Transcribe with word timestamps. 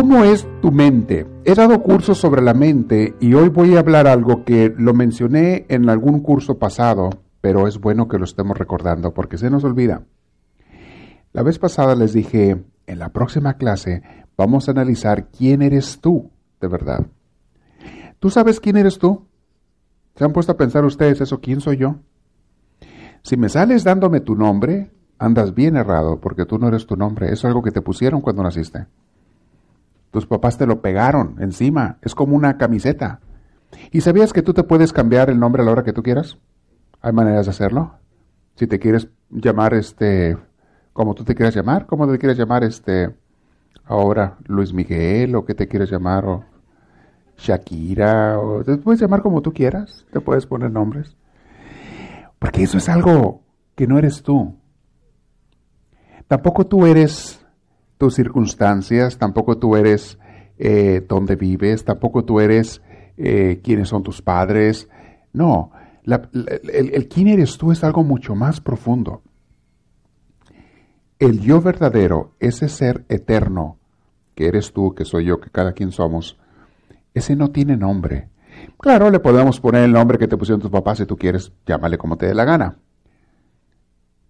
¿Cómo 0.00 0.24
es 0.24 0.48
tu 0.62 0.72
mente? 0.72 1.26
He 1.44 1.54
dado 1.54 1.82
cursos 1.82 2.16
sobre 2.16 2.40
la 2.40 2.54
mente 2.54 3.16
y 3.20 3.34
hoy 3.34 3.50
voy 3.50 3.76
a 3.76 3.80
hablar 3.80 4.06
algo 4.06 4.46
que 4.46 4.72
lo 4.74 4.94
mencioné 4.94 5.66
en 5.68 5.90
algún 5.90 6.20
curso 6.20 6.58
pasado, 6.58 7.10
pero 7.42 7.68
es 7.68 7.78
bueno 7.78 8.08
que 8.08 8.16
lo 8.16 8.24
estemos 8.24 8.56
recordando 8.56 9.12
porque 9.12 9.36
se 9.36 9.50
nos 9.50 9.62
olvida. 9.62 10.06
La 11.34 11.42
vez 11.42 11.58
pasada 11.58 11.94
les 11.96 12.14
dije, 12.14 12.64
en 12.86 12.98
la 12.98 13.10
próxima 13.10 13.58
clase 13.58 14.02
vamos 14.38 14.68
a 14.68 14.70
analizar 14.70 15.28
quién 15.28 15.60
eres 15.60 16.00
tú, 16.00 16.30
de 16.62 16.68
verdad. 16.68 17.06
¿Tú 18.20 18.30
sabes 18.30 18.58
quién 18.58 18.78
eres 18.78 18.98
tú? 18.98 19.26
¿Se 20.16 20.24
han 20.24 20.32
puesto 20.32 20.52
a 20.52 20.56
pensar 20.56 20.82
ustedes 20.86 21.20
eso? 21.20 21.42
¿Quién 21.42 21.60
soy 21.60 21.76
yo? 21.76 21.96
Si 23.22 23.36
me 23.36 23.50
sales 23.50 23.84
dándome 23.84 24.20
tu 24.20 24.34
nombre, 24.34 24.92
andas 25.18 25.54
bien 25.54 25.76
errado 25.76 26.22
porque 26.22 26.46
tú 26.46 26.58
no 26.58 26.68
eres 26.68 26.86
tu 26.86 26.96
nombre. 26.96 27.30
Es 27.30 27.44
algo 27.44 27.60
que 27.60 27.70
te 27.70 27.82
pusieron 27.82 28.22
cuando 28.22 28.42
naciste. 28.42 28.86
Tus 30.10 30.26
papás 30.26 30.58
te 30.58 30.66
lo 30.66 30.80
pegaron 30.80 31.36
encima. 31.40 31.98
Es 32.02 32.14
como 32.14 32.36
una 32.36 32.58
camiseta. 32.58 33.20
¿Y 33.92 34.00
sabías 34.00 34.32
que 34.32 34.42
tú 34.42 34.52
te 34.52 34.64
puedes 34.64 34.92
cambiar 34.92 35.30
el 35.30 35.38
nombre 35.38 35.62
a 35.62 35.64
la 35.64 35.72
hora 35.72 35.84
que 35.84 35.92
tú 35.92 36.02
quieras? 36.02 36.36
Hay 37.00 37.12
maneras 37.12 37.46
de 37.46 37.50
hacerlo. 37.50 37.94
Si 38.56 38.66
te 38.66 38.78
quieres 38.78 39.08
llamar 39.30 39.74
este, 39.74 40.36
como 40.92 41.14
tú 41.14 41.24
te 41.24 41.34
quieras 41.34 41.54
llamar, 41.54 41.86
¿cómo 41.86 42.10
te 42.10 42.18
quieres 42.18 42.36
llamar 42.36 42.64
este, 42.64 43.14
ahora 43.84 44.36
Luis 44.46 44.72
Miguel 44.72 45.34
o 45.34 45.44
qué 45.44 45.54
te 45.54 45.68
quieres 45.68 45.90
llamar 45.90 46.24
o 46.26 46.44
Shakira 47.36 48.38
o 48.38 48.62
te 48.62 48.76
puedes 48.76 49.00
llamar 49.00 49.22
como 49.22 49.40
tú 49.40 49.52
quieras, 49.52 50.04
te 50.12 50.20
puedes 50.20 50.46
poner 50.46 50.70
nombres. 50.70 51.16
Porque 52.38 52.62
eso 52.62 52.78
es 52.78 52.88
algo 52.88 53.42
que 53.74 53.86
no 53.86 53.98
eres 53.98 54.22
tú. 54.22 54.56
Tampoco 56.28 56.66
tú 56.66 56.86
eres 56.86 57.39
tus 58.00 58.14
circunstancias, 58.14 59.18
tampoco 59.18 59.58
tú 59.58 59.76
eres 59.76 60.18
eh, 60.58 61.04
donde 61.06 61.36
vives, 61.36 61.84
tampoco 61.84 62.24
tú 62.24 62.40
eres 62.40 62.80
eh, 63.18 63.60
quiénes 63.62 63.90
son 63.90 64.02
tus 64.02 64.22
padres. 64.22 64.88
No, 65.34 65.70
el, 66.06 66.90
el 66.94 67.08
quién 67.08 67.28
eres 67.28 67.58
tú 67.58 67.72
es 67.72 67.84
algo 67.84 68.02
mucho 68.02 68.34
más 68.34 68.62
profundo. 68.62 69.22
El 71.18 71.40
yo 71.40 71.60
verdadero, 71.60 72.32
ese 72.40 72.70
ser 72.70 73.04
eterno, 73.10 73.76
que 74.34 74.48
eres 74.48 74.72
tú, 74.72 74.94
que 74.94 75.04
soy 75.04 75.26
yo, 75.26 75.38
que 75.38 75.50
cada 75.50 75.74
quien 75.74 75.92
somos, 75.92 76.38
ese 77.12 77.36
no 77.36 77.50
tiene 77.50 77.76
nombre. 77.76 78.30
Claro, 78.78 79.10
le 79.10 79.20
podemos 79.20 79.60
poner 79.60 79.84
el 79.84 79.92
nombre 79.92 80.16
que 80.16 80.26
te 80.26 80.38
pusieron 80.38 80.62
tus 80.62 80.70
papás 80.70 80.96
si 80.96 81.04
tú 81.04 81.18
quieres, 81.18 81.52
llámale 81.66 81.98
como 81.98 82.16
te 82.16 82.26
dé 82.26 82.34
la 82.34 82.46
gana. 82.46 82.78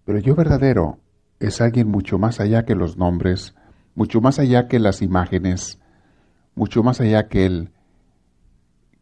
Pero 0.03 0.17
el 0.17 0.25
yo 0.25 0.35
verdadero 0.35 0.97
es 1.39 1.61
alguien 1.61 1.87
mucho 1.87 2.19
más 2.19 2.41
allá 2.41 2.65
que 2.65 2.75
los 2.75 2.97
nombres, 2.97 3.55
mucho 3.95 4.21
más 4.21 4.39
allá 4.39 4.67
que 4.67 4.79
las 4.79 5.01
imágenes, 5.01 5.79
mucho 6.55 6.83
más 6.83 7.01
allá 7.01 7.27
que, 7.27 7.45
el, 7.45 7.71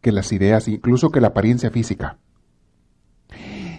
que 0.02 0.12
las 0.12 0.32
ideas, 0.32 0.68
incluso 0.68 1.10
que 1.10 1.22
la 1.22 1.28
apariencia 1.28 1.72
física. 1.72 2.18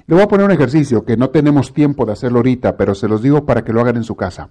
Le 0.07 0.15
voy 0.15 0.23
a 0.23 0.29
poner 0.29 0.47
un 0.47 0.53
ejercicio 0.53 1.05
que 1.05 1.17
no 1.17 1.31
tenemos 1.31 1.73
tiempo 1.73 2.05
de 2.05 2.13
hacerlo 2.13 2.39
ahorita, 2.39 2.77
pero 2.77 2.95
se 2.95 3.09
los 3.09 3.23
digo 3.23 3.47
para 3.47 3.63
que 3.63 3.73
lo 3.73 3.81
hagan 3.81 3.97
en 3.97 4.05
su 4.05 4.17
casa. 4.17 4.51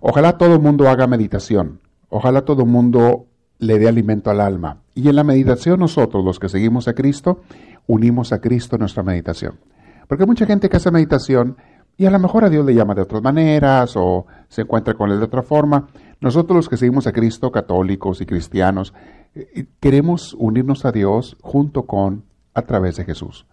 Ojalá 0.00 0.38
todo 0.38 0.54
el 0.54 0.60
mundo 0.60 0.88
haga 0.88 1.06
meditación. 1.06 1.80
Ojalá 2.08 2.42
todo 2.42 2.62
el 2.62 2.68
mundo 2.68 3.26
le 3.58 3.78
dé 3.78 3.88
alimento 3.88 4.30
al 4.30 4.40
alma. 4.40 4.78
Y 4.94 5.08
en 5.08 5.16
la 5.16 5.24
meditación 5.24 5.78
nosotros, 5.80 6.24
los 6.24 6.38
que 6.38 6.48
seguimos 6.48 6.88
a 6.88 6.94
Cristo, 6.94 7.42
unimos 7.86 8.32
a 8.32 8.40
Cristo 8.40 8.76
en 8.76 8.80
nuestra 8.80 9.02
meditación. 9.02 9.60
Porque 10.08 10.26
mucha 10.26 10.46
gente 10.46 10.68
que 10.68 10.76
hace 10.76 10.90
meditación 10.90 11.56
y 11.96 12.06
a 12.06 12.10
lo 12.10 12.18
mejor 12.18 12.44
a 12.44 12.50
Dios 12.50 12.64
le 12.66 12.74
llama 12.74 12.94
de 12.94 13.02
otras 13.02 13.22
maneras 13.22 13.92
o 13.96 14.26
se 14.52 14.60
encuentra 14.60 14.92
con 14.92 15.10
Él 15.10 15.18
de 15.18 15.24
otra 15.24 15.42
forma. 15.42 15.88
Nosotros 16.20 16.54
los 16.54 16.68
que 16.68 16.76
seguimos 16.76 17.06
a 17.06 17.12
Cristo, 17.12 17.50
católicos 17.50 18.20
y 18.20 18.26
cristianos, 18.26 18.92
eh, 19.34 19.64
queremos 19.80 20.34
unirnos 20.34 20.84
a 20.84 20.92
Dios 20.92 21.38
junto 21.40 21.84
con, 21.86 22.24
a 22.52 22.60
través 22.60 22.96
de 22.96 23.06
Jesús. 23.06 23.46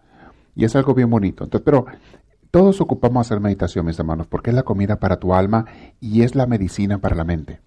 Y 0.56 0.66
es 0.66 0.76
algo 0.76 0.94
bien 0.94 1.10
bonito. 1.10 1.46
Entonces, 1.46 1.64
pero 1.64 1.86
todos 2.52 2.82
ocupamos 2.82 3.26
hacer 3.26 3.40
meditación, 3.40 3.86
mis 3.86 3.98
hermanos, 3.98 4.28
porque 4.28 4.50
es 4.50 4.56
la 4.58 4.64
comida 4.64 4.98
para 5.00 5.22
tu 5.22 5.34
alma 5.34 5.68
y 6.02 6.24
es 6.24 6.36
la 6.36 6.48
medicina 6.48 6.98
para 6.98 7.16
la 7.16 7.24
mente. 7.24 7.62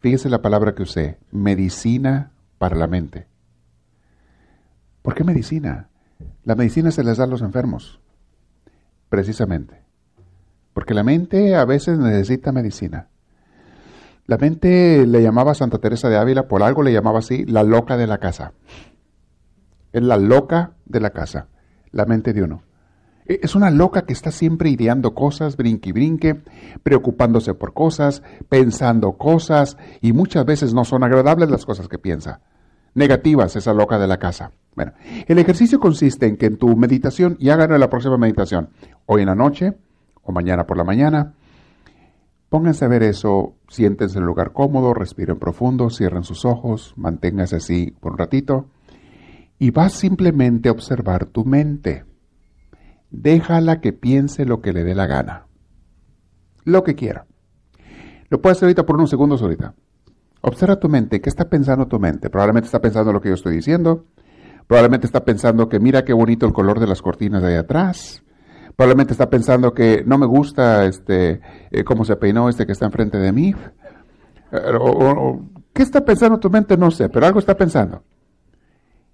Fíjese 0.00 0.28
la 0.28 0.42
palabra 0.42 0.74
que 0.74 0.82
usé, 0.82 1.20
medicina 1.30 2.32
para 2.58 2.74
la 2.74 2.88
mente. 2.88 3.28
¿Por 5.02 5.14
qué 5.14 5.22
medicina? 5.22 5.88
La 6.42 6.56
medicina 6.56 6.90
se 6.90 7.04
les 7.04 7.18
da 7.18 7.24
a 7.24 7.28
los 7.28 7.42
enfermos 7.42 8.00
precisamente. 9.08 9.81
Porque 10.72 10.94
la 10.94 11.02
mente 11.02 11.54
a 11.54 11.64
veces 11.64 11.98
necesita 11.98 12.52
medicina. 12.52 13.08
La 14.26 14.38
mente 14.38 15.06
le 15.06 15.22
llamaba 15.22 15.54
Santa 15.54 15.78
Teresa 15.78 16.08
de 16.08 16.16
Ávila, 16.16 16.46
por 16.48 16.62
algo 16.62 16.82
le 16.82 16.92
llamaba 16.92 17.18
así, 17.18 17.44
la 17.44 17.62
loca 17.62 17.96
de 17.96 18.06
la 18.06 18.18
casa. 18.18 18.52
Es 19.92 20.02
la 20.02 20.16
loca 20.16 20.72
de 20.86 21.00
la 21.00 21.10
casa, 21.10 21.48
la 21.90 22.06
mente 22.06 22.32
de 22.32 22.42
uno. 22.42 22.62
E, 23.26 23.40
es 23.42 23.54
una 23.54 23.70
loca 23.70 24.02
que 24.02 24.12
está 24.12 24.30
siempre 24.30 24.70
ideando 24.70 25.14
cosas, 25.14 25.56
brinque 25.56 25.92
brinque, 25.92 26.40
preocupándose 26.82 27.54
por 27.54 27.74
cosas, 27.74 28.22
pensando 28.48 29.12
cosas, 29.12 29.76
y 30.00 30.12
muchas 30.12 30.44
veces 30.46 30.72
no 30.72 30.84
son 30.84 31.02
agradables 31.02 31.50
las 31.50 31.66
cosas 31.66 31.88
que 31.88 31.98
piensa. 31.98 32.40
Negativas, 32.94 33.56
esa 33.56 33.74
loca 33.74 33.98
de 33.98 34.06
la 34.06 34.18
casa. 34.18 34.52
Bueno, 34.76 34.92
el 35.26 35.38
ejercicio 35.38 35.80
consiste 35.80 36.26
en 36.26 36.36
que 36.36 36.46
en 36.46 36.58
tu 36.58 36.76
meditación, 36.76 37.36
y 37.38 37.50
háganlo 37.50 37.74
en 37.74 37.80
la 37.80 37.90
próxima 37.90 38.16
meditación, 38.16 38.70
hoy 39.06 39.22
en 39.22 39.26
la 39.26 39.34
noche 39.34 39.74
o 40.22 40.32
mañana 40.32 40.66
por 40.66 40.76
la 40.76 40.84
mañana, 40.84 41.34
pónganse 42.48 42.84
a 42.84 42.88
ver 42.88 43.02
eso, 43.02 43.56
siéntense 43.68 44.18
en 44.18 44.24
un 44.24 44.28
lugar 44.28 44.52
cómodo, 44.52 44.94
respiren 44.94 45.38
profundo, 45.38 45.90
cierren 45.90 46.22
sus 46.22 46.44
ojos, 46.44 46.94
manténganse 46.96 47.56
así 47.56 47.94
por 48.00 48.12
un 48.12 48.18
ratito, 48.18 48.66
y 49.58 49.70
vas 49.70 49.92
simplemente 49.92 50.68
a 50.68 50.72
observar 50.72 51.26
tu 51.26 51.44
mente. 51.44 52.04
Déjala 53.10 53.80
que 53.80 53.92
piense 53.92 54.44
lo 54.44 54.60
que 54.60 54.72
le 54.72 54.84
dé 54.84 54.94
la 54.94 55.06
gana. 55.06 55.46
Lo 56.64 56.82
que 56.82 56.94
quiera. 56.94 57.26
Lo 58.28 58.40
puedes 58.40 58.58
hacer 58.58 58.66
ahorita 58.66 58.86
por 58.86 58.96
unos 58.96 59.10
segundos 59.10 59.42
ahorita. 59.42 59.74
Observa 60.40 60.80
tu 60.80 60.88
mente. 60.88 61.20
¿Qué 61.20 61.28
está 61.28 61.48
pensando 61.48 61.86
tu 61.86 62.00
mente? 62.00 62.30
Probablemente 62.30 62.66
está 62.66 62.80
pensando 62.80 63.12
lo 63.12 63.20
que 63.20 63.28
yo 63.28 63.34
estoy 63.34 63.54
diciendo. 63.54 64.06
Probablemente 64.66 65.06
está 65.06 65.24
pensando 65.24 65.68
que 65.68 65.78
mira 65.78 66.04
qué 66.04 66.12
bonito 66.12 66.46
el 66.46 66.52
color 66.52 66.80
de 66.80 66.86
las 66.86 67.02
cortinas 67.02 67.42
de 67.42 67.48
ahí 67.48 67.56
atrás. 67.56 68.22
Probablemente 68.76 69.12
está 69.12 69.28
pensando 69.28 69.74
que 69.74 70.02
no 70.06 70.18
me 70.18 70.26
gusta 70.26 70.84
este 70.86 71.40
eh, 71.70 71.84
cómo 71.84 72.04
se 72.04 72.16
peinó 72.16 72.48
este 72.48 72.66
que 72.66 72.72
está 72.72 72.86
enfrente 72.86 73.18
de 73.18 73.32
mí. 73.32 73.54
Eh, 74.52 74.60
¿Qué 75.72 75.82
está 75.82 76.04
pensando 76.04 76.38
tu 76.38 76.50
mente? 76.50 76.76
No 76.76 76.90
sé, 76.90 77.08
pero 77.08 77.26
algo 77.26 77.38
está 77.38 77.56
pensando. 77.56 78.02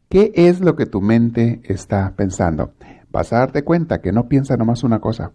¿Qué 0.09 0.33
es 0.35 0.61
lo 0.61 0.75
que 0.75 0.87
tu 0.87 1.01
mente 1.01 1.61
está 1.65 2.15
pensando? 2.17 2.73
Vas 3.11 3.33
a 3.33 3.39
darte 3.39 3.63
cuenta 3.63 4.01
que 4.01 4.13
no 4.13 4.29
piensa 4.29 4.57
nomás 4.57 4.83
una 4.85 5.01
cosa 5.01 5.33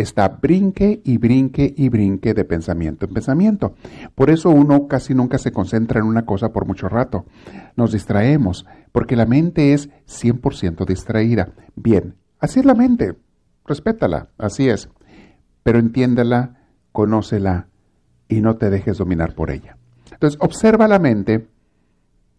está 0.00 0.28
brinque 0.28 1.00
y 1.04 1.18
brinque 1.18 1.72
y 1.76 1.88
brinque 1.88 2.34
de 2.34 2.44
pensamiento 2.44 3.06
en 3.06 3.14
pensamiento. 3.14 3.74
Por 4.14 4.30
eso 4.30 4.50
uno 4.50 4.86
casi 4.86 5.14
nunca 5.14 5.38
se 5.38 5.52
concentra 5.52 6.00
en 6.00 6.06
una 6.06 6.24
cosa 6.24 6.52
por 6.52 6.66
mucho 6.66 6.88
rato. 6.88 7.26
Nos 7.76 7.92
distraemos, 7.92 8.66
porque 8.92 9.16
la 9.16 9.26
mente 9.26 9.72
es 9.72 9.90
100% 10.06 10.86
distraída. 10.86 11.52
Bien, 11.74 12.14
así 12.40 12.60
es 12.60 12.66
la 12.66 12.74
mente. 12.74 13.16
Respétala, 13.68 14.30
así 14.38 14.68
es. 14.68 14.88
Pero 15.62 15.78
entiéndela, 15.78 16.56
conócela 16.90 17.68
y 18.26 18.40
no 18.40 18.56
te 18.56 18.70
dejes 18.70 18.96
dominar 18.96 19.34
por 19.34 19.50
ella. 19.50 19.76
Entonces, 20.10 20.40
observa 20.40 20.88
la 20.88 20.98
mente 20.98 21.46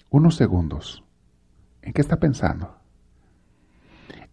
unos 0.09 0.35
segundos. 0.35 1.03
¿En 1.83 1.93
qué 1.93 2.01
está 2.01 2.17
pensando? 2.17 2.75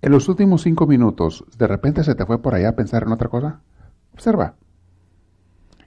En 0.00 0.10
los 0.10 0.28
últimos 0.28 0.62
cinco 0.62 0.86
minutos, 0.86 1.44
¿de 1.58 1.66
repente 1.66 2.02
se 2.02 2.14
te 2.14 2.24
fue 2.24 2.40
por 2.40 2.54
allá 2.54 2.70
a 2.70 2.76
pensar 2.76 3.02
en 3.02 3.12
otra 3.12 3.28
cosa? 3.28 3.60
Observa. 4.14 4.54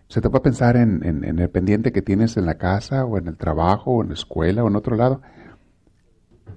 Se 0.07 0.21
te 0.21 0.29
fue 0.29 0.39
a 0.39 0.43
pensar 0.43 0.77
en, 0.77 1.03
en, 1.03 1.39
el 1.39 1.49
pendiente 1.49 1.91
que 1.91 2.01
tienes 2.01 2.37
en 2.37 2.45
la 2.45 2.55
casa, 2.55 3.05
o 3.05 3.17
en 3.17 3.27
el 3.27 3.37
trabajo, 3.37 3.91
o 3.91 4.01
en 4.03 4.09
la 4.09 4.13
escuela, 4.15 4.63
o 4.63 4.67
en 4.67 4.75
otro 4.75 4.95
lado. 4.95 5.21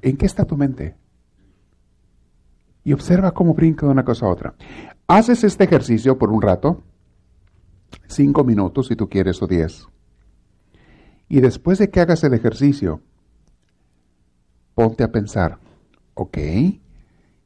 ¿En 0.03 0.17
qué 0.17 0.27
está 0.27 0.45
tu 0.45 0.57
mente? 0.57 0.97
Y 2.85 2.93
observa 2.93 3.33
cómo 3.33 3.55
brinca 3.55 3.87
de 3.87 3.93
una 3.93 4.05
cosa 4.05 4.27
a 4.27 4.31
otra. 4.31 4.55
Haces 5.07 5.45
este 5.45 5.65
ejercicio 5.65 6.19
por 6.19 6.31
un 6.31 6.43
rato, 6.43 6.83
cinco 8.09 8.45
minutos 8.45 8.89
si 8.89 8.97
tú 8.97 9.09
quieres 9.09 9.43
o 9.43 9.47
diez. 9.47 9.87
Y 11.29 11.41
después 11.41 11.79
de 11.79 11.91
que 11.91 12.01
hagas 12.01 12.25
el 12.25 12.35
ejercicio, 12.35 13.01
ponte 14.75 15.05
a 15.05 15.13
pensar, 15.13 15.59
ok, 16.15 16.39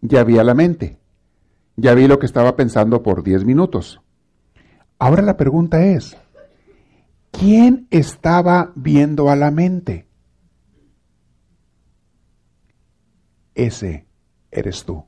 ya 0.01 0.25
vi 0.25 0.39
a 0.39 0.45
la 0.45 0.55
mente, 0.55 0.99
ya 1.77 1.95
vi 1.95 2.07
lo 2.09 2.19
que 2.19 2.27
estaba 2.27 2.57
pensando 2.57 3.03
por 3.03 3.23
10 3.23 3.45
minutos. 3.45 4.01
Ahora 4.99 5.23
la 5.23 5.37
pregunta 5.37 5.85
es, 5.85 6.17
¿quién 7.31 7.87
estaba 7.91 8.73
viendo 8.75 9.31
a 9.31 9.37
la 9.37 9.51
mente? 9.51 10.09
Ese 13.55 14.07
eres 14.51 14.85
tú. 14.85 15.05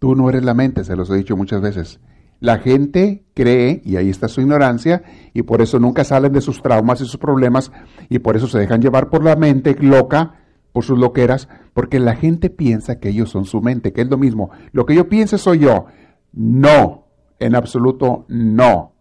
Tú 0.00 0.16
no 0.16 0.30
eres 0.30 0.42
la 0.44 0.54
mente, 0.54 0.82
se 0.82 0.96
los 0.96 1.10
he 1.10 1.16
dicho 1.16 1.36
muchas 1.36 1.60
veces. 1.60 2.00
La 2.40 2.58
gente 2.58 3.26
cree, 3.34 3.82
y 3.84 3.96
ahí 3.96 4.08
está 4.08 4.26
su 4.28 4.40
ignorancia, 4.40 5.02
y 5.34 5.42
por 5.42 5.60
eso 5.60 5.78
nunca 5.78 6.04
salen 6.04 6.32
de 6.32 6.40
sus 6.40 6.62
traumas 6.62 7.02
y 7.02 7.04
sus 7.04 7.18
problemas, 7.18 7.70
y 8.08 8.18
por 8.20 8.34
eso 8.34 8.48
se 8.48 8.58
dejan 8.58 8.80
llevar 8.80 9.10
por 9.10 9.22
la 9.22 9.36
mente 9.36 9.76
loca, 9.78 10.40
por 10.72 10.84
sus 10.84 10.98
loqueras, 10.98 11.50
porque 11.74 12.00
la 12.00 12.16
gente 12.16 12.48
piensa 12.48 12.98
que 12.98 13.10
ellos 13.10 13.28
son 13.28 13.44
su 13.44 13.60
mente, 13.60 13.92
que 13.92 14.00
es 14.00 14.08
lo 14.08 14.16
mismo. 14.16 14.50
Lo 14.72 14.86
que 14.86 14.94
yo 14.94 15.06
piense 15.10 15.36
soy 15.36 15.58
yo. 15.58 15.84
No, 16.32 17.08
en 17.38 17.54
absoluto 17.54 18.24
no. 18.28 18.94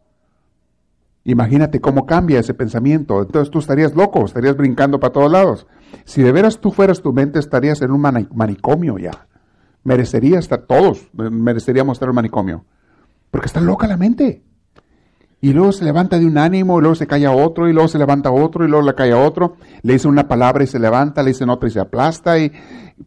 Imagínate 1.23 1.79
cómo 1.79 2.05
cambia 2.05 2.41
ese 2.41 2.53
pensamiento. 2.53 3.21
Entonces 3.21 3.49
tú 3.51 3.59
estarías 3.59 3.95
loco, 3.95 4.25
estarías 4.25 4.57
brincando 4.57 4.99
para 4.99 5.13
todos 5.13 5.31
lados. 5.31 5.65
Si 6.03 6.21
de 6.21 6.33
veras 6.33 6.59
tú 6.59 6.71
fueras 6.71 7.01
tu 7.01 7.13
mente, 7.13 7.39
estarías 7.39 7.81
en 7.81 7.91
un 7.91 8.01
manicomio 8.01 8.97
ya. 8.97 9.28
Merecería 9.83 10.39
estar 10.39 10.61
todos, 10.63 11.07
mereceríamos 11.13 11.95
estar 11.95 12.09
un 12.09 12.15
manicomio. 12.15 12.65
Porque 13.31 13.47
está 13.47 13.61
loca 13.61 13.87
la 13.87 13.97
mente. 13.97 14.43
Y 15.41 15.53
luego 15.53 15.71
se 15.71 15.85
levanta 15.85 16.19
de 16.19 16.25
un 16.25 16.37
ánimo, 16.37 16.79
y 16.79 16.81
luego 16.81 16.95
se 16.95 17.07
calla 17.07 17.31
otro, 17.31 17.69
y 17.69 17.73
luego 17.73 17.87
se 17.87 17.97
levanta 17.97 18.29
otro, 18.29 18.65
y 18.65 18.67
luego 18.67 18.85
le 18.85 18.95
cae 18.95 19.13
otro. 19.13 19.55
Le 19.83 19.93
dice 19.93 20.07
una 20.07 20.27
palabra 20.27 20.63
y 20.63 20.67
se 20.67 20.79
levanta, 20.79 21.23
le 21.23 21.29
dicen 21.29 21.49
otra 21.49 21.69
y 21.69 21.71
se 21.71 21.79
aplasta. 21.79 22.37
Y 22.37 22.51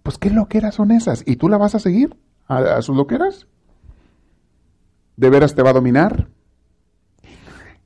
pues, 0.03 0.17
¿qué 0.17 0.31
loqueras 0.31 0.77
son 0.77 0.91
esas? 0.93 1.23
¿Y 1.27 1.37
tú 1.37 1.49
la 1.49 1.59
vas 1.59 1.75
a 1.75 1.79
seguir 1.79 2.17
a, 2.47 2.77
a 2.77 2.83
sus 2.83 2.97
loqueras? 2.97 3.47
¿De 5.17 5.29
veras 5.29 5.55
te 5.55 5.63
va 5.63 5.71
a 5.71 5.75
dominar? 5.75 6.29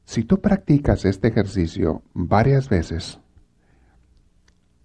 Si 0.04 0.22
tú 0.22 0.40
practicas 0.40 1.04
este 1.04 1.26
ejercicio 1.28 2.02
varias 2.14 2.68
veces, 2.68 3.18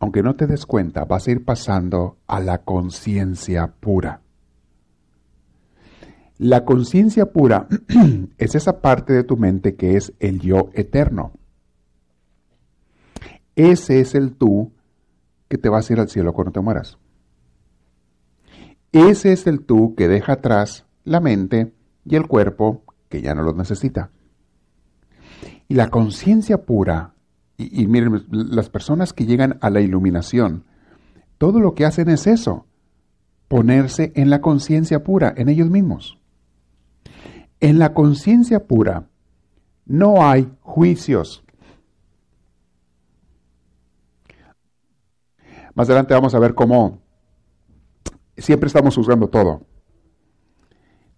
aunque 0.01 0.23
no 0.23 0.35
te 0.35 0.47
des 0.47 0.65
cuenta, 0.65 1.05
vas 1.05 1.27
a 1.27 1.31
ir 1.31 1.45
pasando 1.45 2.17
a 2.25 2.39
la 2.39 2.63
conciencia 2.63 3.67
pura. 3.79 4.21
La 6.39 6.65
conciencia 6.65 7.31
pura 7.31 7.67
es 8.39 8.55
esa 8.55 8.81
parte 8.81 9.13
de 9.13 9.23
tu 9.23 9.37
mente 9.37 9.75
que 9.75 9.97
es 9.97 10.11
el 10.19 10.39
yo 10.39 10.71
eterno. 10.73 11.33
Ese 13.55 13.99
es 13.99 14.15
el 14.15 14.33
tú 14.33 14.71
que 15.47 15.59
te 15.59 15.69
vas 15.69 15.87
a 15.87 15.93
ir 15.93 15.99
al 15.99 16.09
cielo 16.09 16.33
cuando 16.33 16.51
te 16.51 16.61
mueras. 16.61 16.97
Ese 18.91 19.33
es 19.33 19.45
el 19.45 19.63
tú 19.63 19.93
que 19.93 20.07
deja 20.07 20.33
atrás 20.33 20.87
la 21.03 21.19
mente 21.19 21.75
y 22.05 22.15
el 22.15 22.27
cuerpo 22.27 22.81
que 23.07 23.21
ya 23.21 23.35
no 23.35 23.43
los 23.43 23.55
necesita. 23.55 24.09
Y 25.67 25.75
la 25.75 25.89
conciencia 25.89 26.65
pura, 26.65 27.13
y, 27.71 27.87
miren, 27.87 28.25
las 28.29 28.69
personas 28.69 29.13
que 29.13 29.25
llegan 29.25 29.57
a 29.61 29.69
la 29.69 29.81
iluminación, 29.81 30.65
todo 31.37 31.59
lo 31.59 31.73
que 31.73 31.85
hacen 31.85 32.09
es 32.09 32.27
eso, 32.27 32.65
ponerse 33.47 34.11
en 34.15 34.29
la 34.29 34.41
conciencia 34.41 35.03
pura, 35.03 35.33
en 35.35 35.49
ellos 35.49 35.69
mismos. 35.69 36.17
En 37.59 37.79
la 37.79 37.93
conciencia 37.93 38.65
pura 38.67 39.09
no 39.85 40.25
hay 40.25 40.49
juicios. 40.61 41.43
Más 45.73 45.87
adelante 45.89 46.13
vamos 46.13 46.33
a 46.33 46.39
ver 46.39 46.53
cómo 46.53 46.99
siempre 48.37 48.67
estamos 48.67 48.95
juzgando 48.95 49.27
todo. 49.27 49.65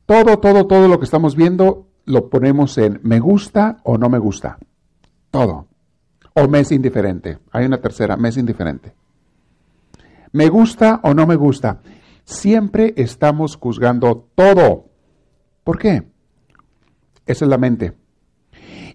Todo, 0.05 0.39
todo, 0.39 0.67
todo 0.67 0.87
lo 0.87 0.99
que 0.99 1.05
estamos 1.05 1.35
viendo 1.35 1.87
lo 2.05 2.29
ponemos 2.29 2.77
en 2.77 2.99
me 3.03 3.19
gusta 3.19 3.77
o 3.83 3.97
no 3.97 4.09
me 4.09 4.17
gusta. 4.17 4.57
Todo. 5.31 5.67
O 6.33 6.47
me 6.47 6.61
es 6.61 6.71
indiferente. 6.71 7.39
Hay 7.51 7.65
una 7.65 7.79
tercera, 7.79 8.17
me 8.17 8.29
es 8.29 8.37
indiferente. 8.37 8.93
Me 10.31 10.49
gusta 10.49 10.99
o 11.03 11.13
no 11.13 11.27
me 11.27 11.35
gusta. 11.35 11.81
Siempre 12.25 12.93
estamos 12.97 13.55
juzgando 13.57 14.29
todo. 14.35 14.89
¿Por 15.63 15.77
qué? 15.77 16.03
Esa 17.25 17.45
es 17.45 17.49
la 17.49 17.57
mente. 17.57 17.93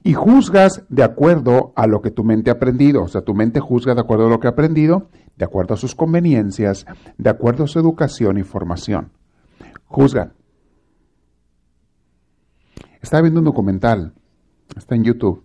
Y 0.03 0.15
juzgas 0.15 0.85
de 0.89 1.03
acuerdo 1.03 1.73
a 1.77 1.87
lo 1.87 2.01
que 2.03 2.11
tu 2.11 2.25
mente 2.25 2.51
ha 2.51 2.55
aprendido. 2.55 3.03
O 3.03 3.09
sea, 3.09 3.23
tu 3.23 3.35
mente 3.35 3.61
juzga 3.61 3.95
de 3.95 4.01
acuerdo 4.01 4.27
a 4.27 4.31
lo 4.31 4.41
que 4.41 4.49
ha 4.49 4.51
aprendido, 4.51 5.09
de 5.37 5.45
acuerdo 5.45 5.75
a 5.75 5.77
sus 5.77 5.95
conveniencias, 5.95 6.87
de 7.17 7.31
acuerdo 7.31 7.65
a 7.65 7.69
su 7.69 7.79
educación 7.79 8.39
y 8.39 8.43
formación. 8.43 9.13
Juzgan. 9.87 10.33
Estaba 13.01 13.23
viendo 13.23 13.41
un 13.41 13.45
documental, 13.45 14.13
está 14.77 14.97
en 14.97 15.05
YouTube, 15.05 15.45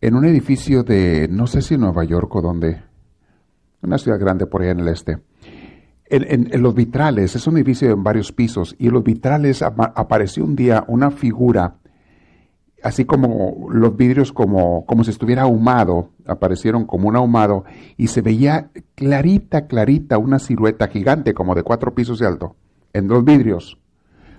en 0.00 0.14
un 0.14 0.24
edificio 0.24 0.82
de, 0.82 1.28
no 1.30 1.46
sé 1.46 1.62
si 1.62 1.76
Nueva 1.76 2.04
York 2.04 2.34
o 2.34 2.42
dónde, 2.42 2.82
una 3.82 3.98
ciudad 3.98 4.18
grande 4.18 4.46
por 4.46 4.62
allá 4.62 4.72
en 4.72 4.80
el 4.80 4.88
este. 4.88 5.18
En, 6.08 6.62
los 6.62 6.74
vitrales, 6.74 7.34
es 7.34 7.46
un 7.46 7.56
edificio 7.56 7.90
en 7.90 8.04
varios 8.04 8.30
pisos, 8.30 8.76
y 8.78 8.86
en 8.86 8.92
los 8.92 9.02
vitrales 9.02 9.62
apareció 9.62 10.44
un 10.44 10.54
día 10.54 10.84
una 10.86 11.10
figura, 11.10 11.78
así 12.82 13.04
como 13.04 13.68
los 13.72 13.96
vidrios 13.96 14.32
como, 14.32 14.86
como 14.86 15.02
si 15.02 15.10
estuviera 15.10 15.42
ahumado, 15.42 16.10
aparecieron 16.26 16.86
como 16.86 17.08
un 17.08 17.16
ahumado, 17.16 17.64
y 17.96 18.06
se 18.06 18.20
veía 18.20 18.70
clarita, 18.94 19.66
clarita 19.66 20.18
una 20.18 20.38
silueta 20.38 20.86
gigante, 20.86 21.34
como 21.34 21.56
de 21.56 21.64
cuatro 21.64 21.92
pisos 21.94 22.20
de 22.20 22.26
alto, 22.26 22.54
en 22.92 23.08
los 23.08 23.24
vidrios, 23.24 23.78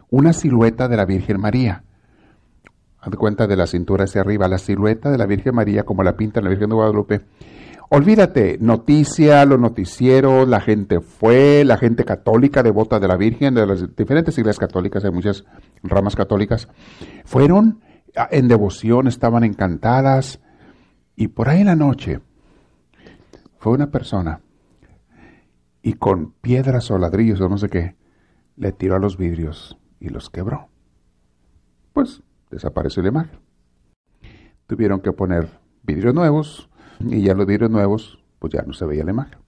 una 0.09 0.31
silueta 0.31 0.87
de 0.87 0.95
la 0.95 1.05
Virgen 1.05 1.41
María. 1.41 1.83
Haz 2.99 3.15
cuenta 3.15 3.47
de 3.47 3.55
la 3.55 3.67
cintura 3.67 4.05
hacia 4.05 4.21
arriba, 4.21 4.47
la 4.47 4.57
silueta 4.57 5.11
de 5.11 5.17
la 5.17 5.25
Virgen 5.25 5.55
María, 5.55 5.83
como 5.83 6.03
la 6.03 6.17
pinta 6.17 6.41
la 6.41 6.49
Virgen 6.49 6.69
de 6.69 6.75
Guadalupe, 6.75 7.21
Olvídate, 7.89 8.57
noticia, 8.59 9.45
los 9.45 9.61
noticieros, 9.61 10.45
la 10.45 10.59
gente 10.59 10.99
fue, 10.99 11.63
la 11.63 11.77
gente 11.77 12.03
católica 12.03 12.61
devota 12.61 12.99
de 12.99 13.07
la 13.07 13.15
Virgen, 13.15 13.53
de 13.53 13.65
las 13.65 13.95
diferentes 13.95 14.37
iglesias 14.37 14.59
católicas, 14.59 15.05
hay 15.05 15.11
muchas 15.11 15.45
ramas 15.83 16.13
católicas, 16.13 16.67
fueron 17.23 17.79
en 18.29 18.49
devoción, 18.49 19.07
estaban 19.07 19.45
encantadas, 19.45 20.41
y 21.15 21.29
por 21.29 21.47
ahí 21.47 21.61
en 21.61 21.67
la 21.67 21.77
noche 21.77 22.19
fue 23.57 23.71
una 23.71 23.89
persona 23.89 24.41
y 25.81 25.93
con 25.93 26.33
piedras 26.33 26.91
o 26.91 26.97
ladrillos 26.97 27.39
o 27.39 27.47
no 27.47 27.57
sé 27.57 27.69
qué, 27.69 27.95
le 28.57 28.73
tiró 28.73 28.97
a 28.97 28.99
los 28.99 29.17
vidrios 29.17 29.77
y 30.01 30.09
los 30.09 30.29
quebró. 30.29 30.67
Pues 31.93 32.21
desapareció 32.49 33.01
la 33.03 33.09
imagen. 33.09 33.39
Tuvieron 34.67 35.01
que 35.01 35.11
poner 35.11 35.49
vidrios 35.83 36.13
nuevos, 36.13 36.69
y 36.99 37.21
ya 37.21 37.33
los 37.33 37.45
vidrios 37.45 37.71
nuevos, 37.71 38.19
pues 38.39 38.53
ya 38.53 38.61
no 38.63 38.73
se 38.73 38.85
veía 38.85 39.03
la 39.03 39.11
imagen. 39.11 39.39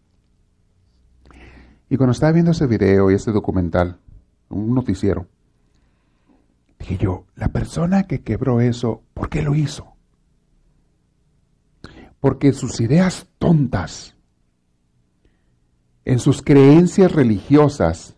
Y 1.89 1.97
cuando 1.97 2.11
estaba 2.11 2.31
viendo 2.31 2.51
ese 2.51 2.67
video 2.67 3.09
y 3.09 3.15
ese 3.15 3.31
documental, 3.31 3.99
un 4.49 4.73
noticiero, 4.73 5.27
dije 6.77 6.97
yo, 6.97 7.25
la 7.35 7.49
persona 7.49 8.03
que 8.03 8.21
quebró 8.21 8.61
eso, 8.61 9.03
¿por 9.13 9.29
qué 9.29 9.41
lo 9.41 9.55
hizo? 9.55 9.93
Porque 12.19 12.53
sus 12.53 12.79
ideas 12.79 13.27
tontas, 13.39 14.15
en 16.05 16.19
sus 16.19 16.41
creencias 16.41 17.11
religiosas, 17.11 18.15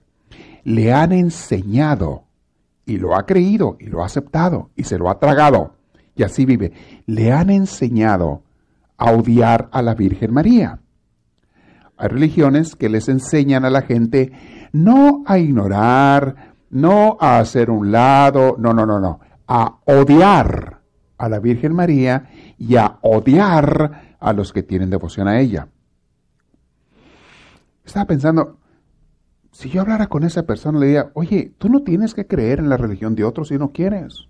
le 0.63 0.93
han 0.93 1.11
enseñado 1.11 2.25
y 2.85 2.97
lo 2.97 3.15
ha 3.15 3.25
creído 3.25 3.77
y 3.79 3.85
lo 3.85 4.01
ha 4.01 4.05
aceptado 4.05 4.69
y 4.75 4.83
se 4.83 4.97
lo 4.97 5.09
ha 5.09 5.19
tragado 5.19 5.75
y 6.15 6.23
así 6.23 6.45
vive. 6.45 6.73
Le 7.05 7.31
han 7.31 7.49
enseñado 7.49 8.43
a 8.97 9.11
odiar 9.11 9.69
a 9.71 9.81
la 9.81 9.95
Virgen 9.95 10.33
María. 10.33 10.79
Hay 11.97 12.07
religiones 12.07 12.75
que 12.75 12.89
les 12.89 13.09
enseñan 13.09 13.65
a 13.65 13.69
la 13.69 13.81
gente 13.81 14.31
no 14.73 15.23
a 15.25 15.37
ignorar, 15.37 16.55
no 16.69 17.17
a 17.19 17.39
hacer 17.39 17.69
un 17.69 17.91
lado, 17.91 18.55
no, 18.57 18.73
no, 18.73 18.85
no, 18.85 18.99
no, 18.99 19.19
a 19.47 19.79
odiar 19.85 20.81
a 21.17 21.29
la 21.29 21.39
Virgen 21.39 21.73
María 21.73 22.29
y 22.57 22.75
a 22.75 22.97
odiar 23.01 24.15
a 24.19 24.33
los 24.33 24.53
que 24.53 24.63
tienen 24.63 24.89
devoción 24.89 25.27
a 25.27 25.39
ella. 25.39 25.67
Estaba 27.83 28.05
pensando, 28.05 28.57
si 29.51 29.69
yo 29.69 29.81
hablara 29.81 30.07
con 30.07 30.23
esa 30.23 30.43
persona, 30.43 30.79
le 30.79 30.87
diría, 30.87 31.11
oye, 31.13 31.53
tú 31.57 31.69
no 31.69 31.83
tienes 31.83 32.13
que 32.13 32.25
creer 32.25 32.59
en 32.59 32.69
la 32.69 32.77
religión 32.77 33.15
de 33.15 33.25
otros 33.25 33.49
si 33.49 33.57
no 33.57 33.71
quieres. 33.71 34.27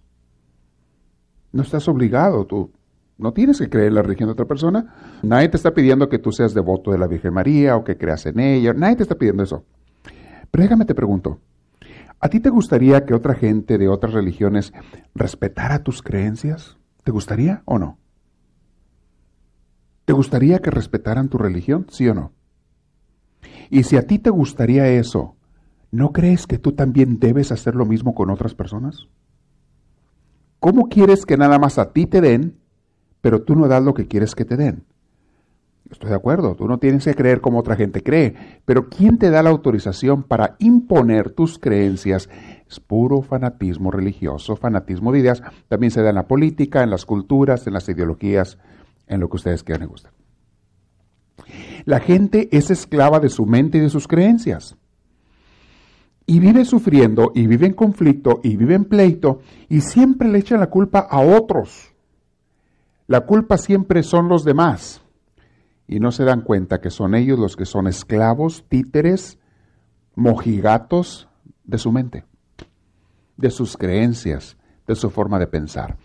No 1.51 1.61
estás 1.61 1.87
obligado, 1.87 2.45
tú 2.45 2.71
no 3.17 3.33
tienes 3.33 3.59
que 3.59 3.69
creer 3.69 3.89
en 3.89 3.95
la 3.95 4.01
religión 4.01 4.27
de 4.27 4.33
otra 4.33 4.47
persona. 4.47 5.19
Nadie 5.21 5.49
te 5.49 5.57
está 5.57 5.73
pidiendo 5.73 6.09
que 6.09 6.17
tú 6.17 6.31
seas 6.31 6.55
devoto 6.55 6.91
de 6.91 6.97
la 6.97 7.07
Virgen 7.07 7.33
María 7.33 7.77
o 7.77 7.83
que 7.83 7.97
creas 7.97 8.25
en 8.25 8.39
ella. 8.39 8.73
Nadie 8.73 8.95
te 8.95 9.03
está 9.03 9.15
pidiendo 9.15 9.43
eso. 9.43 9.63
Pero 10.49 10.63
déjame 10.63 10.85
te 10.85 10.95
pregunto, 10.95 11.39
¿a 12.19 12.29
ti 12.29 12.39
te 12.39 12.49
gustaría 12.49 13.05
que 13.05 13.13
otra 13.13 13.35
gente 13.35 13.77
de 13.77 13.87
otras 13.87 14.13
religiones 14.13 14.73
respetara 15.13 15.83
tus 15.83 16.01
creencias? 16.01 16.77
¿Te 17.03 17.11
gustaría 17.11 17.61
o 17.65 17.77
no? 17.77 17.99
¿Te 20.05 20.13
gustaría 20.13 20.59
que 20.59 20.71
respetaran 20.71 21.29
tu 21.29 21.37
religión, 21.37 21.85
sí 21.89 22.07
o 22.07 22.15
no? 22.15 22.33
Y 23.71 23.83
si 23.83 23.95
a 23.95 24.05
ti 24.05 24.19
te 24.19 24.29
gustaría 24.29 24.89
eso, 24.89 25.37
¿no 25.91 26.11
crees 26.11 26.45
que 26.45 26.59
tú 26.59 26.73
también 26.73 27.19
debes 27.19 27.53
hacer 27.53 27.73
lo 27.73 27.85
mismo 27.85 28.13
con 28.13 28.29
otras 28.29 28.53
personas? 28.53 29.07
¿Cómo 30.59 30.89
quieres 30.89 31.25
que 31.25 31.37
nada 31.37 31.57
más 31.57 31.79
a 31.79 31.93
ti 31.93 32.05
te 32.05 32.19
den, 32.19 32.57
pero 33.21 33.43
tú 33.43 33.55
no 33.55 33.69
das 33.69 33.81
lo 33.81 33.93
que 33.93 34.09
quieres 34.09 34.35
que 34.35 34.43
te 34.43 34.57
den? 34.57 34.83
Estoy 35.89 36.09
de 36.09 36.17
acuerdo, 36.17 36.55
tú 36.55 36.67
no 36.67 36.79
tienes 36.79 37.05
que 37.05 37.15
creer 37.15 37.39
como 37.39 37.59
otra 37.59 37.77
gente 37.77 38.03
cree, 38.03 38.35
pero 38.65 38.89
¿quién 38.89 39.17
te 39.17 39.29
da 39.29 39.41
la 39.41 39.51
autorización 39.51 40.23
para 40.23 40.57
imponer 40.59 41.29
tus 41.29 41.57
creencias? 41.57 42.29
Es 42.69 42.81
puro 42.81 43.21
fanatismo 43.21 43.89
religioso, 43.89 44.57
fanatismo 44.57 45.13
de 45.13 45.19
ideas. 45.19 45.43
También 45.69 45.91
se 45.91 46.01
da 46.01 46.09
en 46.09 46.15
la 46.15 46.27
política, 46.27 46.83
en 46.83 46.89
las 46.89 47.05
culturas, 47.05 47.65
en 47.67 47.73
las 47.73 47.87
ideologías, 47.87 48.57
en 49.07 49.21
lo 49.21 49.29
que 49.29 49.37
ustedes 49.37 49.63
quieran 49.63 49.83
y 49.83 49.89
gustan. 49.89 50.11
La 51.85 51.99
gente 51.99 52.49
es 52.51 52.71
esclava 52.71 53.19
de 53.19 53.29
su 53.29 53.45
mente 53.45 53.77
y 53.77 53.81
de 53.81 53.89
sus 53.89 54.07
creencias. 54.07 54.75
Y 56.25 56.39
vive 56.39 56.65
sufriendo, 56.65 57.31
y 57.35 57.47
vive 57.47 57.67
en 57.67 57.73
conflicto, 57.73 58.39
y 58.43 58.55
vive 58.55 58.75
en 58.75 58.85
pleito, 58.85 59.39
y 59.69 59.81
siempre 59.81 60.29
le 60.29 60.39
echan 60.39 60.59
la 60.59 60.69
culpa 60.69 60.99
a 60.99 61.19
otros. 61.19 61.93
La 63.07 63.21
culpa 63.21 63.57
siempre 63.57 64.03
son 64.03 64.29
los 64.29 64.45
demás 64.45 65.01
y 65.91 65.99
no 65.99 66.13
se 66.13 66.23
dan 66.23 66.39
cuenta 66.39 66.79
que 66.79 66.89
son 66.89 67.15
ellos 67.15 67.37
los 67.37 67.57
que 67.57 67.65
son 67.65 67.85
esclavos, 67.85 68.63
títeres, 68.69 69.37
mojigatos 70.15 71.27
de 71.65 71.77
su 71.77 71.91
mente, 71.91 72.23
de 73.35 73.49
sus 73.51 73.75
creencias, 73.75 74.55
de 74.87 74.95
su 74.95 75.09
forma 75.09 75.37
de 75.37 75.47
pensar. 75.47 75.97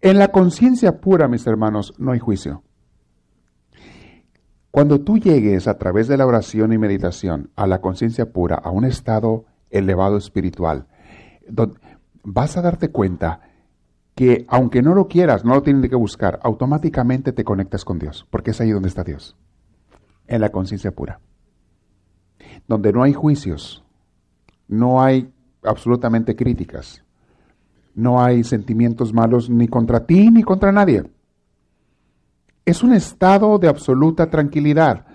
En 0.00 0.18
la 0.18 0.28
conciencia 0.28 1.02
pura, 1.02 1.28
mis 1.28 1.46
hermanos, 1.46 1.92
no 1.98 2.12
hay 2.12 2.18
juicio. 2.18 2.62
Cuando 4.76 5.00
tú 5.00 5.16
llegues 5.16 5.68
a 5.68 5.78
través 5.78 6.06
de 6.06 6.18
la 6.18 6.26
oración 6.26 6.70
y 6.70 6.76
meditación 6.76 7.48
a 7.56 7.66
la 7.66 7.80
conciencia 7.80 8.30
pura, 8.30 8.56
a 8.56 8.70
un 8.70 8.84
estado 8.84 9.46
elevado 9.70 10.18
espiritual, 10.18 10.86
vas 12.22 12.58
a 12.58 12.60
darte 12.60 12.90
cuenta 12.90 13.40
que 14.14 14.44
aunque 14.50 14.82
no 14.82 14.94
lo 14.94 15.08
quieras, 15.08 15.46
no 15.46 15.54
lo 15.54 15.62
tienes 15.62 15.88
que 15.88 15.96
buscar, 15.96 16.40
automáticamente 16.42 17.32
te 17.32 17.42
conectas 17.42 17.86
con 17.86 17.98
Dios, 17.98 18.26
porque 18.28 18.50
es 18.50 18.60
ahí 18.60 18.70
donde 18.70 18.90
está 18.90 19.02
Dios, 19.02 19.34
en 20.26 20.42
la 20.42 20.50
conciencia 20.50 20.94
pura, 20.94 21.20
donde 22.68 22.92
no 22.92 23.02
hay 23.02 23.14
juicios, 23.14 23.82
no 24.68 25.02
hay 25.02 25.32
absolutamente 25.62 26.36
críticas, 26.36 27.02
no 27.94 28.22
hay 28.22 28.44
sentimientos 28.44 29.14
malos 29.14 29.48
ni 29.48 29.68
contra 29.68 30.04
ti 30.04 30.30
ni 30.30 30.42
contra 30.42 30.70
nadie. 30.70 31.15
Es 32.66 32.82
un 32.82 32.92
estado 32.92 33.58
de 33.58 33.68
absoluta 33.68 34.28
tranquilidad. 34.28 35.06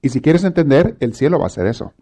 Y 0.00 0.08
si 0.08 0.20
quieres 0.20 0.42
entender, 0.44 0.96
el 0.98 1.14
cielo 1.14 1.38
va 1.38 1.46
a 1.46 1.50
ser 1.50 1.66
eso. 1.66 1.92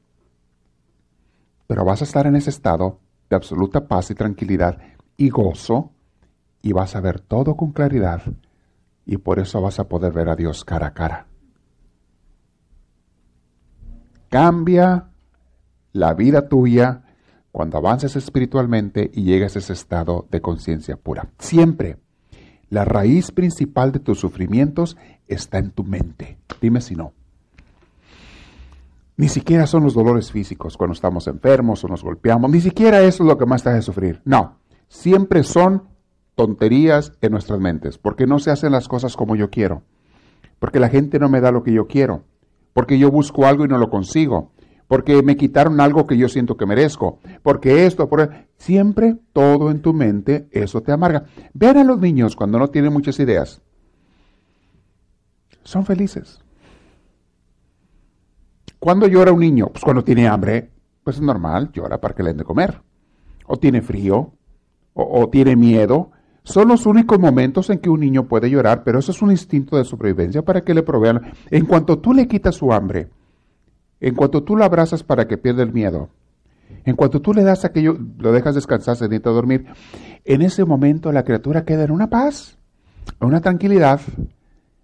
Pero 1.67 1.85
vas 1.85 2.01
a 2.01 2.05
estar 2.05 2.27
en 2.27 2.37
ese 2.37 2.51
estado 2.51 3.01
de 3.29 3.35
absoluta 3.37 3.89
paz 3.89 4.11
y 4.11 4.15
tranquilidad 4.15 4.79
y 5.17 5.31
gozo 5.31 5.91
y 6.63 6.73
vas 6.73 6.95
a 6.95 7.01
ver 7.01 7.21
todo 7.21 7.57
con 7.57 7.73
claridad 7.73 8.23
y 9.05 9.17
por 9.17 9.41
eso 9.41 9.61
vas 9.61 9.81
a 9.81 9.89
poder 9.89 10.13
ver 10.13 10.29
a 10.29 10.37
Dios 10.37 10.65
cara 10.65 10.89
a 10.89 10.95
cara. 10.95 11.27
Cambia 14.29 15.09
la 15.93 16.15
vida 16.15 16.49
tuya 16.49 17.03
cuando 17.51 17.79
avances 17.79 18.15
espiritualmente 18.15 19.11
y 19.13 19.25
llegues 19.25 19.57
a 19.57 19.59
ese 19.59 19.73
estado 19.73 20.27
de 20.31 20.41
conciencia 20.41 20.97
pura. 20.97 21.31
Siempre. 21.39 22.06
La 22.71 22.85
raíz 22.85 23.31
principal 23.31 23.93
de 23.93 24.01
tus 24.01 24.19
sufrimientos 24.19 24.97
está 25.29 25.59
en 25.59 25.71
tu 25.71 25.85
mente. 25.85 26.39
Dime 26.61 26.81
si 26.81 26.97
no. 26.97 27.13
Ni 29.17 29.29
siquiera 29.29 29.67
son 29.67 29.85
los 29.85 29.95
dolores 29.95 30.31
físicos 30.31 30.77
cuando 30.77 30.93
estamos 30.93 31.27
enfermos 31.27 31.83
o 31.85 31.89
nos 31.89 32.03
golpeamos. 32.03 32.51
Ni 32.51 32.61
siquiera 32.61 33.01
eso 33.01 33.23
es 33.23 33.29
lo 33.29 33.39
que 33.39 33.47
más 33.47 33.63
te 33.63 33.71
hace 33.71 33.83
sufrir. 33.83 34.21
No 34.25 34.59
siempre 34.89 35.43
son 35.43 35.85
tonterías 36.35 37.13
en 37.21 37.33
nuestras 37.33 37.61
mentes, 37.61 37.99
porque 37.99 38.27
no 38.27 38.39
se 38.39 38.51
hacen 38.51 38.73
las 38.73 38.89
cosas 38.89 39.17
como 39.17 39.37
yo 39.37 39.51
quiero, 39.51 39.83
porque 40.59 40.81
la 40.81 40.89
gente 40.89 41.19
no 41.19 41.29
me 41.29 41.41
da 41.41 41.51
lo 41.51 41.63
que 41.63 41.73
yo 41.73 41.87
quiero, 41.87 42.25
porque 42.73 42.99
yo 42.99 43.11
busco 43.11 43.47
algo 43.47 43.65
y 43.65 43.69
no 43.69 43.79
lo 43.79 43.89
consigo, 43.89 44.53
porque 44.88 45.23
me 45.23 45.37
quitaron 45.37 45.81
algo 45.81 46.07
que 46.07 46.16
yo 46.16 46.28
siento 46.28 46.57
que 46.57 46.66
merezco, 46.66 47.19
porque 47.43 47.87
esto, 47.87 48.09
por... 48.09 48.31
siempre 48.57 49.16
todo 49.33 49.71
en 49.71 49.83
tu 49.83 49.93
mente, 49.93 50.49
eso 50.50 50.83
te 50.83 50.93
amarga. 50.93 51.25
Vean 51.52 51.78
a 51.78 51.85
los 51.85 51.99
niños 51.99 52.37
cuando 52.37 52.59
no 52.59 52.69
tienen 52.69 52.93
muchas 52.93 53.19
ideas. 53.19 53.62
Son 55.64 55.85
felices. 55.85 56.40
¿Cuándo 58.78 59.09
llora 59.09 59.33
un 59.33 59.40
niño? 59.40 59.69
Pues 59.69 59.83
cuando 59.83 60.05
tiene 60.05 60.28
hambre, 60.28 60.71
pues 61.02 61.16
es 61.16 61.23
normal, 61.23 61.71
llora 61.73 62.00
para 62.00 62.14
que 62.14 62.23
le 62.23 62.31
den 62.31 62.38
de 62.38 62.45
comer. 62.45 62.83
O 63.47 63.57
tiene 63.57 63.83
frío, 63.83 64.35
o, 64.93 65.28
tiene 65.28 65.57
miedo, 65.57 66.11
son 66.43 66.69
los 66.69 66.87
únicos 66.87 67.19
momentos 67.19 67.69
en 67.71 67.81
que 67.81 67.90
un 67.90 68.00
niño 68.00 68.28
puede 68.28 68.49
llorar, 68.49 68.83
pero 68.83 68.99
eso 68.99 69.12
es 69.12 69.21
un 69.21 69.31
instinto 69.31 69.76
de 69.76 69.85
sobrevivencia 69.85 70.43
para 70.43 70.62
que 70.62 70.73
le 70.75 70.83
provean. 70.83 71.33
En 71.50 71.66
cuanto 71.66 71.99
tú 71.99 72.14
le 72.14 72.26
quitas 72.26 72.55
su 72.55 72.73
hambre, 72.73 73.11
en 74.00 74.15
cuanto 74.15 74.43
tú 74.43 74.57
lo 74.57 74.65
abrazas 74.65 75.03
para 75.03 75.26
que 75.26 75.38
pierda 75.38 75.62
el 75.62 75.73
miedo, 75.73 76.11
en 76.85 76.97
cuanto 76.97 77.21
tú 77.21 77.33
le 77.33 77.43
das 77.43 77.65
aquello, 77.65 77.97
lo 78.19 78.33
dejas 78.33 78.55
descansar, 78.55 78.97
se 78.97 79.05
necesita 79.05 79.31
dormir, 79.31 79.67
en 80.25 80.43
ese 80.43 80.65
momento 80.65 81.12
la 81.12 81.25
criatura 81.25 81.65
queda 81.65 81.85
en 81.85 81.91
una 81.91 82.09
paz, 82.09 82.59
en 83.21 83.29
una 83.29 83.41
tranquilidad, 83.41 84.00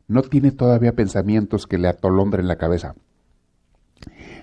no 0.08 0.22
tiene 0.22 0.50
todavía 0.50 0.94
pensamientos 0.94 1.66
que 1.66 1.78
le 1.78 1.88
atolondren 1.88 2.48
la 2.48 2.56
cabeza. 2.56 2.94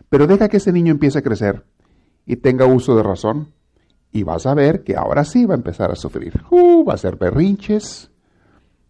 Pero 0.09 0.27
deja 0.27 0.49
que 0.49 0.57
ese 0.57 0.71
niño 0.71 0.91
empiece 0.91 1.19
a 1.19 1.21
crecer 1.21 1.63
y 2.25 2.38
tenga 2.38 2.65
uso 2.65 2.95
de 2.95 3.03
razón, 3.03 3.53
y 4.11 4.23
vas 4.23 4.45
a 4.45 4.53
ver 4.53 4.83
que 4.83 4.95
ahora 4.95 5.23
sí 5.23 5.45
va 5.45 5.53
a 5.53 5.57
empezar 5.57 5.91
a 5.91 5.95
sufrir. 5.95 6.41
Uh, 6.49 6.83
va 6.83 6.93
a 6.93 6.97
ser 6.97 7.15
berrinches, 7.15 8.11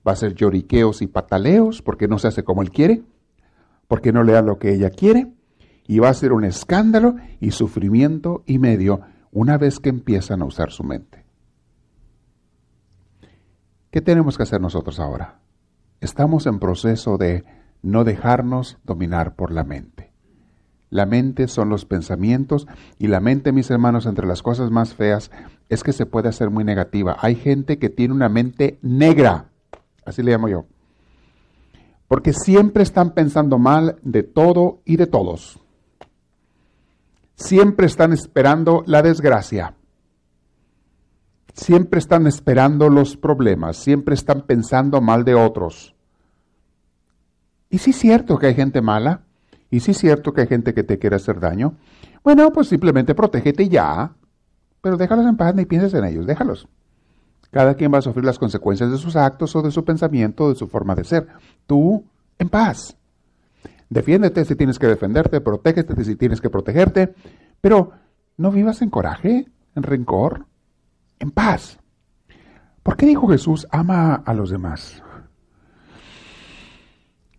va 0.07 0.13
a 0.13 0.15
ser 0.15 0.33
lloriqueos 0.33 1.01
y 1.01 1.07
pataleos 1.07 1.81
porque 1.81 2.07
no 2.07 2.19
se 2.19 2.29
hace 2.29 2.43
como 2.43 2.61
él 2.61 2.71
quiere, 2.71 3.03
porque 3.87 4.13
no 4.13 4.23
le 4.23 4.33
da 4.33 4.41
lo 4.41 4.59
que 4.59 4.73
ella 4.73 4.89
quiere, 4.89 5.33
y 5.89 5.97
va 5.97 6.09
a 6.09 6.13
ser 6.13 6.33
un 6.33 6.43
escándalo 6.43 7.15
y 7.39 7.49
sufrimiento 7.49 8.43
y 8.45 8.59
medio 8.59 9.01
una 9.31 9.57
vez 9.57 9.79
que 9.79 9.89
empiezan 9.89 10.43
a 10.43 10.45
usar 10.45 10.69
su 10.69 10.83
mente. 10.83 11.25
¿Qué 13.89 13.99
tenemos 13.99 14.37
que 14.37 14.43
hacer 14.43 14.61
nosotros 14.61 14.99
ahora? 14.99 15.39
Estamos 15.99 16.45
en 16.45 16.59
proceso 16.59 17.17
de 17.17 17.43
no 17.81 18.03
dejarnos 18.03 18.77
dominar 18.83 19.35
por 19.35 19.51
la 19.51 19.63
mente. 19.63 20.13
La 20.91 21.07
mente 21.07 21.47
son 21.47 21.69
los 21.69 21.85
pensamientos 21.85 22.67
y 22.99 23.07
la 23.07 23.19
mente, 23.19 23.51
mis 23.51 23.71
hermanos, 23.71 24.05
entre 24.05 24.27
las 24.27 24.43
cosas 24.43 24.69
más 24.69 24.93
feas 24.93 25.31
es 25.69 25.81
que 25.81 25.91
se 25.91 26.05
puede 26.05 26.29
hacer 26.29 26.51
muy 26.51 26.63
negativa. 26.63 27.17
Hay 27.19 27.33
gente 27.33 27.79
que 27.79 27.89
tiene 27.89 28.13
una 28.13 28.29
mente 28.29 28.77
negra, 28.83 29.49
así 30.05 30.21
le 30.21 30.33
llamo 30.33 30.49
yo, 30.49 30.67
porque 32.07 32.31
siempre 32.31 32.83
están 32.83 33.15
pensando 33.15 33.57
mal 33.57 33.97
de 34.03 34.21
todo 34.21 34.83
y 34.85 34.97
de 34.97 35.07
todos. 35.07 35.58
Siempre 37.49 37.87
están 37.87 38.13
esperando 38.13 38.83
la 38.85 39.01
desgracia. 39.01 39.73
Siempre 41.51 41.97
están 41.97 42.27
esperando 42.27 42.89
los 42.89 43.17
problemas, 43.17 43.77
siempre 43.77 44.13
están 44.13 44.43
pensando 44.43 45.01
mal 45.01 45.25
de 45.25 45.33
otros. 45.33 45.95
Y 47.71 47.79
sí 47.79 47.89
es 47.89 47.97
cierto 47.97 48.37
que 48.37 48.45
hay 48.45 48.53
gente 48.53 48.83
mala, 48.83 49.23
y 49.71 49.79
si 49.79 49.89
es 49.89 49.97
cierto 49.97 50.31
que 50.31 50.41
hay 50.41 50.47
gente 50.47 50.75
que 50.75 50.83
te 50.83 50.99
quiere 50.99 51.15
hacer 51.15 51.39
daño, 51.39 51.73
bueno, 52.23 52.53
pues 52.53 52.67
simplemente 52.67 53.15
protégete 53.15 53.67
ya, 53.67 54.13
pero 54.79 54.95
déjalos 54.95 55.25
en 55.25 55.35
paz, 55.35 55.55
ni 55.55 55.65
pienses 55.65 55.95
en 55.95 56.05
ellos, 56.05 56.27
déjalos. 56.27 56.67
Cada 57.49 57.73
quien 57.73 57.91
va 57.91 57.97
a 57.97 58.03
sufrir 58.03 58.25
las 58.25 58.37
consecuencias 58.37 58.91
de 58.91 58.97
sus 58.99 59.15
actos 59.15 59.55
o 59.55 59.63
de 59.63 59.71
su 59.71 59.83
pensamiento 59.83 60.43
o 60.43 60.49
de 60.49 60.55
su 60.55 60.67
forma 60.67 60.93
de 60.93 61.03
ser. 61.03 61.25
Tú, 61.65 62.05
en 62.37 62.47
paz. 62.47 62.95
Defiéndete 63.89 64.45
si 64.45 64.55
tienes 64.55 64.77
que 64.77 64.85
defenderte, 64.85 65.41
protégete 65.41 66.03
si 66.03 66.15
tienes 66.15 66.39
que 66.39 66.51
protegerte, 66.51 67.15
pero 67.61 67.91
no 68.37 68.51
vivas 68.51 68.81
en 68.81 68.89
coraje, 68.89 69.47
en 69.75 69.83
rencor, 69.83 70.45
en 71.19 71.31
paz. 71.31 71.79
¿Por 72.83 72.95
qué 72.95 73.05
dijo 73.05 73.27
Jesús, 73.27 73.67
ama 73.71 74.15
a 74.15 74.33
los 74.33 74.49
demás? 74.49 75.03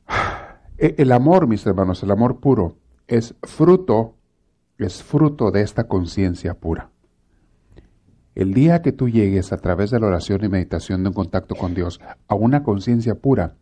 E, 0.82 0.94
el 0.96 1.12
amor, 1.12 1.46
mis 1.46 1.66
hermanos, 1.66 2.02
el 2.02 2.10
amor 2.10 2.40
puro, 2.40 2.78
es 3.06 3.34
fruto, 3.42 4.14
es 4.78 5.02
fruto 5.02 5.50
de 5.50 5.60
esta 5.60 5.86
conciencia 5.86 6.54
pura. 6.54 6.88
El 8.34 8.54
día 8.54 8.80
que 8.80 8.92
tú 8.92 9.10
llegues 9.10 9.52
a 9.52 9.58
través 9.58 9.90
de 9.90 10.00
la 10.00 10.06
oración 10.06 10.42
y 10.42 10.48
meditación 10.48 11.02
de 11.02 11.08
un 11.10 11.14
contacto 11.14 11.54
con 11.54 11.74
Dios 11.74 12.00
a 12.28 12.34
una 12.34 12.62
conciencia 12.62 13.16
pura, 13.16 13.56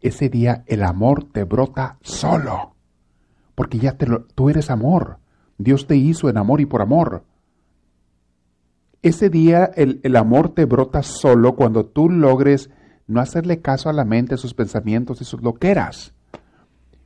ese 0.00 0.28
día 0.28 0.64
el 0.66 0.82
amor 0.82 1.30
te 1.30 1.44
brota 1.44 1.98
solo. 2.00 2.74
Porque 3.54 3.78
ya 3.78 3.92
te 3.96 4.06
tú 4.34 4.50
eres 4.50 4.70
amor. 4.70 5.18
Dios 5.58 5.86
te 5.86 5.96
hizo 5.96 6.28
en 6.28 6.36
amor 6.36 6.60
y 6.60 6.66
por 6.66 6.82
amor. 6.82 7.24
Ese 9.02 9.28
día 9.28 9.70
el, 9.76 10.00
el 10.02 10.16
amor 10.16 10.54
te 10.54 10.64
brota 10.64 11.02
solo 11.02 11.54
cuando 11.54 11.84
tú 11.84 12.08
logres 12.08 12.70
no 13.06 13.20
hacerle 13.20 13.60
caso 13.60 13.88
a 13.88 13.92
la 13.92 14.04
mente, 14.04 14.36
sus 14.36 14.54
pensamientos 14.54 15.20
y 15.20 15.24
sus 15.24 15.42
loqueras. 15.42 16.14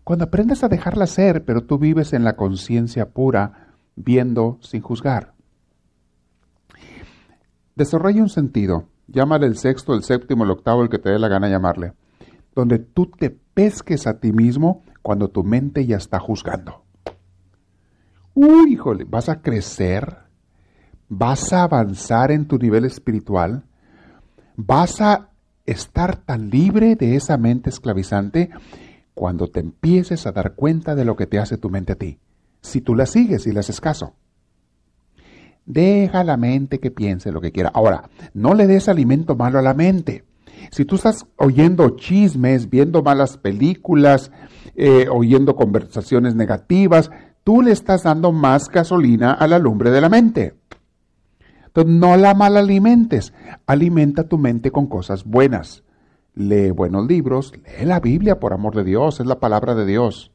Cuando 0.04 0.24
aprendes 0.24 0.64
a 0.64 0.68
dejarla 0.68 1.06
ser, 1.06 1.44
pero 1.44 1.64
tú 1.64 1.78
vives 1.78 2.12
en 2.12 2.24
la 2.24 2.36
conciencia 2.36 3.10
pura, 3.10 3.74
viendo 3.96 4.58
sin 4.62 4.80
juzgar. 4.80 5.34
Desarrolla 7.74 8.22
un 8.22 8.28
sentido, 8.28 8.88
llámale 9.06 9.46
el 9.46 9.56
sexto, 9.56 9.94
el 9.94 10.02
séptimo, 10.02 10.44
el 10.44 10.50
octavo, 10.50 10.82
el 10.82 10.88
que 10.88 10.98
te 10.98 11.10
dé 11.10 11.18
la 11.18 11.28
gana 11.28 11.48
llamarle, 11.48 11.92
donde 12.54 12.78
tú 12.78 13.06
te 13.06 13.30
pesques 13.30 14.06
a 14.06 14.18
ti 14.18 14.32
mismo 14.32 14.82
cuando 15.02 15.28
tu 15.28 15.44
mente 15.44 15.86
ya 15.86 15.96
está 15.96 16.18
juzgando. 16.18 16.84
Uy, 18.40 18.74
híjole, 18.74 19.02
vas 19.02 19.28
a 19.28 19.42
crecer, 19.42 20.16
vas 21.08 21.52
a 21.52 21.64
avanzar 21.64 22.30
en 22.30 22.46
tu 22.46 22.56
nivel 22.56 22.84
espiritual, 22.84 23.64
vas 24.54 25.00
a 25.00 25.30
estar 25.66 26.18
tan 26.18 26.48
libre 26.48 26.94
de 26.94 27.16
esa 27.16 27.36
mente 27.36 27.68
esclavizante 27.68 28.50
cuando 29.12 29.48
te 29.48 29.58
empieces 29.58 30.24
a 30.24 30.30
dar 30.30 30.54
cuenta 30.54 30.94
de 30.94 31.04
lo 31.04 31.16
que 31.16 31.26
te 31.26 31.40
hace 31.40 31.58
tu 31.58 31.68
mente 31.68 31.94
a 31.94 31.96
ti, 31.96 32.20
si 32.60 32.80
tú 32.80 32.94
la 32.94 33.06
sigues 33.06 33.44
y 33.48 33.50
le 33.50 33.58
haces 33.58 33.80
caso. 33.80 34.14
Deja 35.66 36.22
la 36.22 36.36
mente 36.36 36.78
que 36.78 36.92
piense 36.92 37.32
lo 37.32 37.40
que 37.40 37.50
quiera. 37.50 37.72
Ahora, 37.74 38.08
no 38.34 38.54
le 38.54 38.68
des 38.68 38.88
alimento 38.88 39.34
malo 39.34 39.58
a 39.58 39.62
la 39.62 39.74
mente. 39.74 40.24
Si 40.70 40.84
tú 40.84 40.94
estás 40.94 41.26
oyendo 41.36 41.96
chismes, 41.96 42.70
viendo 42.70 43.02
malas 43.02 43.36
películas, 43.36 44.30
eh, 44.76 45.08
oyendo 45.10 45.56
conversaciones 45.56 46.36
negativas, 46.36 47.10
tú 47.48 47.62
le 47.62 47.72
estás 47.72 48.02
dando 48.02 48.30
más 48.30 48.68
gasolina 48.68 49.32
a 49.32 49.46
la 49.46 49.58
lumbre 49.58 49.90
de 49.90 50.02
la 50.02 50.10
mente. 50.10 50.54
Entonces, 51.64 51.94
no 51.94 52.14
la 52.18 52.34
malalimentes. 52.34 53.32
Alimenta 53.66 54.28
tu 54.28 54.36
mente 54.36 54.70
con 54.70 54.86
cosas 54.86 55.24
buenas. 55.24 55.82
Lee 56.34 56.72
buenos 56.72 57.06
libros, 57.06 57.54
lee 57.54 57.86
la 57.86 58.00
Biblia, 58.00 58.38
por 58.38 58.52
amor 58.52 58.76
de 58.76 58.84
Dios, 58.84 59.20
es 59.20 59.26
la 59.26 59.40
palabra 59.40 59.74
de 59.74 59.86
Dios. 59.86 60.30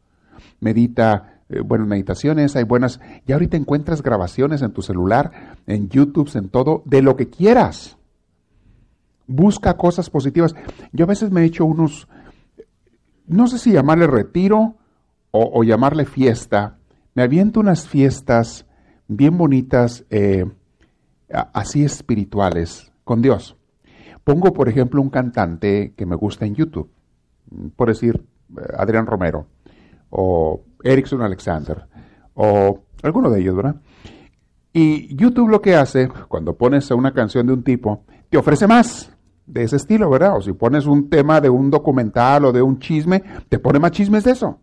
Medita 0.60 1.44
eh, 1.50 1.60
buenas 1.60 1.88
meditaciones, 1.88 2.56
hay 2.56 2.64
buenas. 2.64 3.00
Y 3.28 3.34
ahorita 3.34 3.58
encuentras 3.58 4.02
grabaciones 4.02 4.64
en 4.64 4.74
tu 4.74 4.82
celular, 4.82 5.60
en 5.68 5.90
YouTube, 5.90 6.36
en 6.36 6.50
todo, 6.50 6.82
de 6.88 7.04
lo 7.04 7.16
que 7.16 7.30
quieras. 7.30 7.96
Busca 9.28 9.78
cosas 9.78 10.10
positivas. 10.10 10.56
Yo 10.92 11.06
a 11.06 11.10
veces 11.10 11.30
me 11.30 11.42
he 11.42 11.46
hecho 11.46 11.64
unos, 11.64 12.08
no 13.28 13.46
sé 13.46 13.60
si 13.60 13.72
llamarle 13.72 14.08
retiro 14.08 14.78
o 15.30 15.64
llamarle 15.64 16.06
fiesta. 16.06 16.80
Me 17.14 17.24
aviento 17.24 17.60
unas 17.60 17.88
fiestas 17.88 18.66
bien 19.08 19.38
bonitas. 19.38 20.06
Eh, 20.10 20.46
así 21.54 21.84
espirituales 21.84 22.92
con 23.04 23.22
Dios. 23.22 23.58
Pongo, 24.24 24.54
por 24.54 24.70
ejemplo, 24.70 25.02
un 25.02 25.10
cantante 25.10 25.94
que 25.98 26.06
me 26.06 26.16
gusta 26.16 26.46
en 26.46 26.56
YouTube, 26.56 26.90
por 27.76 27.90
decir 27.90 28.24
eh, 28.58 28.62
Adrián 28.78 29.06
Romero, 29.06 29.48
o 30.10 30.64
Erickson 30.84 31.22
Alexander, 31.22 31.86
o 32.36 32.84
alguno 33.02 33.30
de 33.30 33.42
ellos, 33.42 33.56
¿verdad? 33.56 33.76
Y 34.72 35.16
YouTube 35.16 35.50
lo 35.50 35.62
que 35.62 35.76
hace, 35.76 36.08
cuando 36.28 36.56
pones 36.56 36.90
una 36.92 37.14
canción 37.14 37.46
de 37.46 37.54
un 37.54 37.64
tipo, 37.64 38.06
te 38.30 38.38
ofrece 38.38 38.66
más 38.66 39.12
de 39.46 39.64
ese 39.64 39.76
estilo, 39.76 40.10
¿verdad? 40.10 40.38
O 40.38 40.42
si 40.42 40.54
pones 40.54 40.86
un 40.86 41.10
tema 41.10 41.42
de 41.42 41.50
un 41.50 41.70
documental 41.70 42.46
o 42.46 42.52
de 42.52 42.62
un 42.62 42.80
chisme, 42.80 43.22
te 43.50 43.60
pone 43.60 43.80
más 43.80 43.92
chismes 43.92 44.24
de 44.24 44.32
eso. 44.32 44.60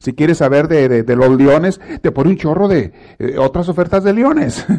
Si 0.00 0.14
quieres 0.14 0.38
saber 0.38 0.66
de, 0.66 1.14
los 1.14 1.36
leones, 1.36 1.78
te 2.00 2.10
pone 2.10 2.30
un 2.30 2.36
chorro 2.38 2.68
de 2.68 2.92
eh, 3.18 3.36
otras 3.38 3.68
ofertas 3.68 4.02
de 4.02 4.14
leones. 4.14 4.66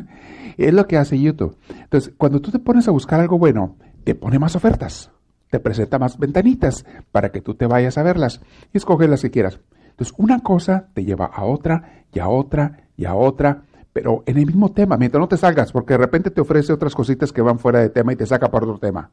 Es 0.58 0.74
lo 0.74 0.86
que 0.86 0.98
hace 0.98 1.20
YouTube. 1.20 1.58
Entonces, 1.70 2.13
cuando 2.18 2.42
tú 2.42 2.51
te 2.51 2.60
pones 2.60 2.88
a 2.88 2.92
buscar 2.92 3.20
algo 3.20 3.40
bueno, 3.40 3.78
te 4.04 4.16
pone 4.16 4.38
más 4.38 4.56
ofertas, 4.56 5.10
te 5.50 5.60
presenta 5.60 5.98
más 5.98 6.20
ventanitas 6.20 6.86
para 7.12 7.31
que 7.31 7.42
tú 7.42 7.55
te 7.55 7.68
vayas 7.68 7.98
a 7.98 8.03
verlas 8.03 8.42
y 8.74 8.77
escoges 8.77 9.10
las 9.10 9.22
que 9.22 9.31
quieras. 9.31 9.60
Entonces, 9.92 10.14
una 10.18 10.42
cosa 10.42 10.90
te 10.94 11.05
lleva 11.05 11.25
a 11.25 11.46
otra 11.46 12.03
y 12.14 12.20
a 12.20 12.27
otra 12.27 12.90
y 12.98 13.05
a 13.05 13.16
otra, 13.16 13.64
pero 13.94 14.24
en 14.25 14.38
el 14.38 14.46
mismo 14.46 14.72
tema, 14.72 14.98
mientras 14.98 15.20
no 15.20 15.27
te 15.27 15.38
salgas, 15.38 15.72
porque 15.72 15.94
de 15.94 16.00
repente 16.00 16.31
te 16.31 16.42
ofrece 16.42 16.74
otras 16.74 16.94
cositas 16.94 17.31
que 17.31 17.42
van 17.42 17.57
fuera 17.57 17.79
de 17.79 17.90
tema 17.90 18.14
y 18.14 18.18
te 18.18 18.25
saca 18.25 18.51
para 18.51 18.66
otro 18.66 18.77
tema. 18.77 19.10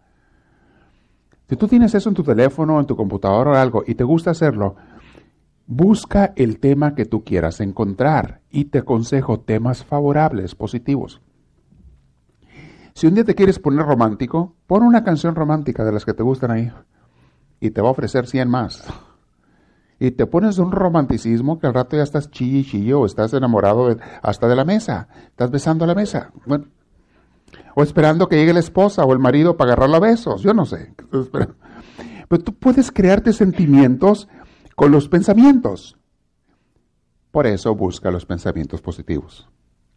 Si 1.49 1.57
tú 1.57 1.68
tienes 1.68 1.94
eso 1.94 2.09
en 2.09 2.14
tu 2.14 2.25
teléfono, 2.25 2.81
en 2.81 2.87
tu 2.87 2.97
computadora 2.97 3.53
o 3.53 3.55
algo 3.55 3.85
y 3.87 3.94
te 3.94 4.05
gusta 4.05 4.33
hacerlo, 4.33 4.77
busca 5.68 6.33
el 6.35 6.59
tema 6.61 6.94
que 6.94 7.04
tú 7.04 7.24
quieras 7.24 7.61
encontrar 7.61 8.40
y 8.50 8.64
te 8.64 8.78
aconsejo 8.78 9.40
temas 9.40 9.85
favorables, 9.85 10.54
positivos. 10.54 11.20
Si 12.94 13.07
un 13.07 13.14
día 13.14 13.24
te 13.24 13.35
quieres 13.35 13.59
poner 13.59 13.85
romántico, 13.85 14.57
pon 14.66 14.83
una 14.83 15.04
canción 15.04 15.35
romántica 15.35 15.85
de 15.85 15.92
las 15.92 16.07
que 16.07 16.14
te 16.14 16.22
gustan 16.22 16.50
ahí 16.50 16.72
y 17.61 17.70
te 17.70 17.83
va 17.83 17.88
a 17.88 17.92
ofrecer 17.92 18.26
100 18.26 18.48
más. 18.48 18.83
Y 20.00 20.12
te 20.12 20.26
pones 20.26 20.59
un 20.59 20.72
romanticismo 20.72 21.59
que 21.59 21.66
al 21.66 21.74
rato 21.74 21.96
ya 21.96 22.02
estás 22.02 22.31
chillo 22.31 22.59
y 22.59 22.64
chillo 22.64 23.00
o 23.00 23.07
estás 23.07 23.35
enamorado 23.35 23.94
hasta 24.22 24.48
de 24.48 24.57
la 24.57 24.64
mesa, 24.64 25.09
estás 25.26 25.50
besando 25.50 25.85
a 25.85 25.88
la 25.88 25.94
mesa. 25.94 26.33
O 27.74 27.83
esperando 27.83 28.26
que 28.26 28.37
llegue 28.37 28.54
la 28.54 28.61
esposa 28.61 29.04
o 29.04 29.12
el 29.12 29.18
marido 29.18 29.57
para 29.57 29.72
agarrarlo 29.72 29.96
a 29.96 30.00
besos, 30.00 30.42
yo 30.42 30.54
no 30.54 30.64
sé. 30.64 30.94
Pero 32.28 32.42
tú 32.42 32.54
puedes 32.54 32.90
crearte 32.90 33.33
sentimientos 33.33 34.28
con 34.79 34.93
los 34.93 35.09
pensamientos. 35.09 35.99
Por 37.31 37.47
eso 37.47 37.75
busca 37.75 38.11
los 38.11 38.25
pensamientos 38.25 38.81
positivos. 38.81 39.51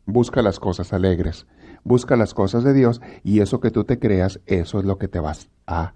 Busca 0.05 0.41
las 0.41 0.59
cosas 0.59 0.91
alegres 0.91 1.45
busca 1.83 2.15
las 2.15 2.33
cosas 2.33 2.63
de 2.63 2.73
Dios 2.73 3.01
y 3.23 3.39
eso 3.39 3.59
que 3.59 3.71
tú 3.71 3.83
te 3.83 3.99
creas, 3.99 4.39
eso 4.45 4.79
es 4.79 4.85
lo 4.85 4.97
que 4.97 5.07
te 5.07 5.19
vas 5.19 5.49
a, 5.67 5.93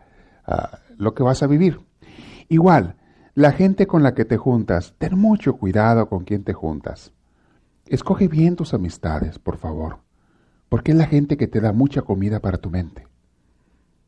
lo 0.98 1.14
que 1.14 1.24
vas 1.24 1.44
a 1.44 1.48
vivir. 1.48 1.80
Igual, 2.50 2.96
la 3.34 3.52
gente 3.52 3.88
con 3.88 4.04
la 4.04 4.14
que 4.14 4.26
te 4.26 4.38
juntas, 4.38 4.94
ten 4.98 5.18
mucho 5.18 5.58
cuidado 5.58 6.08
con 6.08 6.24
quién 6.24 6.44
te 6.44 6.54
juntas. 6.54 7.12
Escoge 7.88 8.28
bien 8.28 8.56
tus 8.56 8.74
amistades, 8.74 9.40
por 9.40 9.58
favor, 9.58 10.00
porque 10.70 10.92
es 10.92 10.98
la 10.98 11.08
gente 11.08 11.38
que 11.38 11.48
te 11.48 11.62
da 11.62 11.72
mucha 11.72 12.02
comida 12.02 12.40
para 12.40 12.58
tu 12.58 12.70
mente. 12.70 13.08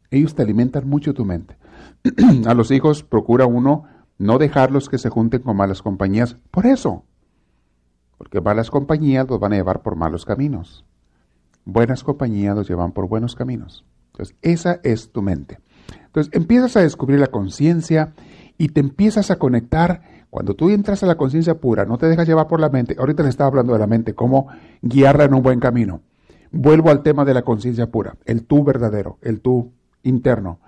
Ellos 0.09 0.35
te 0.35 0.43
alimentan 0.43 0.87
mucho 0.87 1.13
tu 1.13 1.25
mente. 1.25 1.57
a 2.47 2.53
los 2.53 2.71
hijos 2.71 3.03
procura 3.03 3.45
uno 3.45 3.85
no 4.17 4.37
dejarlos 4.37 4.89
que 4.89 4.97
se 4.97 5.09
junten 5.09 5.41
con 5.41 5.57
malas 5.57 5.81
compañías, 5.81 6.35
por 6.51 6.65
eso, 6.65 7.03
porque 8.17 8.41
malas 8.41 8.71
compañías 8.71 9.27
los 9.29 9.39
van 9.39 9.53
a 9.53 9.57
llevar 9.57 9.81
por 9.81 9.95
malos 9.95 10.25
caminos. 10.25 10.85
Buenas 11.65 12.03
compañías 12.03 12.55
los 12.55 12.67
llevan 12.67 12.93
por 12.93 13.07
buenos 13.07 13.35
caminos. 13.35 13.85
Entonces, 14.11 14.35
esa 14.41 14.79
es 14.83 15.11
tu 15.11 15.21
mente. 15.21 15.59
Entonces, 16.05 16.33
empiezas 16.33 16.75
a 16.77 16.81
descubrir 16.81 17.19
la 17.19 17.27
conciencia 17.27 18.13
y 18.57 18.69
te 18.69 18.79
empiezas 18.79 19.29
a 19.29 19.37
conectar. 19.37 20.01
Cuando 20.29 20.55
tú 20.55 20.69
entras 20.69 21.03
a 21.03 21.05
la 21.05 21.15
conciencia 21.15 21.59
pura, 21.59 21.85
no 21.85 21.97
te 21.97 22.07
dejas 22.07 22.27
llevar 22.27 22.47
por 22.47 22.59
la 22.59 22.69
mente. 22.69 22.95
Ahorita 22.97 23.23
le 23.23 23.29
estaba 23.29 23.49
hablando 23.49 23.73
de 23.73 23.79
la 23.79 23.87
mente, 23.87 24.15
cómo 24.15 24.47
guiarla 24.81 25.25
en 25.25 25.33
un 25.33 25.43
buen 25.43 25.59
camino. 25.59 26.01
Vuelvo 26.51 26.89
al 26.89 27.03
tema 27.03 27.25
de 27.25 27.33
la 27.33 27.43
conciencia 27.43 27.91
pura, 27.91 28.17
el 28.25 28.45
tú 28.45 28.63
verdadero, 28.63 29.17
el 29.21 29.41
tú 29.41 29.73
interno. 30.03 30.59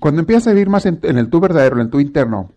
Cuando 0.00 0.20
empiezas 0.20 0.48
a 0.48 0.50
vivir 0.50 0.68
más 0.68 0.84
en, 0.86 1.00
el 1.02 1.30
tú 1.30 1.40
verdadero, 1.40 1.76
en 1.76 1.82
el 1.82 1.90
tú 1.90 2.00
interno, 2.00 2.50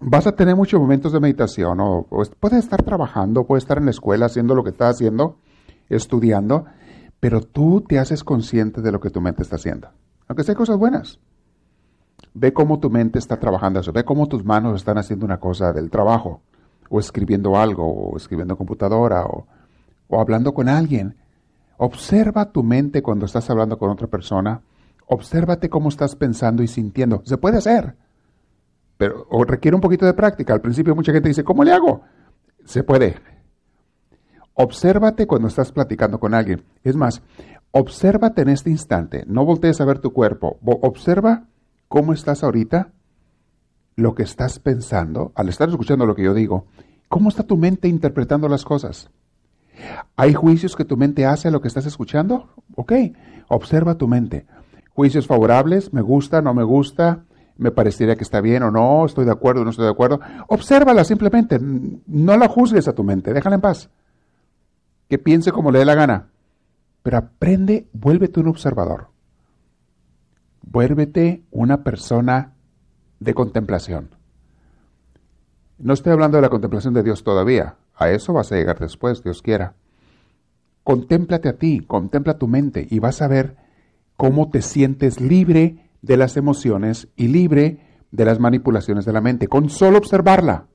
vas 0.00 0.26
a 0.26 0.32
tener 0.32 0.56
muchos 0.56 0.80
momentos 0.80 1.12
de 1.12 1.20
meditación 1.20 1.78
o, 1.80 2.06
puedes 2.40 2.58
estar 2.58 2.82
trabajando, 2.82 3.44
puedes 3.44 3.62
estar 3.64 3.78
en 3.78 3.84
la 3.84 3.92
escuela 3.92 4.26
haciendo 4.26 4.54
lo 4.54 4.64
que 4.64 4.70
estás 4.70 4.96
haciendo, 4.96 5.38
estudiando, 5.88 6.64
pero 7.20 7.40
tú 7.40 7.82
te 7.82 8.00
haces 8.00 8.24
consciente 8.24 8.80
de 8.80 8.90
lo 8.90 9.00
que 9.00 9.10
tu 9.10 9.20
mente 9.20 9.42
está 9.42 9.56
haciendo, 9.56 9.90
aunque 10.26 10.42
sea 10.42 10.56
cosas 10.56 10.76
buenas. 10.76 11.20
Ve 12.34 12.52
cómo 12.52 12.80
tu 12.80 12.90
mente 12.90 13.18
está 13.18 13.38
trabajando 13.38 13.80
eso, 13.80 13.92
ve 13.92 14.04
cómo 14.04 14.26
tus 14.26 14.44
manos 14.44 14.76
están 14.76 14.98
haciendo 14.98 15.24
una 15.24 15.38
cosa 15.38 15.72
del 15.72 15.90
trabajo, 15.90 16.40
o 16.88 16.98
escribiendo 16.98 17.56
algo, 17.56 17.86
o 17.86 18.16
escribiendo 18.16 18.54
en 18.54 18.58
computadora, 18.58 19.24
o, 19.24 19.46
o 20.08 20.20
hablando 20.20 20.52
con 20.52 20.68
alguien. 20.68 21.16
Observa 21.78 22.52
tu 22.52 22.62
mente 22.62 23.02
cuando 23.02 23.26
estás 23.26 23.48
hablando 23.50 23.78
con 23.78 23.90
otra 23.90 24.08
persona, 24.08 24.62
obsérvate 25.06 25.68
cómo 25.68 25.88
estás 25.88 26.16
pensando 26.16 26.62
y 26.62 26.68
sintiendo. 26.68 27.22
Se 27.24 27.38
puede 27.38 27.58
hacer 27.58 27.96
pero 29.02 29.26
o 29.30 29.42
requiere 29.42 29.74
un 29.74 29.80
poquito 29.80 30.06
de 30.06 30.14
práctica. 30.14 30.54
Al 30.54 30.60
principio 30.60 30.94
mucha 30.94 31.12
gente 31.12 31.28
dice, 31.28 31.42
¿cómo 31.42 31.64
le 31.64 31.72
hago? 31.72 32.02
Se 32.64 32.84
puede. 32.84 33.16
Obsérvate 34.54 35.26
cuando 35.26 35.48
estás 35.48 35.72
platicando 35.72 36.20
con 36.20 36.34
alguien. 36.34 36.62
Es 36.84 36.94
más, 36.94 37.20
obsérvate 37.72 38.42
en 38.42 38.50
este 38.50 38.70
instante. 38.70 39.24
No 39.26 39.44
voltees 39.44 39.80
a 39.80 39.84
ver 39.86 39.98
tu 39.98 40.12
cuerpo. 40.12 40.60
Observa 40.64 41.48
cómo 41.88 42.12
estás 42.12 42.44
ahorita, 42.44 42.92
lo 43.96 44.14
que 44.14 44.22
estás 44.22 44.60
pensando, 44.60 45.32
al 45.34 45.48
estar 45.48 45.68
escuchando 45.68 46.06
lo 46.06 46.14
que 46.14 46.22
yo 46.22 46.32
digo. 46.32 46.66
¿Cómo 47.08 47.28
está 47.28 47.42
tu 47.42 47.56
mente 47.56 47.88
interpretando 47.88 48.48
las 48.48 48.64
cosas? 48.64 49.10
¿Hay 50.14 50.32
juicios 50.32 50.76
que 50.76 50.84
tu 50.84 50.96
mente 50.96 51.26
hace 51.26 51.48
a 51.48 51.50
lo 51.50 51.60
que 51.60 51.66
estás 51.66 51.86
escuchando? 51.86 52.54
Ok, 52.76 52.92
observa 53.48 53.98
tu 53.98 54.06
mente. 54.06 54.46
Juicios 54.94 55.26
favorables, 55.26 55.92
me 55.92 56.02
gusta, 56.02 56.42
no 56.42 56.52
me 56.54 56.64
gusta, 56.64 57.24
me 57.56 57.70
parecería 57.70 58.16
que 58.16 58.24
está 58.24 58.40
bien 58.40 58.62
o 58.62 58.70
no, 58.70 59.06
estoy 59.06 59.24
de 59.24 59.30
acuerdo 59.30 59.62
o 59.62 59.64
no 59.64 59.70
estoy 59.70 59.86
de 59.86 59.90
acuerdo. 59.90 60.20
Obsérvala 60.48 61.04
simplemente, 61.04 61.58
no 61.60 62.36
la 62.36 62.48
juzgues 62.48 62.88
a 62.88 62.94
tu 62.94 63.04
mente, 63.04 63.32
déjala 63.32 63.56
en 63.56 63.60
paz. 63.62 63.90
que 65.08 65.18
piense 65.18 65.52
como 65.52 65.70
le 65.70 65.78
dé 65.80 65.84
la 65.84 65.94
gana. 65.94 66.28
Pero 67.02 67.18
aprende, 67.18 67.86
vuélvete 67.92 68.40
un 68.40 68.48
observador. 68.48 69.08
Vuélvete 70.62 71.42
una 71.50 71.82
persona 71.84 72.54
de 73.20 73.34
contemplación. 73.34 74.14
No 75.76 75.92
estoy 75.92 76.12
hablando 76.12 76.38
de 76.38 76.42
la 76.42 76.48
contemplación 76.48 76.94
de 76.94 77.02
Dios 77.02 77.24
todavía. 77.24 77.76
A 77.94 78.08
eso 78.08 78.32
vas 78.32 78.52
a 78.52 78.56
llegar 78.56 78.78
después, 78.78 79.22
Dios 79.22 79.42
quiera. 79.42 79.74
Contémplate 80.82 81.50
a 81.50 81.58
ti, 81.58 81.80
contempla 81.80 82.38
tu 82.38 82.48
mente 82.48 82.86
y 82.90 82.98
vas 82.98 83.20
a 83.20 83.28
ver 83.28 83.56
cómo 84.22 84.50
te 84.50 84.62
sientes 84.62 85.20
libre 85.20 85.90
de 86.00 86.16
las 86.16 86.36
emociones 86.36 87.08
y 87.16 87.26
libre 87.26 88.04
de 88.12 88.24
las 88.24 88.38
manipulaciones 88.38 89.04
de 89.04 89.12
la 89.12 89.20
mente, 89.20 89.48
con 89.48 89.68
solo 89.68 89.98
observarla. 89.98 90.68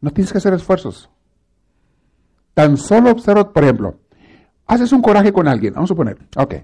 No 0.00 0.10
tienes 0.10 0.32
que 0.32 0.38
hacer 0.38 0.52
esfuerzos. 0.54 1.08
Tan 2.52 2.78
solo 2.78 3.12
observa, 3.12 3.52
por 3.52 3.62
ejemplo, 3.62 4.00
haces 4.66 4.90
un 4.90 5.02
coraje 5.02 5.32
con 5.32 5.46
alguien, 5.46 5.72
vamos 5.74 5.86
a 5.86 5.92
suponer, 5.94 6.18
ok. 6.36 6.54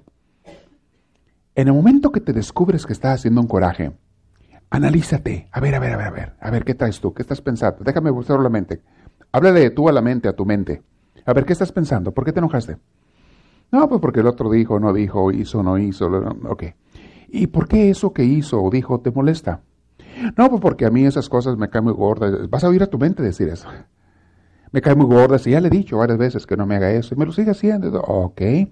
En 1.54 1.68
el 1.68 1.74
momento 1.74 2.10
que 2.10 2.20
te 2.20 2.32
descubres 2.32 2.84
que 2.84 2.92
estás 2.92 3.20
haciendo 3.20 3.40
un 3.40 3.46
coraje, 3.46 3.92
analízate. 4.68 5.48
A 5.52 5.60
ver, 5.60 5.76
a 5.76 5.78
ver, 5.78 5.92
a 5.92 5.96
ver, 5.96 6.06
a 6.08 6.10
ver, 6.10 6.36
a 6.40 6.50
ver, 6.50 6.64
¿qué 6.64 6.74
traes 6.74 6.98
tú? 6.98 7.14
¿Qué 7.14 7.22
estás 7.22 7.40
pensando? 7.40 7.84
Déjame 7.84 8.10
observar 8.10 8.42
la 8.42 8.50
mente. 8.50 8.82
Háblale 9.30 9.60
de 9.60 9.70
tú 9.70 9.88
a 9.88 9.92
la 9.92 10.02
mente, 10.02 10.26
a 10.26 10.32
tu 10.32 10.44
mente. 10.44 10.82
A 11.24 11.32
ver, 11.32 11.44
¿qué 11.44 11.52
estás 11.52 11.70
pensando? 11.70 12.10
¿Por 12.10 12.24
qué 12.24 12.32
te 12.32 12.40
enojaste? 12.40 12.78
No, 13.72 13.88
pues 13.88 14.00
porque 14.00 14.20
el 14.20 14.26
otro 14.26 14.50
dijo, 14.50 14.80
no 14.80 14.92
dijo, 14.92 15.30
hizo, 15.30 15.62
no 15.62 15.78
hizo. 15.78 16.06
Ok. 16.48 16.64
¿Y 17.28 17.46
por 17.46 17.68
qué 17.68 17.90
eso 17.90 18.12
que 18.12 18.24
hizo 18.24 18.62
o 18.62 18.70
dijo 18.70 19.00
te 19.00 19.10
molesta? 19.10 19.60
No, 20.36 20.50
pues 20.50 20.60
porque 20.60 20.86
a 20.86 20.90
mí 20.90 21.04
esas 21.06 21.28
cosas 21.28 21.56
me 21.56 21.68
caen 21.70 21.84
muy 21.84 21.92
gordas. 21.92 22.50
Vas 22.50 22.64
a 22.64 22.68
oír 22.68 22.82
a 22.82 22.88
tu 22.88 22.98
mente 22.98 23.22
decir 23.22 23.48
eso. 23.48 23.68
Me 24.72 24.80
cae 24.80 24.94
muy 24.94 25.06
gordas 25.06 25.46
y 25.46 25.50
ya 25.50 25.60
le 25.60 25.68
he 25.68 25.70
dicho 25.70 25.98
varias 25.98 26.18
veces 26.18 26.46
que 26.46 26.56
no 26.56 26.66
me 26.66 26.76
haga 26.76 26.90
eso 26.92 27.14
y 27.14 27.18
me 27.18 27.26
lo 27.26 27.32
sigue 27.32 27.52
haciendo. 27.52 28.00
Ok. 28.00 28.40
¿Y, 28.42 28.68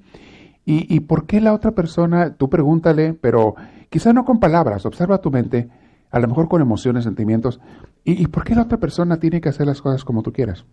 ¿Y 0.64 1.00
por 1.00 1.26
qué 1.26 1.40
la 1.40 1.54
otra 1.54 1.72
persona? 1.72 2.34
Tú 2.36 2.50
pregúntale, 2.50 3.14
pero 3.14 3.54
quizá 3.90 4.12
no 4.12 4.24
con 4.24 4.38
palabras, 4.40 4.84
observa 4.84 5.18
tu 5.18 5.30
mente, 5.30 5.70
a 6.10 6.20
lo 6.20 6.28
mejor 6.28 6.48
con 6.48 6.60
emociones, 6.60 7.04
sentimientos. 7.04 7.60
¿Y, 8.04 8.22
¿Y 8.22 8.26
por 8.26 8.44
qué 8.44 8.54
la 8.54 8.62
otra 8.62 8.78
persona 8.78 9.18
tiene 9.18 9.40
que 9.40 9.48
hacer 9.48 9.66
las 9.66 9.80
cosas 9.80 10.04
como 10.04 10.22
tú 10.22 10.32
quieras? 10.32 10.66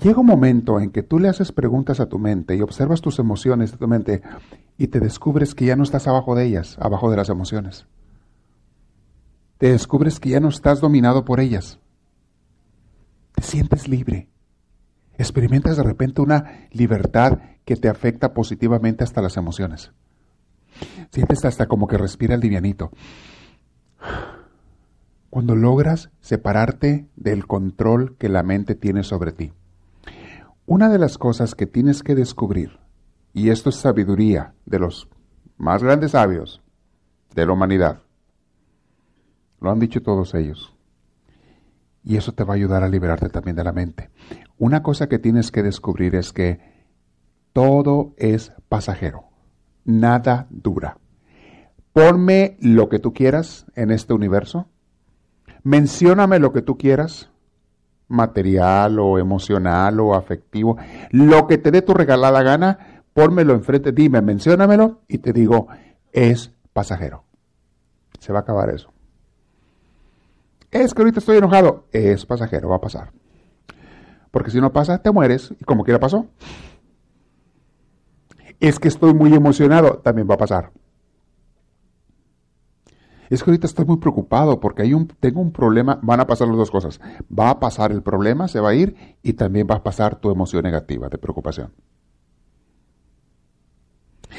Llega 0.00 0.20
un 0.20 0.26
momento 0.26 0.80
en 0.80 0.90
que 0.90 1.02
tú 1.02 1.18
le 1.18 1.28
haces 1.28 1.52
preguntas 1.52 2.00
a 2.00 2.08
tu 2.08 2.18
mente 2.18 2.56
y 2.56 2.62
observas 2.62 3.00
tus 3.00 3.18
emociones 3.18 3.72
de 3.72 3.78
tu 3.78 3.86
mente 3.86 4.22
y 4.78 4.88
te 4.88 5.00
descubres 5.00 5.54
que 5.54 5.66
ya 5.66 5.76
no 5.76 5.82
estás 5.82 6.08
abajo 6.08 6.34
de 6.34 6.46
ellas, 6.46 6.76
abajo 6.80 7.10
de 7.10 7.16
las 7.16 7.28
emociones. 7.28 7.86
Te 9.58 9.70
descubres 9.70 10.18
que 10.18 10.30
ya 10.30 10.40
no 10.40 10.48
estás 10.48 10.80
dominado 10.80 11.24
por 11.24 11.40
ellas. 11.40 11.78
Te 13.34 13.42
sientes 13.42 13.86
libre. 13.86 14.28
Experimentas 15.18 15.76
de 15.76 15.82
repente 15.82 16.20
una 16.20 16.66
libertad 16.72 17.38
que 17.64 17.76
te 17.76 17.88
afecta 17.88 18.34
positivamente 18.34 19.04
hasta 19.04 19.22
las 19.22 19.36
emociones. 19.36 19.92
Sientes 21.12 21.44
hasta 21.44 21.66
como 21.66 21.86
que 21.86 21.98
respira 21.98 22.34
el 22.34 22.40
livianito. 22.40 22.90
Cuando 25.30 25.54
logras 25.54 26.10
separarte 26.20 27.06
del 27.14 27.46
control 27.46 28.16
que 28.16 28.28
la 28.28 28.42
mente 28.42 28.74
tiene 28.74 29.04
sobre 29.04 29.32
ti. 29.32 29.52
Una 30.64 30.88
de 30.88 30.98
las 30.98 31.18
cosas 31.18 31.56
que 31.56 31.66
tienes 31.66 32.02
que 32.02 32.14
descubrir, 32.14 32.78
y 33.32 33.50
esto 33.50 33.70
es 33.70 33.76
sabiduría 33.76 34.54
de 34.64 34.78
los 34.78 35.08
más 35.56 35.82
grandes 35.82 36.12
sabios 36.12 36.62
de 37.34 37.46
la 37.46 37.52
humanidad, 37.52 38.02
lo 39.60 39.72
han 39.72 39.80
dicho 39.80 40.02
todos 40.02 40.34
ellos, 40.34 40.72
y 42.04 42.16
eso 42.16 42.32
te 42.32 42.44
va 42.44 42.54
a 42.54 42.56
ayudar 42.56 42.84
a 42.84 42.88
liberarte 42.88 43.28
también 43.28 43.56
de 43.56 43.64
la 43.64 43.72
mente. 43.72 44.10
Una 44.56 44.84
cosa 44.84 45.08
que 45.08 45.18
tienes 45.18 45.50
que 45.50 45.64
descubrir 45.64 46.14
es 46.14 46.32
que 46.32 46.60
todo 47.52 48.14
es 48.16 48.52
pasajero, 48.68 49.24
nada 49.84 50.46
dura. 50.50 50.98
Ponme 51.92 52.56
lo 52.60 52.88
que 52.88 53.00
tú 53.00 53.12
quieras 53.12 53.66
en 53.74 53.90
este 53.90 54.14
universo, 54.14 54.68
mencióname 55.64 56.38
lo 56.38 56.52
que 56.52 56.62
tú 56.62 56.78
quieras, 56.78 57.32
material 58.12 58.98
o 58.98 59.18
emocional 59.18 59.98
o 60.00 60.14
afectivo, 60.14 60.76
lo 61.10 61.46
que 61.46 61.58
te 61.58 61.70
dé 61.70 61.82
tu 61.82 61.94
regalada 61.94 62.42
gana, 62.42 63.02
pónmelo 63.12 63.54
enfrente, 63.54 63.92
dime, 63.92 64.20
menciónamelo 64.22 65.00
y 65.08 65.18
te 65.18 65.32
digo, 65.32 65.68
es 66.12 66.52
pasajero. 66.72 67.24
Se 68.20 68.32
va 68.32 68.40
a 68.40 68.42
acabar 68.42 68.70
eso. 68.70 68.92
Es 70.70 70.94
que 70.94 71.02
ahorita 71.02 71.18
estoy 71.18 71.38
enojado, 71.38 71.86
es 71.92 72.24
pasajero, 72.24 72.68
va 72.68 72.76
a 72.76 72.80
pasar. 72.80 73.12
Porque 74.30 74.50
si 74.50 74.60
no 74.60 74.72
pasa, 74.72 74.98
te 74.98 75.10
mueres 75.10 75.52
y 75.58 75.64
como 75.64 75.84
quiera 75.84 76.00
pasó. 76.00 76.26
Es 78.60 78.78
que 78.78 78.88
estoy 78.88 79.12
muy 79.12 79.34
emocionado, 79.34 79.98
también 79.98 80.28
va 80.30 80.34
a 80.34 80.38
pasar 80.38 80.70
es 83.34 83.42
que 83.42 83.50
ahorita 83.50 83.66
estoy 83.66 83.86
muy 83.86 83.96
preocupado 83.96 84.60
porque 84.60 84.82
tengo 85.18 85.40
un 85.40 85.52
problema, 85.52 85.98
van 86.02 86.20
a 86.20 86.26
pasar 86.26 86.48
las 86.48 86.56
dos 86.58 86.70
cosas. 86.70 87.00
Va 87.26 87.48
a 87.48 87.60
pasar 87.60 87.90
el 87.90 88.02
problema, 88.02 88.46
se 88.46 88.60
va 88.60 88.70
a 88.70 88.74
ir 88.74 89.16
y 89.22 89.32
también 89.32 89.66
va 89.70 89.76
a 89.76 89.82
pasar 89.82 90.16
tu 90.16 90.30
emoción 90.30 90.64
negativa 90.64 91.08
de 91.08 91.16
preocupación. 91.16 91.72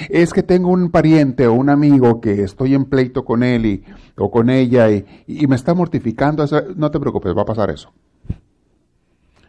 Es 0.09 0.31
que 0.31 0.43
tengo 0.43 0.69
un 0.69 0.91
pariente 0.91 1.47
o 1.47 1.53
un 1.53 1.69
amigo 1.69 2.21
que 2.21 2.43
estoy 2.43 2.75
en 2.75 2.85
pleito 2.85 3.25
con 3.25 3.41
él 3.41 3.65
y, 3.65 3.83
o 4.15 4.29
con 4.29 4.51
ella 4.51 4.91
y, 4.91 5.05
me 5.47 5.55
está 5.55 5.73
mortificando. 5.73 6.45
No 6.75 6.91
te 6.91 6.99
preocupes, 6.99 7.35
va 7.35 7.41
a 7.41 7.45
pasar 7.45 7.71
eso. 7.71 7.91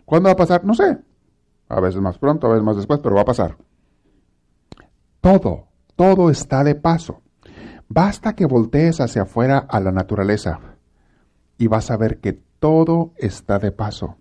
¿Cuándo 0.07 0.28
va 0.28 0.33
a 0.33 0.37
pasar? 0.37 0.64
No 0.64 0.72
sé. 0.72 0.98
A 1.68 1.80
veces 1.80 2.00
más 2.00 2.16
pronto, 2.16 2.46
a 2.46 2.50
veces 2.50 2.64
más 2.64 2.76
después, 2.76 3.00
pero 3.00 3.14
va 3.14 3.22
a 3.22 3.26
pasar. 3.26 3.59
Todo, 5.20 5.66
todo 5.96 6.30
está 6.30 6.64
de 6.64 6.76
paso. 6.76 7.20
Basta 7.94 8.35
que 8.35 8.44
voltees 8.44 9.00
hacia 9.00 9.22
afuera 9.22 9.59
a 9.70 9.78
la 9.78 9.92
naturaleza 9.92 10.59
y 11.57 11.68
vas 11.68 11.92
a 11.92 11.96
ver 11.96 12.18
que 12.18 12.33
todo 12.33 13.12
está 13.14 13.61
de 13.61 13.70
paso. 13.70 14.16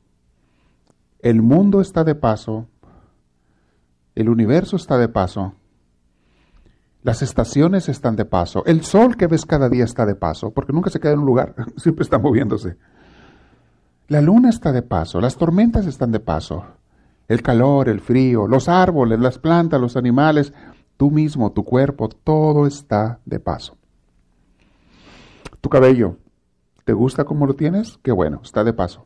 El 1.17 1.41
mundo 1.41 1.81
está 1.81 2.03
de 2.03 2.13
paso, 2.13 2.67
el 4.13 4.29
universo 4.29 4.75
está 4.75 4.99
de 4.99 5.07
paso, 5.07 5.55
las 7.01 7.23
estaciones 7.23 7.89
están 7.89 8.15
de 8.15 8.25
paso, 8.25 8.63
el 8.67 8.83
sol 8.83 9.17
que 9.17 9.25
ves 9.25 9.43
cada 9.43 9.69
día 9.69 9.85
está 9.85 10.05
de 10.05 10.13
paso, 10.13 10.51
porque 10.51 10.71
nunca 10.71 10.91
se 10.91 10.99
queda 10.99 11.13
en 11.13 11.21
un 11.21 11.25
lugar, 11.25 11.55
siempre 11.77 12.03
está 12.03 12.19
moviéndose. 12.19 12.77
La 14.07 14.21
luna 14.21 14.49
está 14.49 14.71
de 14.71 14.83
paso, 14.83 15.19
las 15.19 15.35
tormentas 15.35 15.87
están 15.87 16.11
de 16.11 16.19
paso, 16.19 16.63
el 17.27 17.41
calor, 17.41 17.89
el 17.89 18.01
frío, 18.01 18.47
los 18.47 18.69
árboles, 18.69 19.19
las 19.19 19.39
plantas, 19.39 19.81
los 19.81 19.97
animales, 19.97 20.53
tú 21.03 21.11
mismo, 21.11 21.51
tu 21.51 21.65
cuerpo, 21.65 22.07
todo 22.07 22.65
está 22.65 23.19
de 23.25 23.37
paso. 23.37 23.75
Tu 25.59 25.67
cabello, 25.67 26.15
¿te 26.85 26.93
gusta 26.93 27.25
como 27.25 27.45
lo 27.45 27.55
tienes? 27.55 27.99
Qué 28.01 28.13
bueno, 28.13 28.39
está 28.41 28.63
de 28.63 28.71
paso. 28.71 29.05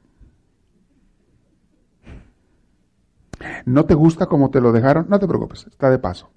¿No 3.66 3.86
te 3.86 3.96
gusta 3.96 4.28
como 4.28 4.52
te 4.52 4.62
lo 4.62 4.72
dejaron? 4.72 5.08
No 5.10 5.18
te 5.18 5.28
preocupes, 5.28 5.66
está 5.66 5.90
de 5.90 5.98
paso. 5.98 6.30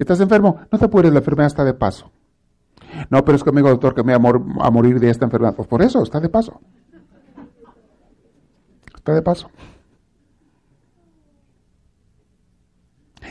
¿Estás 0.00 0.18
enfermo? 0.18 0.58
No 0.72 0.76
te 0.76 0.86
apures, 0.86 1.12
la 1.12 1.20
enfermedad 1.20 1.46
está 1.46 1.64
de 1.64 1.74
paso. 1.74 2.10
No, 3.08 3.24
pero 3.24 3.36
es 3.36 3.44
que 3.44 3.50
amigo 3.50 3.68
doctor 3.68 3.94
que 3.94 4.02
me 4.02 4.16
voy 4.16 4.32
a, 4.62 4.70
morir 4.72 4.98
de 4.98 5.10
esta 5.10 5.26
enfermedad. 5.26 5.54
Pues 5.54 5.68
por 5.68 5.80
eso, 5.80 6.02
está 6.02 6.18
de 6.18 6.28
paso. 6.28 6.60
Está 8.96 9.14
de 9.14 9.22
paso. 9.22 9.48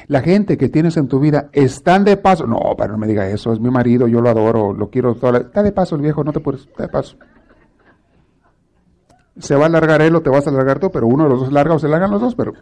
La 0.08 0.22
gente 0.22 0.58
que 0.58 0.70
tienes 0.70 0.98
en 0.98 1.08
tu 1.08 1.20
vida 1.20 1.50
están 1.54 2.04
de 2.04 2.18
paso. 2.18 2.46
No, 2.48 2.60
pero 2.78 2.94
no 2.94 2.98
me 2.98 3.08
diga 3.08 3.28
eso, 3.28 3.54
es 3.54 3.60
mi 3.60 3.70
marido, 3.70 4.08
yo 4.08 4.22
lo 4.22 4.30
adoro, 4.30 4.74
lo 4.74 4.90
quiero. 4.90 5.16
Toda 5.16 5.40
Está 5.40 5.64
de 5.64 5.72
paso 5.72 5.96
el 5.96 6.02
viejo, 6.02 6.24
no 6.24 6.34
te 6.34 6.40
puedes, 6.40 6.62
está 6.62 6.84
de 6.84 6.90
paso. 6.90 7.18
Se 9.40 9.56
va 9.56 9.64
a 9.64 9.68
alargar 9.68 10.02
él 10.02 10.16
o 10.16 10.22
te 10.22 10.30
vas 10.30 10.46
a 10.46 10.50
alargar 10.50 10.80
tú, 10.80 10.92
pero 10.92 11.08
uno 11.08 11.24
de 11.24 11.30
los 11.30 11.40
dos 11.40 11.52
larga 11.52 11.76
o 11.76 11.80
se 11.80 11.88
largan 11.88 12.12
los 12.12 12.22
dos, 12.22 12.36
pero 12.36 12.54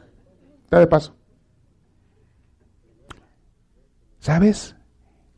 está 0.63 0.79
de 0.79 0.87
paso. 0.87 1.15
¿Sabes? 4.19 4.75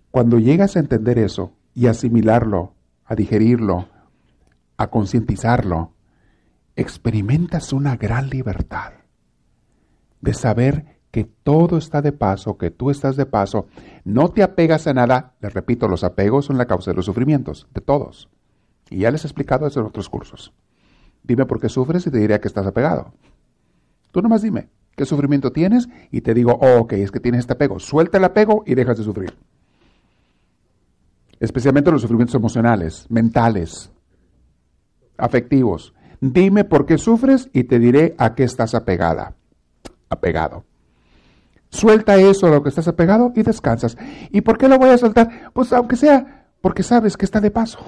Cuando 0.09 0.39
llegas 0.39 0.75
a 0.75 0.79
entender 0.79 1.17
eso 1.19 1.53
y 1.73 1.87
asimilarlo, 1.87 2.73
a 3.05 3.15
digerirlo, 3.15 3.87
a 4.77 4.87
concientizarlo, 4.87 5.93
experimentas 6.75 7.73
una 7.73 7.95
gran 7.95 8.29
libertad 8.29 8.93
de 10.21 10.33
saber 10.33 10.90
que 11.11 11.25
todo 11.25 11.77
está 11.77 12.01
de 12.01 12.13
paso, 12.13 12.57
que 12.57 12.71
tú 12.71 12.89
estás 12.89 13.17
de 13.17 13.25
paso, 13.25 13.67
no 14.05 14.29
te 14.29 14.43
apegas 14.43 14.87
a 14.87 14.93
nada, 14.93 15.33
les 15.41 15.53
repito, 15.53 15.87
los 15.87 16.03
apegos 16.03 16.45
son 16.45 16.57
la 16.57 16.65
causa 16.65 16.91
de 16.91 16.95
los 16.95 17.05
sufrimientos, 17.05 17.67
de 17.73 17.81
todos. 17.81 18.29
Y 18.89 18.99
ya 18.99 19.11
les 19.11 19.23
he 19.23 19.27
explicado 19.27 19.67
eso 19.67 19.81
en 19.81 19.85
otros 19.85 20.09
cursos. 20.09 20.53
Dime 21.23 21.45
por 21.45 21.59
qué 21.59 21.69
sufres 21.69 22.07
y 22.07 22.11
te 22.11 22.17
diré 22.17 22.39
que 22.39 22.47
estás 22.47 22.65
apegado. 22.65 23.13
Tú 24.11 24.21
nomás 24.21 24.41
dime 24.41 24.69
qué 24.95 25.05
sufrimiento 25.05 25.51
tienes 25.51 25.87
y 26.11 26.21
te 26.21 26.33
digo, 26.33 26.57
oh, 26.61 26.79
ok, 26.81 26.93
es 26.93 27.11
que 27.11 27.19
tienes 27.19 27.39
este 27.41 27.53
apego. 27.53 27.79
Suelta 27.79 28.17
el 28.17 28.23
apego 28.23 28.63
y 28.65 28.75
dejas 28.75 28.97
de 28.97 29.03
sufrir. 29.03 29.37
Especialmente 31.39 31.91
los 31.91 32.01
sufrimientos 32.01 32.35
emocionales, 32.35 33.05
mentales, 33.09 33.91
afectivos. 35.17 35.93
Dime 36.19 36.65
por 36.65 36.85
qué 36.85 36.97
sufres 36.97 37.49
y 37.51 37.63
te 37.63 37.79
diré 37.79 38.15
a 38.17 38.35
qué 38.35 38.43
estás 38.43 38.75
apegada, 38.75 39.35
apegado. 40.09 40.65
Suelta 41.71 42.17
eso 42.17 42.47
a 42.47 42.49
lo 42.49 42.61
que 42.61 42.69
estás 42.69 42.89
apegado 42.89 43.31
y 43.33 43.43
descansas. 43.43 43.97
¿Y 44.29 44.41
por 44.41 44.57
qué 44.57 44.67
lo 44.67 44.77
voy 44.77 44.89
a 44.89 44.97
soltar? 44.97 45.51
Pues 45.53 45.71
aunque 45.71 45.95
sea 45.95 46.49
porque 46.59 46.83
sabes 46.83 47.15
que 47.15 47.25
está 47.25 47.39
de 47.39 47.49
paso. 47.49 47.79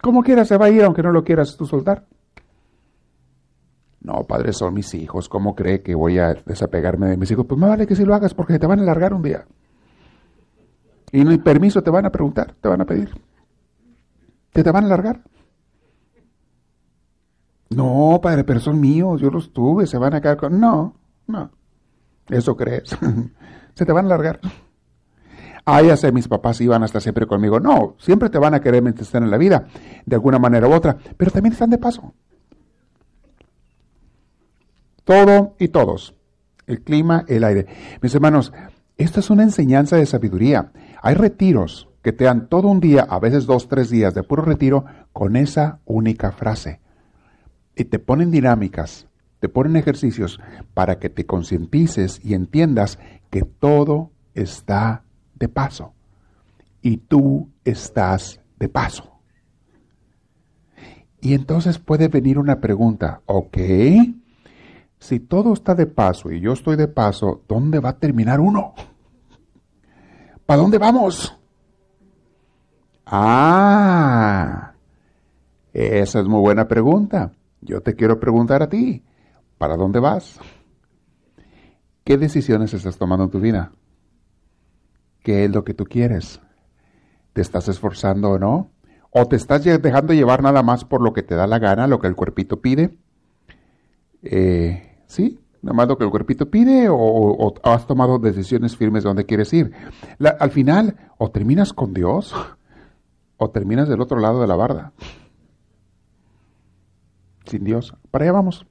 Como 0.00 0.22
quieras 0.22 0.48
se 0.48 0.56
va 0.56 0.66
a 0.66 0.70
ir 0.70 0.84
aunque 0.84 1.02
no 1.02 1.10
lo 1.10 1.24
quieras 1.24 1.56
tú 1.56 1.66
soltar. 1.66 2.06
No, 4.00 4.24
padre, 4.26 4.52
son 4.52 4.72
mis 4.72 4.94
hijos. 4.94 5.28
¿Cómo 5.28 5.54
cree 5.56 5.82
que 5.82 5.94
voy 5.96 6.18
a 6.18 6.34
desapegarme 6.46 7.08
de 7.08 7.16
mis 7.16 7.30
hijos? 7.32 7.44
Pues 7.46 7.60
me 7.60 7.66
vale 7.66 7.88
que 7.88 7.96
si 7.96 8.04
lo 8.04 8.14
hagas 8.14 8.34
porque 8.34 8.58
te 8.58 8.66
van 8.66 8.78
a 8.78 8.82
alargar 8.82 9.12
un 9.12 9.22
día. 9.22 9.44
Y 11.12 11.24
no 11.24 11.32
hay 11.32 11.38
permiso, 11.38 11.82
te 11.82 11.90
van 11.90 12.06
a 12.06 12.12
preguntar, 12.12 12.54
te 12.60 12.68
van 12.68 12.80
a 12.80 12.86
pedir. 12.86 13.10
¿Te, 14.52 14.62
te 14.62 14.70
van 14.70 14.84
a 14.84 14.86
alargar? 14.86 15.22
No, 17.70 18.20
padre, 18.22 18.44
pero 18.44 18.60
son 18.60 18.80
míos, 18.80 19.20
yo 19.20 19.28
los 19.28 19.52
tuve, 19.52 19.86
se 19.86 19.98
van 19.98 20.14
a 20.14 20.20
quedar 20.20 20.36
con... 20.36 20.58
No, 20.58 20.94
no, 21.26 21.50
eso 22.30 22.56
crees. 22.56 22.96
se 23.74 23.86
te 23.86 23.92
van 23.92 24.04
a 24.04 24.08
alargar. 24.08 24.40
Ah, 25.64 25.82
ya 25.82 25.96
sé, 25.96 26.10
mis 26.10 26.26
papás 26.26 26.60
iban 26.60 26.82
hasta 26.82 27.00
siempre 27.00 27.26
conmigo. 27.26 27.60
No, 27.60 27.96
siempre 27.98 28.30
te 28.30 28.38
van 28.38 28.54
a 28.54 28.60
querer 28.60 28.82
mientras 28.82 29.08
estén 29.08 29.24
en 29.24 29.30
la 29.30 29.38
vida, 29.38 29.66
de 30.06 30.16
alguna 30.16 30.38
manera 30.38 30.66
u 30.66 30.72
otra, 30.72 30.96
pero 31.16 31.30
también 31.30 31.52
están 31.52 31.70
de 31.70 31.78
paso. 31.78 32.14
Todo 35.04 35.54
y 35.58 35.68
todos. 35.68 36.14
El 36.66 36.82
clima, 36.82 37.24
el 37.28 37.44
aire. 37.44 37.66
Mis 38.00 38.14
hermanos, 38.14 38.52
esto 38.96 39.20
es 39.20 39.30
una 39.30 39.42
enseñanza 39.42 39.96
de 39.96 40.06
sabiduría. 40.06 40.72
Hay 41.02 41.14
retiros 41.14 41.88
que 42.02 42.12
te 42.12 42.24
dan 42.24 42.48
todo 42.48 42.68
un 42.68 42.80
día, 42.80 43.06
a 43.08 43.18
veces 43.18 43.46
dos, 43.46 43.68
tres 43.68 43.90
días 43.90 44.14
de 44.14 44.22
puro 44.22 44.42
retiro 44.42 44.84
con 45.12 45.36
esa 45.36 45.80
única 45.84 46.32
frase. 46.32 46.80
Y 47.76 47.84
te 47.84 47.98
ponen 47.98 48.30
dinámicas, 48.30 49.06
te 49.40 49.48
ponen 49.48 49.76
ejercicios 49.76 50.38
para 50.74 50.98
que 50.98 51.08
te 51.08 51.26
concientices 51.26 52.20
y 52.22 52.34
entiendas 52.34 52.98
que 53.30 53.42
todo 53.42 54.10
está 54.34 55.02
de 55.34 55.48
paso. 55.48 55.94
Y 56.82 56.98
tú 56.98 57.48
estás 57.64 58.40
de 58.58 58.68
paso. 58.68 59.10
Y 61.20 61.34
entonces 61.34 61.78
puede 61.78 62.08
venir 62.08 62.38
una 62.38 62.60
pregunta, 62.60 63.22
ok, 63.26 63.58
si 64.98 65.20
todo 65.20 65.52
está 65.52 65.74
de 65.74 65.86
paso 65.86 66.30
y 66.30 66.40
yo 66.40 66.52
estoy 66.52 66.76
de 66.76 66.88
paso, 66.88 67.42
¿dónde 67.48 67.80
va 67.80 67.90
a 67.90 67.98
terminar 67.98 68.40
uno? 68.40 68.74
¿Para 70.46 70.62
dónde 70.62 70.78
vamos? 70.78 71.36
Ah, 73.06 74.72
esa 75.72 76.20
es 76.20 76.26
muy 76.26 76.40
buena 76.40 76.68
pregunta. 76.68 77.32
Yo 77.60 77.80
te 77.82 77.94
quiero 77.94 78.18
preguntar 78.18 78.62
a 78.62 78.68
ti, 78.68 79.02
¿para 79.60 79.76
dónde 79.76 80.00
vas? 80.00 80.40
¿Qué 82.02 82.16
decisiones 82.16 82.72
estás 82.72 82.96
tomando 82.96 83.24
en 83.24 83.30
tu 83.30 83.40
vida? 83.40 83.72
¿Qué 85.22 85.44
es 85.44 85.50
lo 85.50 85.64
que 85.64 85.74
tú 85.74 85.84
quieres? 85.84 86.40
¿Te 87.34 87.42
estás 87.42 87.68
esforzando 87.68 88.30
o 88.30 88.38
no? 88.38 88.70
¿O 89.10 89.28
te 89.28 89.36
estás 89.36 89.62
dejando 89.62 90.14
llevar 90.14 90.42
nada 90.42 90.62
más 90.62 90.86
por 90.86 91.02
lo 91.02 91.12
que 91.12 91.22
te 91.22 91.34
da 91.34 91.46
la 91.46 91.58
gana, 91.58 91.86
lo 91.86 92.00
que 92.00 92.06
el 92.06 92.16
cuerpito 92.16 92.62
pide? 92.62 92.96
Eh, 94.22 94.96
¿Sí? 95.04 95.38
Nada 95.60 95.74
más 95.74 95.88
lo 95.88 95.98
que 95.98 96.04
el 96.04 96.10
cuerpito 96.10 96.50
pide 96.50 96.86
o, 96.90 97.54
has 97.62 97.86
tomado 97.86 98.18
decisiones 98.18 98.78
firmes 98.78 99.02
de 99.04 99.10
dónde 99.10 99.26
quieres 99.26 99.52
ir. 99.52 99.72
al 100.38 100.50
final, 100.52 100.96
o 101.18 101.30
terminas 101.30 101.74
con 101.74 101.92
Dios 101.92 102.34
o 103.36 103.50
terminas 103.50 103.90
del 103.90 104.00
otro 104.00 104.20
lado 104.20 104.40
de 104.40 104.46
la 104.46 104.56
barda. 104.56 104.94
Sin 107.44 107.62
Dios. 107.62 107.94
Para 108.10 108.24
allá 108.24 108.32
vamos. 108.32 108.69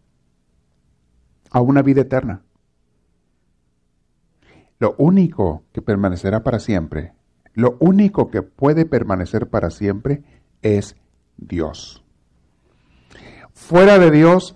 A 1.49 1.62
una 1.62 1.81
vida 1.81 2.01
eterna. 2.01 2.43
Lo 4.79 4.95
único 4.97 5.63
que 5.73 5.81
permanecerá 5.81 6.43
para 6.43 6.59
siempre, 6.59 7.13
lo 7.53 7.77
único 7.79 8.29
que 8.29 8.41
puede 8.41 8.85
permanecer 8.85 9.49
para 9.49 9.69
siempre 9.69 10.23
es 10.62 10.95
Dios. 11.38 12.03
Fuera 13.51 13.99
de 13.99 14.12
Dios, 14.12 14.55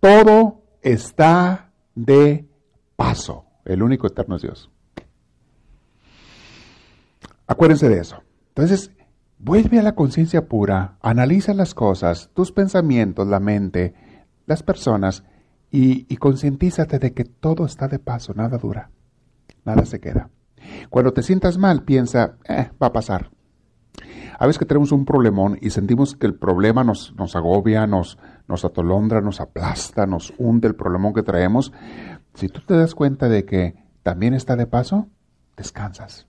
todo 0.00 0.62
está 0.80 1.72
de 1.94 2.48
paso. 2.96 3.46
El 3.64 3.82
único 3.82 4.08
eterno 4.08 4.36
es 4.36 4.42
Dios. 4.42 4.70
Acuérdense 7.46 7.88
de 7.88 8.00
eso. 8.00 8.22
Entonces, 8.48 8.90
Vuelve 9.44 9.80
a 9.80 9.82
la 9.82 9.96
conciencia 9.96 10.46
pura, 10.46 10.98
analiza 11.02 11.52
las 11.52 11.74
cosas, 11.74 12.30
tus 12.32 12.52
pensamientos, 12.52 13.26
la 13.26 13.40
mente, 13.40 13.92
las 14.46 14.62
personas 14.62 15.24
y, 15.72 16.06
y 16.08 16.16
concientízate 16.18 17.00
de 17.00 17.12
que 17.12 17.24
todo 17.24 17.64
está 17.64 17.88
de 17.88 17.98
paso, 17.98 18.34
nada 18.34 18.58
dura, 18.58 18.90
nada 19.64 19.84
se 19.84 19.98
queda. 19.98 20.30
Cuando 20.90 21.12
te 21.12 21.24
sientas 21.24 21.58
mal, 21.58 21.82
piensa, 21.82 22.36
eh, 22.48 22.70
va 22.80 22.88
a 22.88 22.92
pasar. 22.92 23.30
A 24.38 24.46
veces 24.46 24.58
que 24.58 24.66
tenemos 24.66 24.92
un 24.92 25.04
problemón 25.04 25.58
y 25.60 25.70
sentimos 25.70 26.14
que 26.14 26.26
el 26.26 26.34
problema 26.34 26.84
nos, 26.84 27.14
nos 27.16 27.34
agobia, 27.34 27.86
nos, 27.86 28.18
nos 28.46 28.64
atolondra, 28.64 29.20
nos 29.20 29.40
aplasta, 29.40 30.06
nos 30.06 30.32
hunde 30.38 30.68
el 30.68 30.76
problemón 30.76 31.14
que 31.14 31.22
traemos. 31.22 31.72
Si 32.34 32.48
tú 32.48 32.60
te 32.60 32.76
das 32.76 32.94
cuenta 32.94 33.28
de 33.28 33.44
que 33.44 33.74
también 34.02 34.34
está 34.34 34.54
de 34.54 34.66
paso, 34.66 35.08
descansas. 35.56 36.28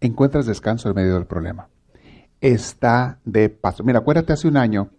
Encuentras 0.00 0.46
descanso 0.46 0.88
en 0.88 0.94
medio 0.94 1.14
del 1.14 1.26
problema 1.26 1.68
está 2.40 3.20
de 3.24 3.48
paso. 3.48 3.84
Mira, 3.84 4.00
acuérdate 4.00 4.32
hace 4.32 4.48
un 4.48 4.56
año, 4.56 4.90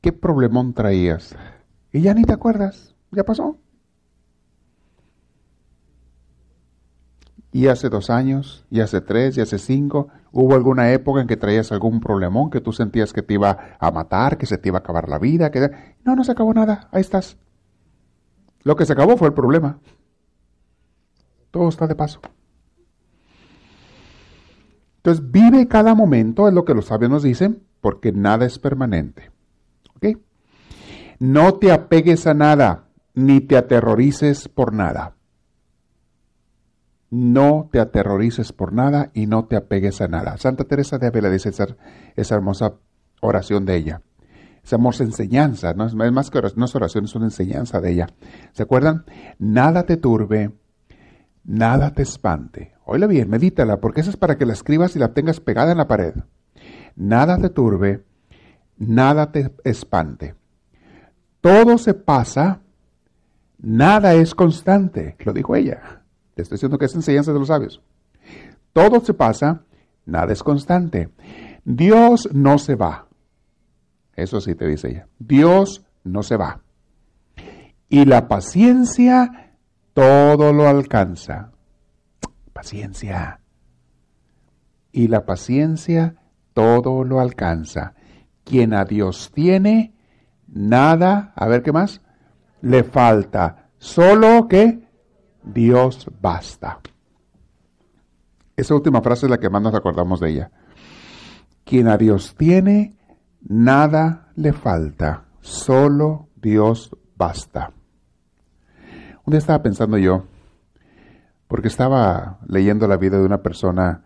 ¿qué 0.00 0.12
problemón 0.12 0.74
traías? 0.74 1.36
Y 1.92 2.02
ya 2.02 2.14
ni 2.14 2.24
te 2.24 2.32
acuerdas, 2.32 2.94
ya 3.10 3.24
pasó. 3.24 3.58
Y 7.52 7.66
hace 7.66 7.88
dos 7.88 8.10
años, 8.10 8.64
y 8.70 8.80
hace 8.80 9.00
tres, 9.00 9.36
y 9.36 9.40
hace 9.40 9.58
cinco, 9.58 10.08
hubo 10.30 10.54
alguna 10.54 10.92
época 10.92 11.20
en 11.20 11.26
que 11.26 11.36
traías 11.36 11.72
algún 11.72 12.00
problemón 12.00 12.50
que 12.50 12.60
tú 12.60 12.72
sentías 12.72 13.12
que 13.12 13.22
te 13.22 13.34
iba 13.34 13.76
a 13.80 13.90
matar, 13.90 14.38
que 14.38 14.46
se 14.46 14.56
te 14.56 14.68
iba 14.68 14.78
a 14.78 14.80
acabar 14.80 15.08
la 15.08 15.18
vida, 15.18 15.50
que 15.50 15.68
no, 16.04 16.14
no 16.14 16.22
se 16.22 16.30
acabó 16.30 16.54
nada, 16.54 16.88
ahí 16.92 17.00
estás. 17.00 17.36
Lo 18.62 18.76
que 18.76 18.86
se 18.86 18.92
acabó 18.92 19.16
fue 19.16 19.28
el 19.28 19.34
problema. 19.34 19.80
Todo 21.50 21.68
está 21.68 21.88
de 21.88 21.96
paso. 21.96 22.20
Entonces, 24.98 25.32
vive 25.32 25.66
cada 25.66 25.94
momento, 25.94 26.46
es 26.46 26.54
lo 26.54 26.64
que 26.64 26.74
los 26.74 26.86
sabios 26.86 27.10
nos 27.10 27.22
dicen, 27.22 27.64
porque 27.80 28.12
nada 28.12 28.44
es 28.44 28.58
permanente. 28.58 29.30
¿Ok? 29.96 30.18
No 31.20 31.56
te 31.56 31.70
apegues 31.70 32.26
a 32.26 32.32
nada, 32.32 32.84
ni 33.12 33.42
te 33.42 33.58
aterrorices 33.58 34.48
por 34.48 34.72
nada. 34.72 35.16
No 37.10 37.68
te 37.70 37.78
aterrorices 37.78 38.54
por 38.54 38.72
nada 38.72 39.10
y 39.12 39.26
no 39.26 39.44
te 39.44 39.56
apegues 39.56 40.00
a 40.00 40.08
nada. 40.08 40.38
Santa 40.38 40.64
Teresa 40.64 40.96
de 40.96 41.08
Ávila 41.08 41.28
dice 41.28 41.50
esa, 41.50 41.76
esa 42.16 42.34
hermosa 42.34 42.76
oración 43.20 43.66
de 43.66 43.76
ella. 43.76 44.02
Esa 44.64 44.76
hermosa 44.76 45.04
enseñanza, 45.04 45.74
no 45.74 45.84
es 45.84 45.94
más 45.94 46.30
que 46.30 46.38
oración, 46.38 46.60
no 46.60 46.64
es 46.64 46.74
oración, 46.74 47.04
es 47.04 47.14
una 47.14 47.26
enseñanza 47.26 47.82
de 47.82 47.92
ella. 47.92 48.06
¿Se 48.52 48.62
acuerdan? 48.62 49.04
Nada 49.38 49.82
te 49.82 49.98
turbe, 49.98 50.52
nada 51.44 51.92
te 51.92 52.00
espante. 52.00 52.72
Oíla 52.86 53.06
bien, 53.06 53.28
medítala, 53.28 53.78
porque 53.78 54.00
esa 54.00 54.08
es 54.08 54.16
para 54.16 54.38
que 54.38 54.46
la 54.46 54.54
escribas 54.54 54.96
y 54.96 54.98
la 54.98 55.12
tengas 55.12 55.40
pegada 55.40 55.72
en 55.72 55.78
la 55.78 55.86
pared. 55.86 56.14
Nada 56.96 57.36
te 57.36 57.50
turbe, 57.50 58.04
nada 58.78 59.32
te 59.32 59.54
espante. 59.64 60.39
Todo 61.40 61.78
se 61.78 61.94
pasa, 61.94 62.60
nada 63.58 64.14
es 64.14 64.34
constante, 64.34 65.16
lo 65.24 65.32
dijo 65.32 65.56
ella. 65.56 66.02
Te 66.34 66.42
estoy 66.42 66.56
diciendo 66.56 66.78
que 66.78 66.86
es 66.86 66.94
enseñanza 66.94 67.32
de 67.32 67.38
los 67.38 67.48
sabios. 67.48 67.82
Todo 68.72 69.00
se 69.00 69.14
pasa, 69.14 69.62
nada 70.06 70.32
es 70.32 70.42
constante. 70.42 71.10
Dios 71.64 72.28
no 72.32 72.58
se 72.58 72.74
va. 72.74 73.06
Eso 74.14 74.40
sí 74.40 74.54
te 74.54 74.66
dice 74.66 74.88
ella. 74.88 75.08
Dios 75.18 75.84
no 76.04 76.22
se 76.22 76.36
va. 76.36 76.60
Y 77.88 78.04
la 78.04 78.28
paciencia 78.28 79.54
todo 79.94 80.52
lo 80.52 80.68
alcanza 80.68 81.50
paciencia. 82.60 83.40
Y 84.92 85.08
la 85.08 85.24
paciencia 85.24 86.16
todo 86.52 87.04
lo 87.04 87.20
alcanza. 87.20 87.94
Quien 88.44 88.74
a 88.74 88.84
Dios 88.84 89.30
tiene, 89.32 89.94
nada, 90.52 91.32
a 91.36 91.46
ver 91.46 91.62
qué 91.62 91.72
más, 91.72 92.00
le 92.60 92.84
falta. 92.84 93.68
Solo 93.78 94.48
que 94.48 94.86
Dios 95.42 96.06
basta. 96.20 96.80
Esa 98.56 98.74
última 98.74 99.00
frase 99.00 99.26
es 99.26 99.30
la 99.30 99.38
que 99.38 99.48
más 99.48 99.62
nos 99.62 99.74
acordamos 99.74 100.20
de 100.20 100.30
ella. 100.30 100.50
Quien 101.64 101.88
a 101.88 101.96
Dios 101.96 102.34
tiene, 102.36 102.96
nada 103.40 104.32
le 104.36 104.52
falta. 104.52 105.24
Solo 105.40 106.28
Dios 106.36 106.94
basta. 107.16 107.72
Un 109.24 109.32
día 109.32 109.38
estaba 109.38 109.62
pensando 109.62 109.96
yo, 109.96 110.24
porque 111.48 111.68
estaba 111.68 112.38
leyendo 112.46 112.86
la 112.86 112.96
vida 112.96 113.18
de 113.18 113.24
una 113.24 113.42
persona 113.42 114.04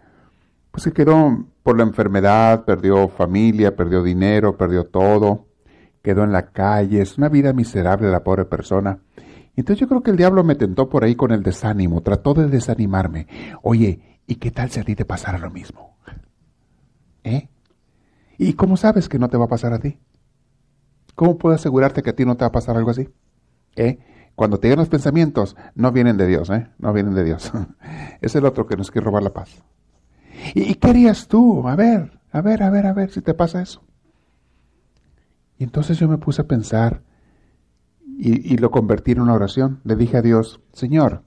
pues 0.70 0.85
que 0.85 0.92
quedó 0.92 1.46
por 1.62 1.76
la 1.76 1.85
enfermedad, 1.85 2.64
perdió 2.64 3.09
familia, 3.09 3.76
perdió 3.76 4.02
dinero, 4.02 4.57
perdió 4.57 4.85
todo, 4.87 5.43
quedó 6.04 6.22
en 6.22 6.32
la 6.32 6.52
calle, 6.52 7.00
es 7.00 7.16
una 7.16 7.30
vida 7.30 7.54
miserable 7.54 8.10
la 8.10 8.22
pobre 8.22 8.44
persona. 8.44 8.98
Entonces 9.56 9.80
yo 9.80 9.88
creo 9.88 10.02
que 10.02 10.10
el 10.10 10.18
diablo 10.18 10.44
me 10.44 10.54
tentó 10.54 10.90
por 10.90 11.02
ahí 11.02 11.16
con 11.16 11.32
el 11.32 11.42
desánimo, 11.42 12.02
trató 12.02 12.34
de 12.34 12.46
desanimarme. 12.46 13.26
Oye, 13.62 14.20
¿y 14.26 14.34
qué 14.34 14.50
tal 14.50 14.70
si 14.70 14.80
a 14.80 14.84
ti 14.84 14.94
te 14.94 15.06
pasara 15.06 15.38
lo 15.38 15.50
mismo? 15.50 15.96
¿Eh? 17.24 17.48
¿Y 18.36 18.52
cómo 18.52 18.76
sabes 18.76 19.08
que 19.08 19.18
no 19.18 19.30
te 19.30 19.38
va 19.38 19.46
a 19.46 19.48
pasar 19.48 19.72
a 19.72 19.78
ti? 19.78 19.98
¿Cómo 21.14 21.38
puedo 21.38 21.54
asegurarte 21.54 22.02
que 22.02 22.10
a 22.10 22.16
ti 22.16 22.26
no 22.26 22.36
te 22.36 22.44
va 22.44 22.48
a 22.48 22.52
pasar 22.52 22.76
algo 22.76 22.90
así? 22.90 23.08
¿Eh? 23.74 23.98
Cuando 24.34 24.60
te 24.60 24.68
llegan 24.68 24.80
los 24.80 24.90
pensamientos, 24.90 25.56
no 25.74 25.90
vienen 25.90 26.18
de 26.18 26.26
Dios, 26.26 26.50
¿eh? 26.50 26.68
No 26.78 26.92
vienen 26.92 27.14
de 27.14 27.24
Dios. 27.24 27.50
es 28.20 28.36
el 28.36 28.44
otro 28.44 28.66
que 28.66 28.76
nos 28.76 28.90
quiere 28.90 29.06
robar 29.06 29.22
la 29.22 29.32
paz. 29.32 29.64
¿Y 30.54 30.74
qué 30.74 30.88
harías 30.90 31.28
tú? 31.28 31.66
A 31.66 31.76
ver, 31.76 32.20
a 32.30 32.42
ver, 32.42 32.62
a 32.62 32.68
ver, 32.68 32.86
a 32.86 32.92
ver 32.92 33.10
si 33.10 33.22
te 33.22 33.32
pasa 33.32 33.62
eso. 33.62 33.82
Y 35.58 35.64
entonces 35.64 35.98
yo 35.98 36.08
me 36.08 36.18
puse 36.18 36.42
a 36.42 36.46
pensar 36.46 37.02
y, 38.16 38.56
lo 38.58 38.70
convertí 38.70 39.12
en 39.12 39.20
una 39.20 39.34
oración. 39.34 39.80
Le 39.84 39.96
dije 39.96 40.16
a 40.16 40.22
Dios, 40.22 40.60
Señor, 40.72 41.22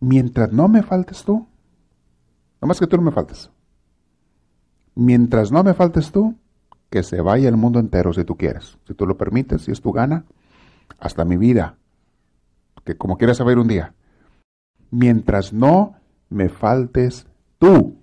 mientras 0.00 0.52
no 0.52 0.68
me 0.68 0.82
faltes 0.82 1.24
tú, 1.24 1.46
no 2.60 2.68
más 2.68 2.78
que 2.78 2.86
tú 2.86 2.96
no 2.96 3.02
me 3.02 3.12
faltes, 3.12 3.50
mientras 4.94 5.52
no 5.52 5.62
me 5.64 5.74
faltes 5.74 6.12
tú, 6.12 6.36
que 6.90 7.02
se 7.02 7.20
vaya 7.20 7.48
el 7.48 7.56
mundo 7.56 7.80
entero 7.80 8.12
si 8.12 8.24
tú 8.24 8.36
quieres, 8.36 8.78
si 8.86 8.94
tú 8.94 9.06
lo 9.06 9.16
permites, 9.16 9.62
si 9.62 9.72
es 9.72 9.80
tu 9.80 9.92
gana, 9.92 10.24
hasta 10.98 11.24
mi 11.24 11.36
vida, 11.36 11.76
que 12.84 12.96
como 12.96 13.18
quieras 13.18 13.38
saber 13.38 13.58
un 13.58 13.66
día, 13.66 13.94
mientras 14.90 15.52
no 15.52 15.96
me 16.28 16.48
faltes 16.48 17.26
tú. 17.58 17.96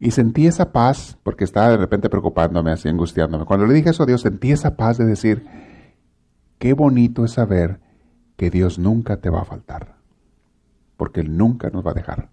Y 0.00 0.12
sentí 0.12 0.46
esa 0.46 0.72
paz, 0.72 1.18
porque 1.22 1.44
estaba 1.44 1.70
de 1.70 1.76
repente 1.76 2.08
preocupándome, 2.08 2.70
así 2.70 2.88
angustiándome. 2.88 3.44
Cuando 3.44 3.66
le 3.66 3.74
dije 3.74 3.90
eso 3.90 4.04
a 4.04 4.06
Dios, 4.06 4.20
sentí 4.20 4.52
esa 4.52 4.76
paz 4.76 4.96
de 4.98 5.06
decir, 5.06 5.44
qué 6.58 6.72
bonito 6.72 7.24
es 7.24 7.32
saber 7.32 7.80
que 8.36 8.50
Dios 8.50 8.78
nunca 8.78 9.16
te 9.16 9.30
va 9.30 9.40
a 9.40 9.44
faltar, 9.44 9.96
porque 10.96 11.20
Él 11.20 11.36
nunca 11.36 11.70
nos 11.70 11.84
va 11.84 11.90
a 11.90 11.94
dejar. 11.94 12.30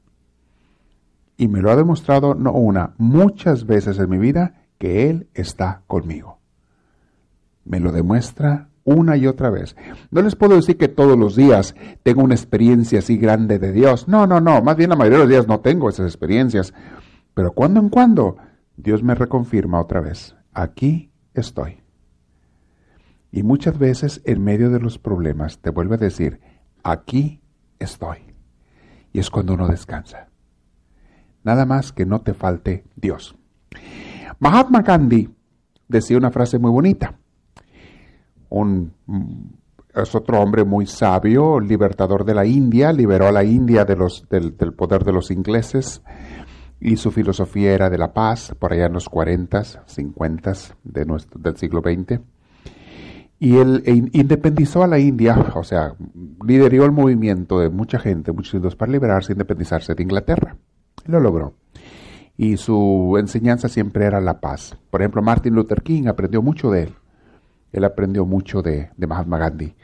Y 1.37 1.47
me 1.47 1.61
lo 1.61 1.71
ha 1.71 1.75
demostrado 1.75 2.35
no 2.35 2.51
una, 2.51 2.93
muchas 2.97 3.65
veces 3.65 3.97
en 3.97 4.09
mi 4.09 4.19
vida 4.19 4.65
que 4.77 5.09
Él 5.09 5.27
está 5.33 5.81
conmigo. 5.87 6.39
Me 7.65 7.79
lo 7.79 7.91
demuestra 7.91 8.69
una 8.83 9.17
y 9.17 9.25
otra 9.25 9.49
vez. 9.49 9.75
No 10.11 10.21
les 10.21 10.35
puedo 10.35 10.55
decir 10.55 10.77
que 10.77 10.87
todos 10.87 11.17
los 11.17 11.35
días 11.35 11.75
tengo 12.03 12.23
una 12.23 12.35
experiencia 12.35 12.99
así 12.99 13.17
grande 13.17 13.57
de 13.57 13.71
Dios. 13.71 14.07
No, 14.07 14.27
no, 14.27 14.39
no. 14.39 14.61
Más 14.61 14.77
bien 14.77 14.91
la 14.91 14.95
mayoría 14.95 15.17
de 15.17 15.23
los 15.23 15.31
días 15.31 15.47
no 15.47 15.59
tengo 15.59 15.89
esas 15.89 16.05
experiencias. 16.05 16.73
Pero 17.35 17.51
cuando 17.51 17.79
en 17.79 17.89
cuando 17.89 18.37
Dios 18.75 19.03
me 19.03 19.13
reconfirma 19.13 19.79
otra 19.79 20.01
vez. 20.01 20.35
Aquí 20.53 21.11
estoy. 21.35 21.83
Y 23.31 23.43
muchas 23.43 23.77
veces 23.77 24.21
en 24.25 24.43
medio 24.43 24.71
de 24.71 24.79
los 24.79 24.97
problemas 24.97 25.59
te 25.59 25.69
vuelve 25.69 25.95
a 25.95 25.99
decir, 25.99 26.39
aquí 26.83 27.41
estoy. 27.77 28.17
Y 29.13 29.19
es 29.19 29.29
cuando 29.29 29.53
uno 29.53 29.67
descansa. 29.67 30.29
Nada 31.43 31.67
más 31.67 31.91
que 31.91 32.07
no 32.07 32.21
te 32.21 32.33
falte 32.33 32.85
Dios. 32.95 33.35
Mahatma 34.39 34.81
Gandhi 34.81 35.29
decía 35.87 36.17
una 36.17 36.31
frase 36.31 36.57
muy 36.57 36.71
bonita 36.71 37.19
un, 38.49 38.93
es 39.93 40.15
otro 40.15 40.41
hombre 40.41 40.63
muy 40.63 40.85
sabio, 40.85 41.59
libertador 41.59 42.25
de 42.25 42.33
la 42.33 42.45
India, 42.45 42.91
liberó 42.91 43.27
a 43.27 43.31
la 43.31 43.43
India 43.43 43.85
del, 43.85 44.73
poder 44.73 45.03
de 45.03 45.11
los 45.11 45.31
ingleses 45.31 46.01
y 46.85 46.97
su 46.97 47.11
filosofía 47.11 47.73
era 47.73 47.89
de 47.89 47.97
la 47.97 48.13
paz, 48.13 48.53
por 48.59 48.73
allá 48.73 48.85
en 48.85 48.93
los 48.93 49.09
40, 49.09 49.63
50 49.85 50.53
de 50.83 51.05
nuestro, 51.05 51.39
del 51.39 51.57
siglo 51.57 51.81
XX. 51.81 52.19
Y 53.39 53.57
él 53.57 53.83
e 53.85 53.91
independizó 54.13 54.83
a 54.83 54.87
la 54.87 54.99
India, 54.99 55.35
o 55.55 55.63
sea, 55.63 55.95
lideró 56.45 56.85
el 56.85 56.91
movimiento 56.91 57.59
de 57.59 57.69
mucha 57.69 57.99
gente, 57.99 58.31
muchos 58.31 58.53
indios, 58.53 58.75
para 58.75 58.91
liberarse 58.91 59.33
independizarse 59.33 59.95
de 59.95 60.03
Inglaterra. 60.03 60.57
Lo 61.05 61.19
logró. 61.19 61.55
Y 62.37 62.57
su 62.57 63.15
enseñanza 63.19 63.67
siempre 63.67 64.05
era 64.05 64.21
la 64.21 64.39
paz. 64.39 64.77
Por 64.89 65.01
ejemplo, 65.01 65.21
Martin 65.21 65.53
Luther 65.55 65.81
King 65.81 66.07
aprendió 66.07 66.41
mucho 66.41 66.71
de 66.71 66.83
él 66.83 66.95
él 67.75 67.83
aprendió 67.83 68.25
mucho 68.25 68.61
de, 68.61 68.89
Mahatma 68.97 69.37
Gandhi. 69.37 69.75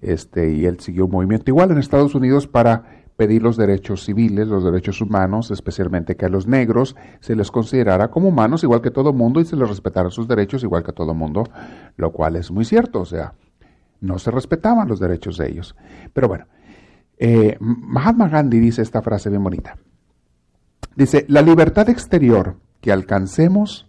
Este, 0.00 0.52
y 0.52 0.66
él 0.66 0.78
siguió 0.80 1.06
un 1.06 1.10
movimiento 1.10 1.50
igual 1.50 1.70
en 1.72 1.78
Estados 1.78 2.14
Unidos 2.14 2.46
para 2.46 2.93
pedir 3.16 3.42
los 3.42 3.56
derechos 3.56 4.04
civiles, 4.04 4.48
los 4.48 4.64
derechos 4.64 5.00
humanos, 5.00 5.50
especialmente 5.50 6.16
que 6.16 6.26
a 6.26 6.28
los 6.28 6.46
negros 6.46 6.96
se 7.20 7.36
les 7.36 7.50
considerara 7.50 8.10
como 8.10 8.28
humanos 8.28 8.64
igual 8.64 8.82
que 8.82 8.90
todo 8.90 9.12
mundo 9.12 9.40
y 9.40 9.44
se 9.44 9.56
les 9.56 9.68
respetaran 9.68 10.10
sus 10.10 10.26
derechos 10.26 10.62
igual 10.64 10.82
que 10.82 10.90
a 10.90 10.94
todo 10.94 11.14
mundo, 11.14 11.44
lo 11.96 12.12
cual 12.12 12.36
es 12.36 12.50
muy 12.50 12.64
cierto, 12.64 13.00
o 13.00 13.04
sea, 13.04 13.34
no 14.00 14.18
se 14.18 14.30
respetaban 14.30 14.88
los 14.88 15.00
derechos 15.00 15.38
de 15.38 15.48
ellos. 15.48 15.76
Pero 16.12 16.28
bueno, 16.28 16.46
eh, 17.18 17.56
Mahatma 17.60 18.28
Gandhi 18.28 18.58
dice 18.58 18.82
esta 18.82 19.02
frase 19.02 19.30
bien 19.30 19.44
bonita. 19.44 19.76
Dice, 20.96 21.24
la 21.28 21.42
libertad 21.42 21.88
exterior 21.88 22.56
que 22.80 22.92
alcancemos 22.92 23.88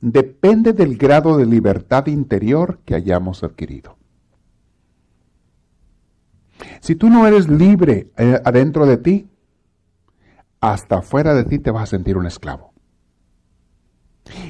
depende 0.00 0.72
del 0.72 0.96
grado 0.96 1.36
de 1.36 1.46
libertad 1.46 2.06
interior 2.06 2.80
que 2.84 2.94
hayamos 2.94 3.42
adquirido. 3.44 3.96
Si 6.80 6.96
tú 6.96 7.08
no 7.08 7.26
eres 7.26 7.48
libre 7.48 8.10
eh, 8.16 8.40
adentro 8.44 8.86
de 8.86 8.96
ti, 8.96 9.28
hasta 10.60 10.98
afuera 10.98 11.34
de 11.34 11.44
ti 11.44 11.58
te 11.58 11.70
vas 11.70 11.84
a 11.84 11.86
sentir 11.86 12.16
un 12.16 12.26
esclavo. 12.26 12.72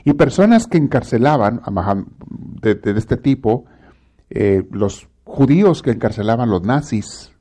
Y 0.04 0.12
personas 0.12 0.66
que 0.66 0.78
encarcelaban 0.78 1.62
de, 2.60 2.78
este 2.96 3.16
tipo, 3.16 3.64
eh, 4.30 4.66
los 4.70 5.08
judíos 5.24 5.82
que 5.82 5.92
encarcelaban 5.92 6.50
los 6.50 6.62
nazis, 6.62 7.32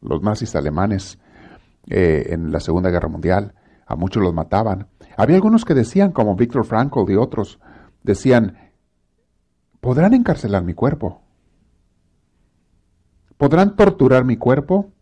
los 0.00 0.22
nazis 0.22 0.54
alemanes 0.54 1.18
eh, 1.88 2.28
en 2.30 2.52
la 2.52 2.60
Segunda 2.60 2.90
Guerra 2.90 3.08
Mundial, 3.08 3.54
a 3.86 3.96
muchos 3.96 4.22
los 4.22 4.34
mataban. 4.34 4.86
Había 5.16 5.36
algunos 5.36 5.64
que 5.64 5.74
decían, 5.74 6.12
como 6.12 6.36
Víctor 6.36 6.64
Frankl 6.64 7.10
y 7.10 7.16
otros, 7.16 7.58
decían, 8.04 8.70
podrán 9.80 10.14
encarcelar 10.14 10.62
mi 10.62 10.74
cuerpo, 10.74 11.22
podrán 13.38 13.76
torturar 13.76 14.24
mi 14.24 14.36
cuerpo, 14.36 14.92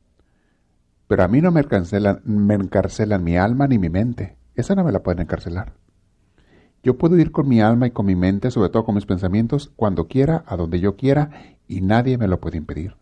pero 1.09 1.25
a 1.25 1.29
mí 1.29 1.40
no 1.40 1.51
me 1.51 1.61
encarcelan, 1.61 2.22
encarcelan 2.51 3.25
mi 3.25 3.37
alma 3.37 3.66
ni 3.66 3.79
mi 3.79 3.88
mente. 3.88 4.37
Esa 4.55 4.75
no 4.75 4.85
me 4.85 4.92
la 4.92 5.03
pueden 5.03 5.22
encarcelar. 5.22 5.75
Yo 6.83 6.96
puedo 6.96 7.18
ir 7.18 7.33
con 7.33 7.49
mi 7.49 7.61
alma 7.61 7.88
y 7.88 7.90
con 7.90 8.07
mi 8.07 8.14
mente, 8.14 8.51
sobre 8.51 8.68
todo 8.68 8.85
con 8.85 8.94
mis 8.94 9.07
pensamientos, 9.07 9.72
cuando 9.75 10.07
quiera, 10.07 10.44
a 10.46 10.57
donde 10.57 10.79
yo 10.79 10.96
quiera, 10.96 11.31
y 11.66 11.81
nadie 11.81 12.16
me 12.16 12.29
lo 12.29 12.40
puede 12.40 12.59
impedir. 12.59 12.96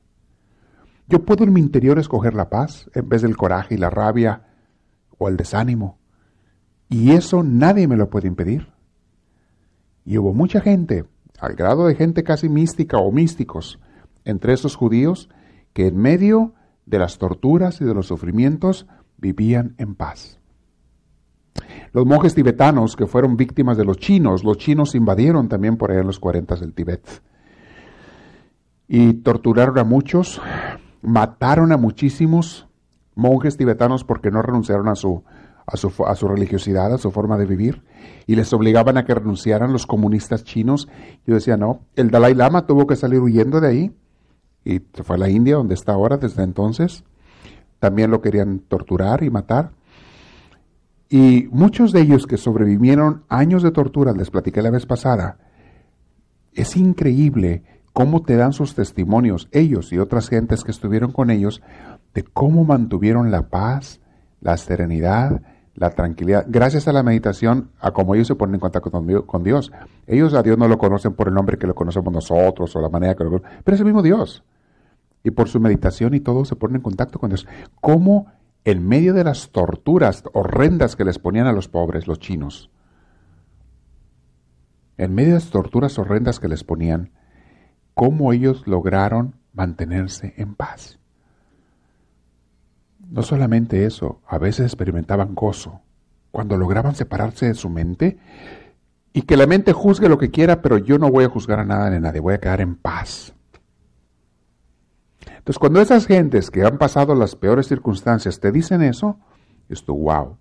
Yo 1.06 1.24
puedo 1.24 1.44
en 1.44 1.52
mi 1.52 1.60
interior 1.60 1.98
escoger 1.98 2.34
la 2.34 2.48
paz 2.48 2.90
en 2.94 3.08
vez 3.08 3.20
del 3.20 3.36
coraje 3.36 3.74
y 3.74 3.78
la 3.78 3.90
rabia 3.90 4.44
o 5.18 5.28
el 5.28 5.36
desánimo. 5.36 5.98
Y 6.88 7.12
eso 7.12 7.42
nadie 7.42 7.86
me 7.88 7.96
lo 7.96 8.08
puede 8.08 8.28
impedir. 8.28 8.68
Y 10.04 10.16
hubo 10.16 10.32
mucha 10.32 10.60
gente, 10.60 11.04
al 11.38 11.54
grado 11.54 11.86
de 11.86 11.94
gente 11.94 12.24
casi 12.24 12.48
mística 12.48 12.96
o 12.98 13.12
místicos, 13.12 13.78
entre 14.24 14.52
esos 14.52 14.76
judíos, 14.76 15.28
que 15.72 15.86
en 15.86 15.96
medio 15.96 16.54
de 16.86 16.98
las 16.98 17.18
torturas 17.18 17.80
y 17.80 17.84
de 17.84 17.94
los 17.94 18.06
sufrimientos 18.06 18.86
vivían 19.16 19.74
en 19.78 19.94
paz. 19.94 20.40
Los 21.92 22.06
monjes 22.06 22.34
tibetanos 22.34 22.96
que 22.96 23.06
fueron 23.06 23.36
víctimas 23.36 23.76
de 23.76 23.84
los 23.84 23.98
chinos, 23.98 24.44
los 24.44 24.58
chinos 24.58 24.94
invadieron 24.94 25.48
también 25.48 25.76
por 25.76 25.90
allá 25.90 26.00
en 26.00 26.06
los 26.06 26.18
40 26.18 26.56
del 26.56 26.74
Tibet. 26.74 27.22
Y 28.88 29.14
torturaron 29.14 29.78
a 29.78 29.84
muchos, 29.84 30.40
mataron 31.02 31.72
a 31.72 31.76
muchísimos 31.76 32.66
monjes 33.14 33.56
tibetanos 33.56 34.04
porque 34.04 34.30
no 34.30 34.42
renunciaron 34.42 34.88
a 34.88 34.96
su 34.96 35.22
a 35.66 35.76
su, 36.14 36.28
religiosidad, 36.28 36.92
a 36.92 36.98
su 36.98 37.10
forma 37.10 37.38
de 37.38 37.46
vivir, 37.46 37.82
y 38.26 38.36
les 38.36 38.52
obligaban 38.52 38.98
a 38.98 39.04
que 39.04 39.14
renunciaran 39.14 39.72
los 39.72 39.86
comunistas 39.86 40.44
chinos. 40.44 40.88
Yo 41.26 41.34
decía, 41.34 41.56
no, 41.56 41.80
el 41.96 42.10
Dalai 42.10 42.34
Lama 42.34 42.66
tuvo 42.66 42.86
que 42.86 42.96
salir 42.96 43.20
huyendo 43.20 43.60
de 43.60 43.68
ahí, 43.68 43.96
y 44.64 44.80
se 44.92 45.04
fue 45.04 45.16
a 45.16 45.18
la 45.18 45.28
India, 45.28 45.56
donde 45.56 45.74
está 45.74 45.92
ahora 45.92 46.16
desde 46.16 46.42
entonces. 46.42 47.04
También 47.78 48.10
lo 48.10 48.20
querían 48.20 48.60
torturar 48.60 49.22
y 49.22 49.30
matar. 49.30 49.72
Y 51.08 51.48
muchos 51.52 51.92
de 51.92 52.00
ellos 52.00 52.26
que 52.26 52.36
sobrevivieron 52.36 53.24
años 53.28 53.62
de 53.62 53.70
tortura, 53.70 54.12
les 54.12 54.30
platiqué 54.30 54.62
la 54.62 54.70
vez 54.70 54.86
pasada, 54.86 55.38
es 56.54 56.76
increíble 56.76 57.62
cómo 57.92 58.22
te 58.22 58.36
dan 58.36 58.52
sus 58.52 58.74
testimonios, 58.74 59.48
ellos 59.52 59.92
y 59.92 59.98
otras 59.98 60.28
gentes 60.28 60.64
que 60.64 60.70
estuvieron 60.70 61.12
con 61.12 61.30
ellos, 61.30 61.62
de 62.14 62.24
cómo 62.24 62.64
mantuvieron 62.64 63.30
la 63.30 63.48
paz, 63.48 64.00
la 64.40 64.56
serenidad, 64.56 65.42
la 65.74 65.90
tranquilidad, 65.90 66.44
gracias 66.48 66.86
a 66.86 66.92
la 66.92 67.02
meditación, 67.02 67.70
a 67.80 67.90
como 67.90 68.14
ellos 68.14 68.28
se 68.28 68.36
ponen 68.36 68.54
en 68.54 68.60
contacto 68.60 68.90
con, 68.90 69.42
Dios. 69.42 69.72
Ellos 70.06 70.34
a 70.34 70.42
Dios 70.42 70.56
no 70.56 70.68
lo 70.68 70.78
conocen 70.78 71.14
por 71.14 71.28
el 71.28 71.34
nombre 71.34 71.58
que 71.58 71.66
lo 71.66 71.74
conocemos 71.74 72.12
nosotros 72.12 72.74
o 72.76 72.80
la 72.80 72.88
manera 72.88 73.14
que 73.14 73.24
lo 73.24 73.42
pero 73.64 73.74
es 73.74 73.80
el 73.80 73.86
mismo 73.86 74.02
Dios. 74.02 74.44
Y 75.24 75.30
por 75.30 75.48
su 75.48 75.58
meditación 75.58 76.14
y 76.14 76.20
todo 76.20 76.44
se 76.44 76.54
ponen 76.54 76.76
en 76.76 76.82
contacto 76.82 77.18
con 77.18 77.30
Dios. 77.30 77.46
¿Cómo 77.80 78.28
en 78.64 78.86
medio 78.86 79.12
de 79.14 79.24
las 79.24 79.50
torturas 79.50 80.24
horrendas 80.32 80.96
que 80.96 81.04
les 81.04 81.18
ponían 81.18 81.46
a 81.46 81.52
los 81.52 81.68
pobres, 81.68 82.06
los 82.06 82.18
chinos, 82.18 82.70
en 84.96 85.14
medio 85.14 85.30
de 85.30 85.40
las 85.40 85.50
torturas 85.50 85.98
horrendas 85.98 86.40
que 86.40 86.48
les 86.48 86.64
ponían, 86.64 87.10
cómo 87.94 88.32
ellos 88.32 88.66
lograron 88.66 89.36
mantenerse 89.52 90.34
en 90.36 90.54
paz. 90.54 90.98
No 93.14 93.22
solamente 93.22 93.86
eso, 93.86 94.20
a 94.26 94.38
veces 94.38 94.66
experimentaban 94.66 95.36
gozo, 95.36 95.82
cuando 96.32 96.56
lograban 96.56 96.96
separarse 96.96 97.46
de 97.46 97.54
su 97.54 97.70
mente 97.70 98.18
y 99.12 99.22
que 99.22 99.36
la 99.36 99.46
mente 99.46 99.72
juzgue 99.72 100.08
lo 100.08 100.18
que 100.18 100.32
quiera, 100.32 100.62
pero 100.62 100.78
yo 100.78 100.98
no 100.98 101.12
voy 101.12 101.22
a 101.22 101.28
juzgar 101.28 101.60
a 101.60 101.64
nada 101.64 101.90
ni 101.90 101.96
a 101.98 102.00
nadie, 102.00 102.18
voy 102.18 102.34
a 102.34 102.40
quedar 102.40 102.60
en 102.60 102.74
paz. 102.74 103.32
Entonces, 105.28 105.60
cuando 105.60 105.80
esas 105.80 106.08
gentes 106.08 106.50
que 106.50 106.64
han 106.64 106.76
pasado 106.76 107.14
las 107.14 107.36
peores 107.36 107.68
circunstancias 107.68 108.40
te 108.40 108.50
dicen 108.50 108.82
eso, 108.82 109.20
es 109.68 109.84
tu 109.84 109.96
wow. 109.96 110.36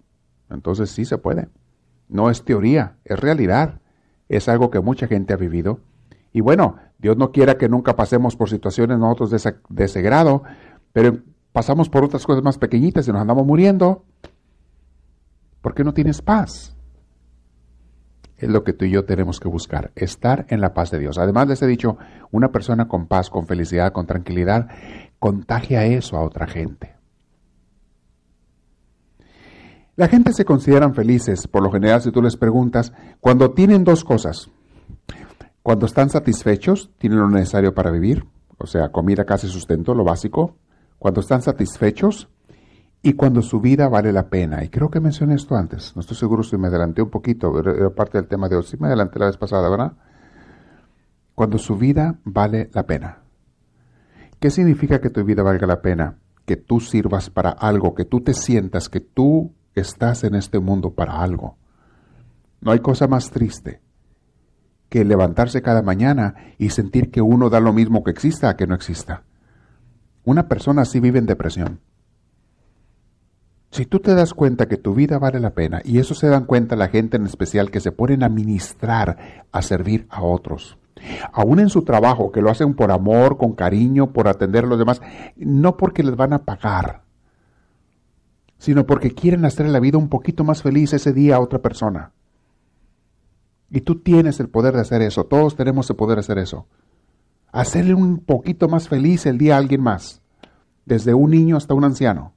Entonces 0.49 0.89
sí 0.89 1.05
se 1.05 1.19
puede. 1.19 1.49
No 2.09 2.31
es 2.31 2.43
teoría, 2.43 2.95
es 3.05 3.19
realidad. 3.19 3.81
Es 4.29 4.49
algo 4.49 4.71
que 4.71 4.79
mucha 4.79 5.05
gente 5.05 5.33
ha 5.33 5.37
vivido. 5.37 5.79
Y 6.31 6.41
bueno, 6.41 6.77
Dios 6.97 7.17
no 7.17 7.31
quiera 7.31 7.59
que 7.59 7.69
nunca 7.69 7.95
pasemos 7.95 8.35
por 8.35 8.49
situaciones 8.49 8.97
nosotros 8.97 9.29
de 9.29 9.55
de 9.69 9.83
ese 9.83 10.01
grado, 10.01 10.41
pero 10.91 11.19
pasamos 11.53 11.89
por 11.89 12.03
otras 12.03 12.25
cosas 12.25 12.43
más 12.43 12.57
pequeñitas 12.57 13.07
y 13.07 13.11
nos 13.11 13.21
andamos 13.21 13.45
muriendo. 13.45 14.03
¿Por 15.61 15.73
qué 15.73 15.85
no 15.85 15.93
tienes 15.93 16.21
paz? 16.21 16.75
Es 18.35 18.49
lo 18.49 18.65
que 18.65 18.73
tú 18.73 18.83
y 18.83 18.91
yo 18.91 19.05
tenemos 19.05 19.39
que 19.39 19.47
buscar, 19.47 19.93
estar 19.95 20.45
en 20.49 20.59
la 20.59 20.73
paz 20.73 20.91
de 20.91 20.99
Dios. 20.99 21.17
Además 21.17 21.47
les 21.47 21.61
he 21.61 21.67
dicho, 21.67 21.97
una 22.31 22.51
persona 22.51 22.89
con 22.89 23.07
paz, 23.07 23.29
con 23.29 23.47
felicidad, 23.47 23.93
con 23.93 24.05
tranquilidad, 24.05 24.67
contagia 25.19 25.85
eso 25.85 26.17
a 26.17 26.25
otra 26.25 26.47
gente. 26.47 26.97
La 29.95 30.07
gente 30.07 30.33
se 30.33 30.43
consideran 30.43 30.95
felices, 30.95 31.47
por 31.47 31.61
lo 31.61 31.71
general, 31.71 32.01
si 32.01 32.11
tú 32.11 32.21
les 32.21 32.35
preguntas, 32.35 32.91
cuando 33.19 33.51
tienen 33.51 33.83
dos 33.83 34.03
cosas. 34.03 34.49
Cuando 35.61 35.85
están 35.85 36.09
satisfechos, 36.09 36.91
tienen 36.97 37.19
lo 37.19 37.29
necesario 37.29 37.73
para 37.73 37.91
vivir, 37.91 38.25
o 38.57 38.65
sea, 38.65 38.89
comida, 38.89 39.23
casa 39.23 39.47
y 39.47 39.49
sustento, 39.49 39.93
lo 39.93 40.03
básico. 40.03 40.57
Cuando 41.03 41.19
están 41.19 41.41
satisfechos 41.41 42.29
y 43.01 43.11
cuando 43.11 43.41
su 43.41 43.59
vida 43.59 43.89
vale 43.89 44.13
la 44.13 44.29
pena. 44.29 44.63
Y 44.63 44.69
creo 44.69 44.89
que 44.89 45.01
mencioné 45.01 45.35
esto 45.35 45.57
antes. 45.57 45.91
No 45.97 45.99
estoy 45.99 46.15
seguro 46.15 46.43
si 46.43 46.55
me 46.55 46.69
adelanté 46.69 47.01
un 47.01 47.09
poquito, 47.09 47.59
era 47.59 47.89
parte 47.89 48.19
del 48.19 48.29
tema 48.29 48.47
de 48.47 48.55
hoy. 48.55 48.63
Sí 48.63 48.77
me 48.79 48.87
adelanté 48.87 49.19
la 49.19 49.25
vez 49.25 49.35
pasada, 49.35 49.67
¿verdad? 49.67 49.97
Cuando 51.35 51.57
su 51.57 51.75
vida 51.75 52.21
vale 52.23 52.69
la 52.71 52.85
pena. 52.85 53.17
¿Qué 54.39 54.49
significa 54.49 55.01
que 55.01 55.09
tu 55.09 55.25
vida 55.25 55.43
valga 55.43 55.67
la 55.67 55.81
pena? 55.81 56.19
Que 56.45 56.55
tú 56.55 56.79
sirvas 56.79 57.29
para 57.29 57.49
algo, 57.49 57.95
que 57.95 58.05
tú 58.05 58.21
te 58.21 58.33
sientas 58.33 58.87
que 58.87 59.01
tú 59.01 59.51
estás 59.75 60.23
en 60.23 60.35
este 60.35 60.59
mundo 60.59 60.91
para 60.91 61.19
algo. 61.19 61.57
No 62.61 62.71
hay 62.71 62.79
cosa 62.79 63.09
más 63.09 63.29
triste 63.29 63.81
que 64.87 65.03
levantarse 65.03 65.61
cada 65.61 65.81
mañana 65.81 66.35
y 66.57 66.69
sentir 66.69 67.11
que 67.11 67.21
uno 67.21 67.49
da 67.49 67.59
lo 67.59 67.73
mismo 67.73 68.05
que 68.05 68.11
exista 68.11 68.47
a 68.47 68.55
que 68.55 68.67
no 68.67 68.73
exista. 68.73 69.23
Una 70.25 70.47
persona 70.47 70.83
así 70.83 70.99
vive 70.99 71.19
en 71.19 71.25
depresión. 71.25 71.79
Si 73.71 73.87
tú 73.87 73.99
te 73.99 74.13
das 74.13 74.35
cuenta 74.35 74.67
que 74.67 74.77
tu 74.77 74.93
vida 74.93 75.17
vale 75.17 75.39
la 75.39 75.55
pena, 75.55 75.81
y 75.83 75.97
eso 75.97 76.13
se 76.13 76.27
dan 76.27 76.45
cuenta 76.45 76.75
la 76.75 76.89
gente 76.89 77.17
en 77.17 77.25
especial 77.25 77.71
que 77.71 77.79
se 77.79 77.91
ponen 77.91 78.21
a 78.21 78.29
ministrar, 78.29 79.45
a 79.51 79.61
servir 79.63 80.05
a 80.11 80.21
otros, 80.21 80.77
aún 81.31 81.59
en 81.59 81.69
su 81.69 81.81
trabajo, 81.81 82.31
que 82.31 82.41
lo 82.41 82.51
hacen 82.51 82.75
por 82.75 82.91
amor, 82.91 83.37
con 83.37 83.53
cariño, 83.53 84.13
por 84.13 84.27
atender 84.27 84.65
a 84.65 84.67
los 84.67 84.77
demás, 84.77 85.01
no 85.35 85.75
porque 85.75 86.03
les 86.03 86.15
van 86.15 86.33
a 86.33 86.43
pagar, 86.43 87.01
sino 88.59 88.85
porque 88.85 89.15
quieren 89.15 89.43
hacer 89.43 89.67
la 89.67 89.79
vida 89.79 89.97
un 89.97 90.07
poquito 90.07 90.43
más 90.43 90.61
feliz 90.61 90.93
ese 90.93 91.11
día 91.11 91.37
a 91.37 91.39
otra 91.39 91.59
persona. 91.59 92.11
Y 93.71 93.81
tú 93.81 94.01
tienes 94.01 94.39
el 94.39 94.49
poder 94.49 94.75
de 94.75 94.81
hacer 94.81 95.01
eso, 95.01 95.25
todos 95.25 95.55
tenemos 95.55 95.89
el 95.89 95.95
poder 95.95 96.17
de 96.17 96.19
hacer 96.19 96.37
eso. 96.37 96.67
Hacerle 97.53 97.93
un 97.93 98.17
poquito 98.19 98.67
más 98.67 98.89
feliz 98.89 99.25
el 99.25 99.37
día 99.37 99.55
a 99.55 99.59
alguien 99.59 99.81
más, 99.81 100.21
desde 100.85 101.13
un 101.13 101.31
niño 101.31 101.55
hasta 101.55 101.73
un 101.73 101.85
anciano 101.85 102.33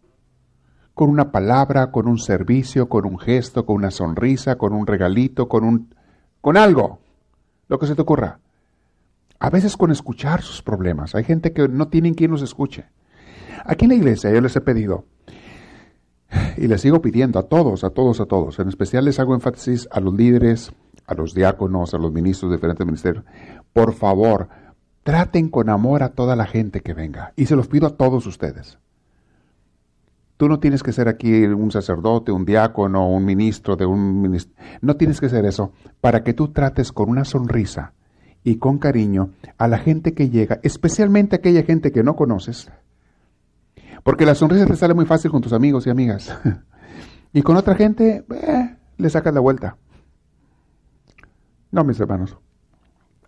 con 0.96 1.10
una 1.10 1.30
palabra, 1.30 1.90
con 1.90 2.08
un 2.08 2.16
servicio, 2.16 2.88
con 2.88 3.04
un 3.04 3.18
gesto, 3.18 3.66
con 3.66 3.76
una 3.76 3.90
sonrisa, 3.90 4.56
con 4.56 4.72
un 4.72 4.86
regalito, 4.86 5.46
con 5.46 5.62
un 5.62 5.94
con 6.40 6.56
algo, 6.56 7.00
lo 7.68 7.78
que 7.78 7.86
se 7.86 7.94
te 7.94 8.00
ocurra. 8.00 8.40
A 9.38 9.50
veces 9.50 9.76
con 9.76 9.90
escuchar 9.90 10.40
sus 10.40 10.62
problemas. 10.62 11.14
Hay 11.14 11.24
gente 11.24 11.52
que 11.52 11.68
no 11.68 11.88
tienen 11.88 12.14
quien 12.14 12.30
los 12.30 12.40
escuche. 12.40 12.86
Aquí 13.66 13.84
en 13.84 13.90
la 13.90 13.96
iglesia 13.96 14.32
yo 14.32 14.40
les 14.40 14.56
he 14.56 14.62
pedido 14.62 15.04
y 16.56 16.66
les 16.66 16.80
sigo 16.80 17.02
pidiendo 17.02 17.38
a 17.38 17.42
todos, 17.42 17.84
a 17.84 17.90
todos, 17.90 18.18
a 18.20 18.24
todos. 18.24 18.58
En 18.58 18.68
especial 18.68 19.04
les 19.04 19.20
hago 19.20 19.34
énfasis 19.34 19.86
a 19.92 20.00
los 20.00 20.14
líderes, 20.14 20.72
a 21.06 21.12
los 21.12 21.34
diáconos, 21.34 21.92
a 21.92 21.98
los 21.98 22.10
ministros 22.10 22.50
de 22.50 22.56
diferentes 22.56 22.86
ministerios. 22.86 23.22
Por 23.74 23.92
favor, 23.92 24.48
traten 25.06 25.50
con 25.50 25.70
amor 25.70 26.02
a 26.02 26.08
toda 26.08 26.34
la 26.34 26.46
gente 26.46 26.80
que 26.80 26.92
venga. 26.92 27.32
Y 27.36 27.46
se 27.46 27.54
los 27.54 27.68
pido 27.68 27.86
a 27.86 27.96
todos 27.96 28.26
ustedes. 28.26 28.80
Tú 30.36 30.48
no 30.48 30.58
tienes 30.58 30.82
que 30.82 30.92
ser 30.92 31.06
aquí 31.06 31.44
un 31.44 31.70
sacerdote, 31.70 32.32
un 32.32 32.44
diácono, 32.44 33.08
un 33.08 33.24
ministro 33.24 33.76
de 33.76 33.86
un 33.86 34.20
ministerio. 34.20 34.60
No 34.80 34.96
tienes 34.96 35.20
que 35.20 35.28
ser 35.28 35.46
eso 35.46 35.72
para 36.00 36.24
que 36.24 36.34
tú 36.34 36.48
trates 36.48 36.90
con 36.90 37.08
una 37.08 37.24
sonrisa 37.24 37.92
y 38.42 38.56
con 38.56 38.78
cariño 38.78 39.30
a 39.58 39.68
la 39.68 39.78
gente 39.78 40.12
que 40.12 40.28
llega, 40.28 40.58
especialmente 40.64 41.36
aquella 41.36 41.62
gente 41.62 41.92
que 41.92 42.02
no 42.02 42.16
conoces. 42.16 42.68
Porque 44.02 44.26
la 44.26 44.34
sonrisa 44.34 44.66
te 44.66 44.74
sale 44.74 44.92
muy 44.92 45.06
fácil 45.06 45.30
con 45.30 45.40
tus 45.40 45.52
amigos 45.52 45.86
y 45.86 45.90
amigas. 45.90 46.36
y 47.32 47.42
con 47.42 47.56
otra 47.56 47.76
gente, 47.76 48.24
eh, 48.28 48.76
le 48.96 49.08
sacas 49.08 49.32
la 49.32 49.40
vuelta. 49.40 49.76
No, 51.70 51.84
mis 51.84 52.00
hermanos. 52.00 52.36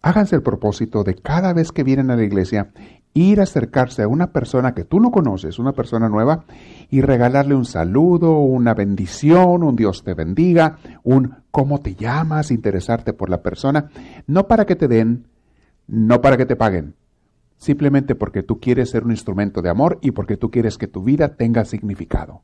Háganse 0.02 0.36
el 0.36 0.42
propósito 0.42 1.04
de 1.04 1.14
cada 1.14 1.52
vez 1.52 1.72
que 1.72 1.84
vienen 1.84 2.10
a 2.10 2.16
la 2.16 2.22
iglesia 2.22 2.70
ir 3.14 3.40
a 3.40 3.44
acercarse 3.44 4.02
a 4.02 4.08
una 4.08 4.32
persona 4.32 4.74
que 4.74 4.84
tú 4.84 5.00
no 5.00 5.10
conoces, 5.10 5.58
una 5.58 5.72
persona 5.72 6.08
nueva, 6.08 6.44
y 6.90 7.00
regalarle 7.00 7.54
un 7.54 7.64
saludo, 7.64 8.38
una 8.38 8.74
bendición, 8.74 9.62
un 9.62 9.76
Dios 9.76 10.04
te 10.04 10.14
bendiga, 10.14 10.78
un 11.02 11.34
cómo 11.50 11.80
te 11.80 11.94
llamas, 11.94 12.50
interesarte 12.50 13.12
por 13.12 13.30
la 13.30 13.42
persona, 13.42 13.90
no 14.26 14.46
para 14.46 14.66
que 14.66 14.76
te 14.76 14.88
den, 14.88 15.26
no 15.86 16.20
para 16.20 16.36
que 16.36 16.46
te 16.46 16.56
paguen, 16.56 16.94
simplemente 17.56 18.14
porque 18.14 18.42
tú 18.42 18.60
quieres 18.60 18.90
ser 18.90 19.04
un 19.04 19.10
instrumento 19.10 19.62
de 19.62 19.70
amor 19.70 19.98
y 20.00 20.12
porque 20.12 20.36
tú 20.36 20.50
quieres 20.50 20.78
que 20.78 20.86
tu 20.86 21.02
vida 21.02 21.34
tenga 21.34 21.64
significado. 21.64 22.42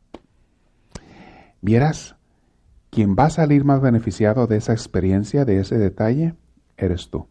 Vieras, 1.61 2.17
quien 2.91 3.15
va 3.17 3.27
a 3.27 3.31
salir 3.31 3.65
más 3.65 3.81
beneficiado 3.81 4.47
de 4.47 4.57
esa 4.57 4.73
experiencia, 4.73 5.45
de 5.45 5.61
ese 5.61 5.79
detalle, 5.79 6.35
eres 6.77 7.11
tú. 7.11 7.29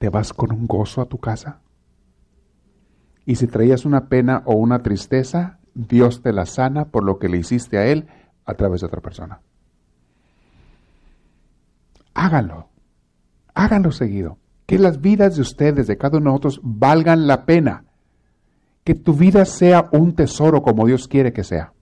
¿Te 0.00 0.08
vas 0.08 0.32
con 0.32 0.50
un 0.50 0.66
gozo 0.66 1.02
a 1.02 1.10
tu 1.10 1.18
casa? 1.18 1.60
Y 3.26 3.34
si 3.34 3.46
traías 3.46 3.84
una 3.84 4.08
pena 4.08 4.42
o 4.46 4.54
una 4.54 4.82
tristeza, 4.82 5.58
Dios 5.74 6.22
te 6.22 6.32
la 6.32 6.46
sana 6.46 6.86
por 6.86 7.04
lo 7.04 7.18
que 7.18 7.28
le 7.28 7.36
hiciste 7.36 7.76
a 7.76 7.84
Él 7.84 8.08
a 8.46 8.54
través 8.54 8.80
de 8.80 8.86
otra 8.86 9.02
persona. 9.02 9.42
Háganlo. 12.14 12.70
Háganlo 13.52 13.92
seguido. 13.92 14.38
Que 14.64 14.78
las 14.78 15.02
vidas 15.02 15.36
de 15.36 15.42
ustedes, 15.42 15.86
de 15.86 15.98
cada 15.98 16.16
uno 16.16 16.30
de 16.30 16.30
nosotros, 16.30 16.60
valgan 16.62 17.26
la 17.26 17.44
pena. 17.44 17.84
Que 18.84 18.94
tu 18.94 19.12
vida 19.12 19.44
sea 19.44 19.90
un 19.92 20.14
tesoro 20.14 20.62
como 20.62 20.86
Dios 20.86 21.08
quiere 21.08 21.34
que 21.34 21.44
sea. 21.44 21.74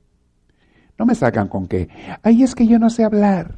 No 0.98 1.06
me 1.06 1.14
sacan 1.14 1.46
con 1.46 1.68
que, 1.68 1.88
ay, 2.24 2.42
es 2.42 2.56
que 2.56 2.66
yo 2.66 2.80
no 2.80 2.90
sé 2.90 3.04
hablar. 3.04 3.54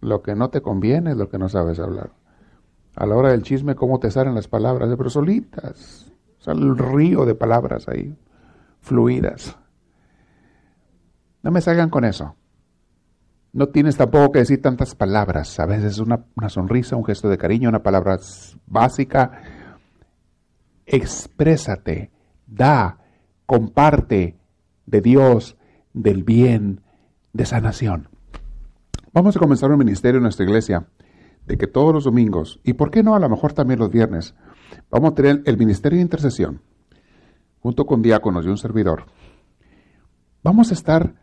Lo 0.00 0.22
que 0.22 0.34
no 0.34 0.48
te 0.48 0.62
conviene 0.62 1.10
es 1.10 1.18
lo 1.18 1.28
que 1.28 1.36
no 1.36 1.50
sabes 1.50 1.78
hablar. 1.80 2.12
A 2.96 3.06
la 3.06 3.16
hora 3.16 3.30
del 3.30 3.42
chisme, 3.42 3.74
¿cómo 3.74 3.98
te 3.98 4.10
salen 4.10 4.34
las 4.34 4.48
palabras? 4.48 4.88
Pero 4.96 5.10
solitas. 5.10 6.12
Sea, 6.38 6.54
el 6.54 6.76
río 6.76 7.24
de 7.24 7.34
palabras 7.34 7.88
ahí, 7.88 8.16
fluidas. 8.80 9.56
No 11.42 11.50
me 11.50 11.60
salgan 11.60 11.90
con 11.90 12.04
eso. 12.04 12.34
No 13.52 13.68
tienes 13.68 13.96
tampoco 13.96 14.32
que 14.32 14.38
decir 14.40 14.62
tantas 14.62 14.94
palabras. 14.94 15.58
A 15.60 15.66
veces 15.66 15.98
una, 15.98 16.24
una 16.36 16.48
sonrisa, 16.48 16.96
un 16.96 17.04
gesto 17.04 17.28
de 17.28 17.38
cariño, 17.38 17.68
una 17.68 17.82
palabra 17.82 18.18
básica. 18.66 19.42
Exprésate, 20.86 22.10
da, 22.46 22.98
comparte 23.46 24.38
de 24.86 25.00
Dios, 25.00 25.56
del 25.92 26.24
bien, 26.24 26.82
de 27.32 27.46
sanación. 27.46 28.08
Vamos 29.12 29.36
a 29.36 29.40
comenzar 29.40 29.70
un 29.70 29.78
ministerio 29.78 30.18
en 30.18 30.22
nuestra 30.22 30.44
iglesia 30.44 30.86
de 31.46 31.58
que 31.58 31.66
todos 31.66 31.92
los 31.92 32.04
domingos, 32.04 32.60
y 32.64 32.74
por 32.74 32.90
qué 32.90 33.02
no 33.02 33.14
a 33.14 33.20
lo 33.20 33.28
mejor 33.28 33.52
también 33.52 33.80
los 33.80 33.90
viernes, 33.90 34.34
Vamos 34.90 35.12
a 35.12 35.14
tener 35.14 35.42
el 35.46 35.56
Ministerio 35.56 35.96
de 35.96 36.02
Intercesión, 36.02 36.60
junto 37.60 37.86
con 37.86 38.02
diáconos 38.02 38.44
y 38.44 38.48
un 38.48 38.58
servidor. 38.58 39.06
Vamos 40.42 40.70
a 40.70 40.74
estar 40.74 41.14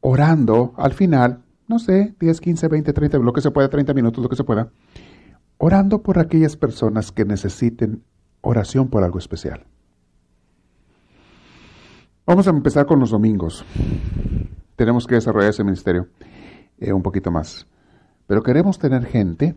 orando 0.00 0.74
al 0.76 0.92
final, 0.92 1.42
no 1.68 1.78
sé, 1.78 2.14
10, 2.18 2.40
15, 2.40 2.68
20, 2.68 2.92
30, 2.92 3.18
lo 3.18 3.32
que 3.32 3.40
se 3.40 3.50
pueda, 3.50 3.68
30 3.68 3.94
minutos, 3.94 4.22
lo 4.22 4.28
que 4.28 4.36
se 4.36 4.44
pueda, 4.44 4.70
orando 5.58 6.02
por 6.02 6.18
aquellas 6.18 6.56
personas 6.56 7.12
que 7.12 7.24
necesiten 7.24 8.02
oración 8.40 8.88
por 8.88 9.04
algo 9.04 9.18
especial. 9.18 9.66
Vamos 12.26 12.46
a 12.46 12.50
empezar 12.50 12.86
con 12.86 13.00
los 13.00 13.10
domingos. 13.10 13.64
Tenemos 14.76 15.06
que 15.06 15.16
desarrollar 15.16 15.50
ese 15.50 15.64
ministerio 15.64 16.08
eh, 16.78 16.92
un 16.92 17.02
poquito 17.02 17.30
más. 17.30 17.66
Pero 18.32 18.42
queremos 18.42 18.78
tener 18.78 19.04
gente 19.04 19.56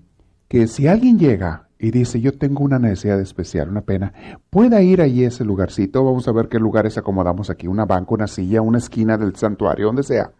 que 0.49 0.67
si 0.67 0.85
alguien 0.85 1.17
llega 1.17 1.69
y 1.79 1.91
dice, 1.91 2.19
yo 2.19 2.37
tengo 2.37 2.61
una 2.61 2.77
necesidad 2.77 3.21
especial, 3.21 3.69
una 3.69 3.85
pena, 3.85 4.11
pueda 4.49 4.81
ir 4.81 5.01
allí 5.01 5.23
a 5.23 5.29
ese 5.29 5.45
lugarcito, 5.45 6.03
vamos 6.03 6.27
a 6.27 6.33
ver 6.33 6.49
qué 6.49 6.59
lugares 6.59 6.97
acomodamos 6.97 7.49
aquí, 7.49 7.67
una 7.67 7.85
banca, 7.85 8.13
una 8.13 8.27
silla, 8.27 8.61
una 8.61 8.79
esquina 8.79 9.17
del 9.17 9.33
santuario, 9.37 9.85
donde 9.85 10.03
sea, 10.03 10.33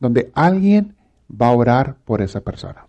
donde 0.00 0.32
alguien 0.34 0.96
va 1.30 1.46
a 1.46 1.52
orar 1.52 1.98
por 2.04 2.22
esa 2.22 2.40
persona. 2.40 2.88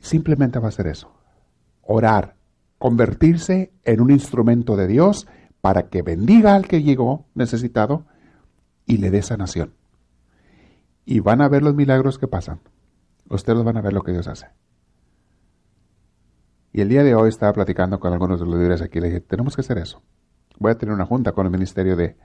Simplemente 0.00 0.58
va 0.58 0.66
a 0.66 0.68
hacer 0.68 0.86
eso, 0.86 1.10
orar, 1.80 2.36
convertirse 2.76 3.72
en 3.84 4.02
un 4.02 4.10
instrumento 4.10 4.76
de 4.76 4.86
Dios 4.86 5.26
para 5.62 5.88
que 5.88 6.02
bendiga 6.02 6.54
al 6.54 6.68
que 6.68 6.82
llegó 6.82 7.24
necesitado 7.34 8.04
y 8.84 8.98
le 8.98 9.10
dé 9.10 9.22
sanación. 9.22 9.79
Y 11.04 11.20
van 11.20 11.40
a 11.40 11.48
ver 11.48 11.62
los 11.62 11.74
milagros 11.74 12.18
que 12.18 12.28
pasan. 12.28 12.60
Ustedes 13.28 13.62
van 13.64 13.76
a 13.76 13.80
ver 13.80 13.92
lo 13.92 14.02
que 14.02 14.12
Dios 14.12 14.28
hace. 14.28 14.48
Y 16.72 16.80
el 16.80 16.88
día 16.88 17.02
de 17.02 17.14
hoy 17.14 17.28
estaba 17.28 17.52
platicando 17.52 17.98
con 17.98 18.12
algunos 18.12 18.40
de 18.40 18.46
los 18.46 18.54
líderes 18.54 18.82
aquí. 18.82 19.00
Le 19.00 19.08
dije, 19.08 19.20
tenemos 19.20 19.56
que 19.56 19.62
hacer 19.62 19.78
eso. 19.78 20.02
Voy 20.58 20.72
a 20.72 20.78
tener 20.78 20.94
una 20.94 21.06
junta 21.06 21.32
con 21.32 21.46
el 21.46 21.52
Ministerio 21.52 21.96
de 21.96 22.16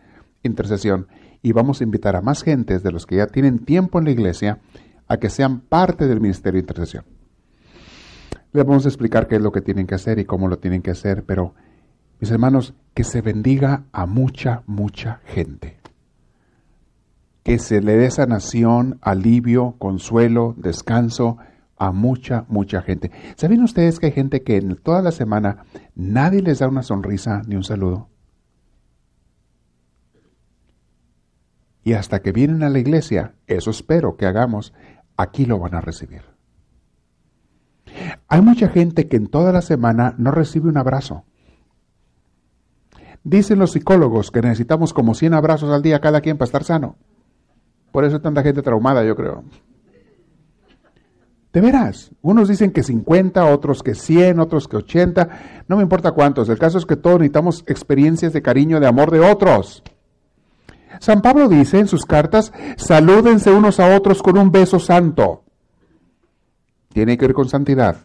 Intercesión 0.44 1.08
y 1.42 1.52
vamos 1.54 1.82
a 1.82 1.84
invitar 1.84 2.16
a 2.16 2.22
más 2.22 2.44
gentes 2.44 2.84
de 2.84 2.92
los 2.92 3.06
que 3.06 3.16
ya 3.16 3.28
tienen 3.28 3.60
tiempo 3.60 3.98
en 3.98 4.06
la 4.06 4.12
iglesia 4.12 4.60
a 5.08 5.18
que 5.18 5.30
sean 5.30 5.62
parte 5.62 6.08
del 6.08 6.22
Ministerio 6.22 6.58
de 6.58 6.64
Intercesión. 6.64 7.06
Les 8.52 8.66
vamos 8.66 8.86
a 8.86 8.90
explicar 8.90 9.28
qué 9.28 9.38
es 9.38 9.42
lo 9.42 9.52
que 9.52 9.62
tienen 9.62 9.88
que 9.88 9.96
hacer 9.96 10.20
y 10.20 10.26
cómo 10.26 10.48
lo 10.48 10.60
tienen 10.60 10.82
que 10.82 10.92
hacer, 10.92 11.24
pero 11.26 11.56
mis 12.20 12.32
hermanos, 12.32 12.74
que 12.94 13.04
se 13.04 13.22
bendiga 13.22 13.86
a 13.92 14.06
mucha, 14.06 14.64
mucha 14.66 15.20
gente 15.26 15.78
que 17.46 17.60
se 17.60 17.80
le 17.80 17.96
dé 17.96 18.10
sanación, 18.10 18.98
alivio, 19.04 19.76
consuelo, 19.78 20.56
descanso 20.58 21.38
a 21.78 21.92
mucha, 21.92 22.46
mucha 22.48 22.82
gente. 22.82 23.12
¿Saben 23.36 23.62
ustedes 23.62 24.00
que 24.00 24.08
hay 24.08 24.12
gente 24.14 24.42
que 24.42 24.58
en 24.58 24.76
toda 24.76 25.04
la 25.04 25.12
semana 25.12 25.64
nadie 25.94 26.42
les 26.42 26.58
da 26.58 26.68
una 26.68 26.82
sonrisa 26.82 27.44
ni 27.46 27.56
un 27.56 27.64
saludo? 27.64 28.10
Y 31.84 31.94
hasta 31.94 32.24
que 32.24 32.32
vienen 32.32 32.64
a 32.64 32.70
la 32.70 32.80
iglesia, 32.80 33.36
eso 33.46 33.70
espero 33.70 34.18
que 34.18 34.26
hagamos, 34.26 34.74
aquí 35.16 35.46
lo 35.46 35.60
van 35.60 35.76
a 35.76 35.82
recibir. 35.82 36.24
Hay 38.28 38.42
mucha 38.42 38.70
gente 38.70 39.08
que 39.08 39.18
en 39.18 39.28
toda 39.28 39.54
la 39.54 39.62
semana 39.62 40.16
no 40.18 40.32
recibe 40.32 40.68
un 40.68 40.78
abrazo. 40.78 41.26
Dicen 43.24 43.60
los 43.60 43.74
psicólogos 43.74 44.32
que 44.32 44.42
necesitamos 44.42 44.96
como 44.96 45.14
100 45.14 45.36
abrazos 45.36 45.70
al 45.70 45.84
día 45.84 46.02
cada 46.02 46.22
quien 46.22 46.40
para 46.40 46.48
estar 46.48 46.64
sano. 46.64 46.98
Por 47.96 48.04
eso 48.04 48.20
tanta 48.20 48.44
gente 48.44 48.62
traumada, 48.62 49.06
yo 49.06 49.16
creo. 49.16 49.46
De 51.54 51.62
veras, 51.62 52.12
unos 52.22 52.50
dicen 52.50 52.72
que 52.72 52.84
50, 52.84 53.46
otros 53.46 53.84
que 53.84 53.96
100, 53.96 54.42
otros 54.42 54.68
que 54.68 54.76
80, 54.76 55.30
no 55.70 55.78
me 55.78 55.84
importa 55.84 56.12
cuántos. 56.12 56.50
El 56.50 56.60
caso 56.60 56.78
es 56.78 56.86
que 56.86 56.98
todos 56.98 57.20
necesitamos 57.20 57.64
experiencias 57.68 58.34
de 58.34 58.42
cariño, 58.42 58.82
de 58.82 58.88
amor 58.88 59.12
de 59.12 59.22
otros. 59.22 59.82
San 61.00 61.22
Pablo 61.22 61.48
dice 61.48 61.80
en 61.80 61.88
sus 61.88 62.04
cartas, 62.04 62.52
salúdense 62.76 63.50
unos 63.50 63.80
a 63.80 63.96
otros 63.96 64.22
con 64.22 64.38
un 64.38 64.52
beso 64.52 64.78
santo. 64.78 65.46
Tiene 66.90 67.18
que 67.18 67.28
ver 67.28 67.34
con 67.34 67.48
santidad. 67.48 67.96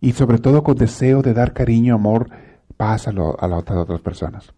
Y 0.00 0.14
sobre 0.14 0.38
todo 0.38 0.64
con 0.64 0.74
deseo 0.74 1.22
de 1.22 1.32
dar 1.32 1.52
cariño, 1.52 1.94
amor, 1.94 2.28
paz 2.76 3.06
a 3.06 3.12
las 3.12 3.70
otras 3.70 4.00
personas. 4.00 4.52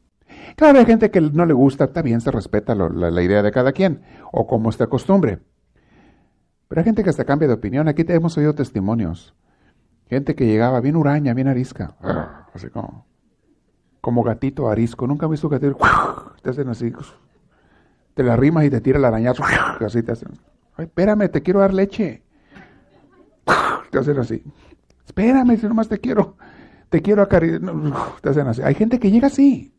Claro, 0.57 0.78
hay 0.78 0.86
gente 0.86 1.11
que 1.11 1.20
no 1.20 1.47
le 1.47 1.55
gusta, 1.55 1.84
está 1.84 2.03
bien, 2.03 2.20
se 2.20 2.30
respeta 2.30 2.74
la, 2.74 3.22
idea 3.22 3.43
de 3.43 3.51
cada 3.53 3.72
quien 3.72 4.03
o 4.32 4.47
como 4.47 4.70
esta 4.70 4.86
costumbre. 4.86 5.40
Pero 6.68 6.80
hay 6.80 6.84
gente 6.84 7.03
que 7.03 7.11
hasta 7.11 7.24
cambia 7.24 7.49
de 7.49 7.55
opinión. 7.55 7.88
Aquí 7.88 8.05
te 8.05 8.14
hemos 8.14 8.36
oído 8.38 8.55
testimonios. 8.55 9.34
Gente 10.09 10.34
que 10.34 10.47
llegaba 10.47 10.80
bien 10.80 10.97
huraña, 10.97 11.34
bien 11.34 11.49
arisca. 11.49 11.97
Así 12.55 12.68
como, 12.70 13.07
como 14.01 14.22
gatito 14.22 14.68
arisco. 14.70 15.07
Nunca 15.07 15.26
he 15.26 15.28
visto 15.28 15.49
gatito. 15.49 15.76
Te 16.43 16.51
hacen 16.51 16.68
así. 16.68 16.93
Te 18.14 18.22
la 18.22 18.36
rimas 18.36 18.64
y 18.64 18.70
te 18.70 18.80
tira 18.80 18.99
el 18.99 19.05
arañazo. 19.05 19.43
Así 19.80 20.03
te 20.03 20.12
hacen. 20.12 20.32
Ay, 20.76 20.84
espérame, 20.84 21.30
te 21.30 21.43
quiero 21.43 21.61
dar 21.61 21.72
leche. 21.72 22.22
Te 23.90 23.99
hacen 23.99 24.18
así. 24.18 24.43
Espérame, 25.05 25.57
si 25.59 25.66
nomás 25.66 25.88
te 25.88 25.99
quiero. 25.99 26.36
Te 26.88 27.03
quiero 27.03 27.22
acariciar. 27.22 27.61
Te 28.22 28.30
hacen 28.30 28.47
así. 28.47 28.62
Hay 28.62 28.74
gente 28.74 28.99
que 28.99 29.11
llega 29.11 29.26
así 29.26 29.72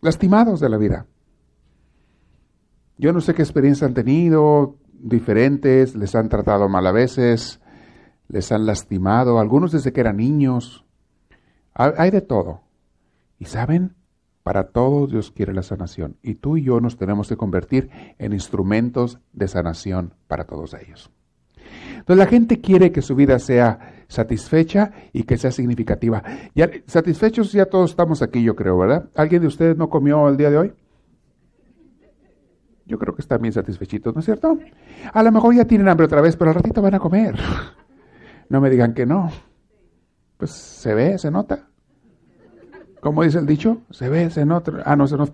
lastimados 0.00 0.60
de 0.60 0.68
la 0.68 0.76
vida. 0.76 1.06
Yo 2.96 3.12
no 3.12 3.20
sé 3.20 3.34
qué 3.34 3.42
experiencia 3.42 3.86
han 3.86 3.94
tenido, 3.94 4.76
diferentes, 4.92 5.94
les 5.94 6.14
han 6.14 6.28
tratado 6.28 6.68
mal 6.68 6.86
a 6.86 6.92
veces, 6.92 7.60
les 8.28 8.50
han 8.52 8.66
lastimado, 8.66 9.38
algunos 9.38 9.72
desde 9.72 9.92
que 9.92 10.00
eran 10.00 10.16
niños. 10.16 10.84
Hay 11.74 12.10
de 12.10 12.20
todo. 12.20 12.62
Y 13.38 13.44
saben, 13.44 13.94
para 14.42 14.68
todos 14.68 15.10
Dios 15.10 15.30
quiere 15.30 15.54
la 15.54 15.62
sanación. 15.62 16.16
Y 16.22 16.34
tú 16.34 16.56
y 16.56 16.64
yo 16.64 16.80
nos 16.80 16.96
tenemos 16.96 17.28
que 17.28 17.36
convertir 17.36 17.90
en 18.18 18.32
instrumentos 18.32 19.20
de 19.32 19.46
sanación 19.46 20.14
para 20.26 20.44
todos 20.44 20.74
ellos. 20.74 21.10
Entonces 21.90 22.16
la 22.16 22.26
gente 22.26 22.60
quiere 22.60 22.90
que 22.90 23.02
su 23.02 23.14
vida 23.14 23.38
sea 23.38 23.97
satisfecha 24.08 24.90
y 25.12 25.22
que 25.22 25.36
sea 25.36 25.52
significativa. 25.52 26.22
Ya, 26.54 26.70
satisfechos 26.86 27.52
ya 27.52 27.66
todos 27.66 27.90
estamos 27.90 28.22
aquí, 28.22 28.42
yo 28.42 28.56
creo, 28.56 28.78
¿verdad? 28.78 29.08
¿Alguien 29.14 29.42
de 29.42 29.48
ustedes 29.48 29.76
no 29.76 29.88
comió 29.88 30.28
el 30.28 30.36
día 30.36 30.50
de 30.50 30.58
hoy? 30.58 30.72
Yo 32.86 32.98
creo 32.98 33.14
que 33.14 33.20
están 33.20 33.42
bien 33.42 33.52
satisfechitos, 33.52 34.14
¿no 34.14 34.20
es 34.20 34.24
cierto? 34.24 34.58
A 35.12 35.22
lo 35.22 35.30
mejor 35.30 35.54
ya 35.54 35.66
tienen 35.66 35.88
hambre 35.88 36.06
otra 36.06 36.22
vez, 36.22 36.36
pero 36.36 36.50
al 36.50 36.56
ratito 36.56 36.82
van 36.82 36.94
a 36.94 36.98
comer. 36.98 37.36
No 38.50 38.62
me 38.62 38.70
digan 38.70 38.94
que 38.94 39.04
no. 39.04 39.30
Pues 40.38 40.52
se 40.52 40.94
ve, 40.94 41.18
se 41.18 41.30
nota. 41.30 41.68
¿Cómo 43.00 43.22
dice 43.22 43.40
el 43.40 43.44
dicho? 43.44 43.82
Se 43.90 44.08
ve, 44.08 44.30
se 44.30 44.46
nota. 44.46 44.72
Ah, 44.86 44.96
no, 44.96 45.06
se 45.06 45.18
nos... 45.18 45.30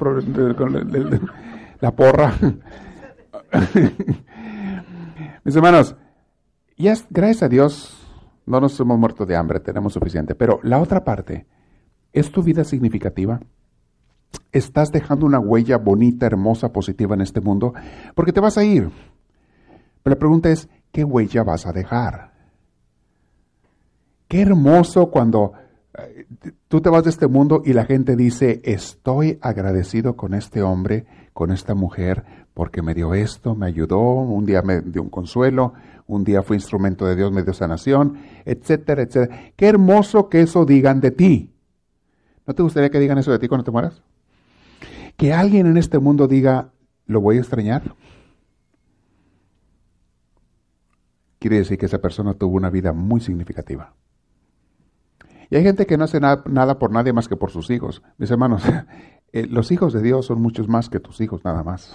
La 1.81 1.93
porra. 1.95 2.35
Mis 5.45 5.55
hermanos, 5.55 5.95
ya 6.77 6.95
gracias 7.09 7.45
a 7.45 7.49
Dios 7.49 8.04
no 8.47 8.61
nos 8.61 8.79
hemos 8.81 8.99
muerto 8.99 9.27
de 9.27 9.37
hambre, 9.37 9.61
tenemos 9.61 9.93
suficiente. 9.93 10.35
Pero 10.35 10.61
la 10.63 10.81
otra 10.81 11.05
parte, 11.05 11.47
¿es 12.13 12.31
tu 12.31 12.43
vida 12.43 12.65
significativa? 12.65 13.41
¿Estás 14.53 14.93
dejando 14.93 15.27
una 15.27 15.39
huella 15.39 15.79
bonita, 15.79 16.27
hermosa, 16.27 16.73
positiva 16.73 17.15
en 17.15 17.23
este 17.23 17.41
mundo? 17.41 17.73
Porque 18.15 18.33
te 18.33 18.41
vas 18.41 18.59
a 18.59 18.65
ir. 18.65 18.91
Pero 20.03 20.15
la 20.15 20.19
pregunta 20.19 20.51
es, 20.51 20.69
¿qué 20.93 21.05
huella 21.05 21.43
vas 21.43 21.67
a 21.67 21.73
dejar? 21.73 22.33
Qué 24.29 24.43
hermoso 24.43 25.11
cuando 25.11 25.53
eh, 25.97 26.27
tú 26.69 26.81
te 26.81 26.91
vas 26.91 27.05
de 27.05 27.11
este 27.11 27.27
mundo 27.27 27.63
y 27.65 27.73
la 27.73 27.85
gente 27.85 28.17
dice, 28.17 28.61
estoy 28.65 29.39
agradecido 29.41 30.17
con 30.17 30.35
este 30.35 30.63
hombre, 30.63 31.07
con 31.33 31.51
esta 31.51 31.75
mujer, 31.75 32.44
porque 32.55 32.83
me 32.83 32.95
dio 32.95 33.15
esto, 33.15 33.57
me 33.57 33.67
ayudó, 33.67 34.01
un 34.01 34.47
día 34.47 34.63
me 34.63 34.81
dio 34.81 35.03
un 35.03 35.11
consuelo, 35.11 35.75
un 36.07 36.23
día 36.23 36.43
fue 36.43 36.57
instrumento 36.57 37.05
de 37.05 37.17
Dios, 37.17 37.33
me 37.33 37.43
dio 37.43 37.53
sanación, 37.53 38.19
etcétera, 38.45 39.03
etcétera. 39.03 39.53
Qué 39.57 39.67
hermoso 39.67 40.29
que 40.29 40.41
eso 40.41 40.65
digan 40.65 41.01
de 41.01 41.11
ti. 41.11 41.55
¿No 42.47 42.55
te 42.55 42.63
gustaría 42.63 42.91
que 42.91 43.01
digan 43.01 43.19
eso 43.19 43.33
de 43.33 43.41
ti 43.41 43.49
cuando 43.49 43.65
te 43.65 43.73
mueras? 43.73 44.03
Que 45.17 45.33
alguien 45.33 45.67
en 45.67 45.77
este 45.77 45.99
mundo 45.99 46.29
diga, 46.29 46.71
lo 47.07 47.21
voy 47.21 47.39
a 47.39 47.41
extrañar. 47.41 47.95
Quiere 51.41 51.59
decir 51.59 51.77
que 51.77 51.87
esa 51.87 51.99
persona 51.99 52.35
tuvo 52.35 52.57
una 52.57 52.71
vida 52.71 52.93
muy 52.93 53.21
significativa. 53.21 53.95
Y 55.51 55.57
hay 55.57 55.63
gente 55.63 55.87
que 55.87 55.99
no 55.99 56.05
hace 56.05 56.21
nada 56.21 56.79
por 56.79 56.91
nadie 56.91 57.13
más 57.13 57.29
que 57.29 57.37
por 57.37 57.51
sus 57.51 57.69
hijos. 57.71 58.03
Mis 58.17 58.31
hermanos, 58.31 58.63
eh, 59.33 59.47
los 59.47 59.73
hijos 59.73 59.93
de 59.93 60.03
Dios 60.03 60.27
son 60.27 60.41
muchos 60.41 60.69
más 60.69 60.89
que 60.89 61.01
tus 61.01 61.21
hijos 61.21 61.45
nada 61.45 61.63
más. 61.63 61.95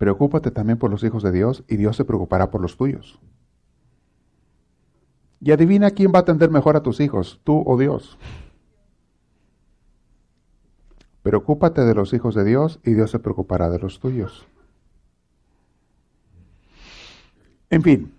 Preocúpate 0.00 0.50
también 0.50 0.78
por 0.78 0.90
los 0.90 1.04
hijos 1.04 1.22
de 1.22 1.30
Dios 1.30 1.62
y 1.68 1.76
Dios 1.76 1.94
se 1.94 2.06
preocupará 2.06 2.50
por 2.50 2.62
los 2.62 2.78
tuyos. 2.78 3.20
Y 5.42 5.52
adivina 5.52 5.90
quién 5.90 6.10
va 6.10 6.20
a 6.20 6.22
atender 6.22 6.50
mejor 6.50 6.74
a 6.74 6.82
tus 6.82 7.00
hijos, 7.00 7.38
tú 7.44 7.62
o 7.66 7.76
Dios. 7.76 8.16
Preocúpate 11.22 11.82
de 11.82 11.94
los 11.94 12.14
hijos 12.14 12.34
de 12.34 12.44
Dios 12.44 12.80
y 12.82 12.92
Dios 12.92 13.10
se 13.10 13.18
preocupará 13.18 13.68
de 13.68 13.78
los 13.78 14.00
tuyos. 14.00 14.46
En 17.68 17.82
fin, 17.82 18.14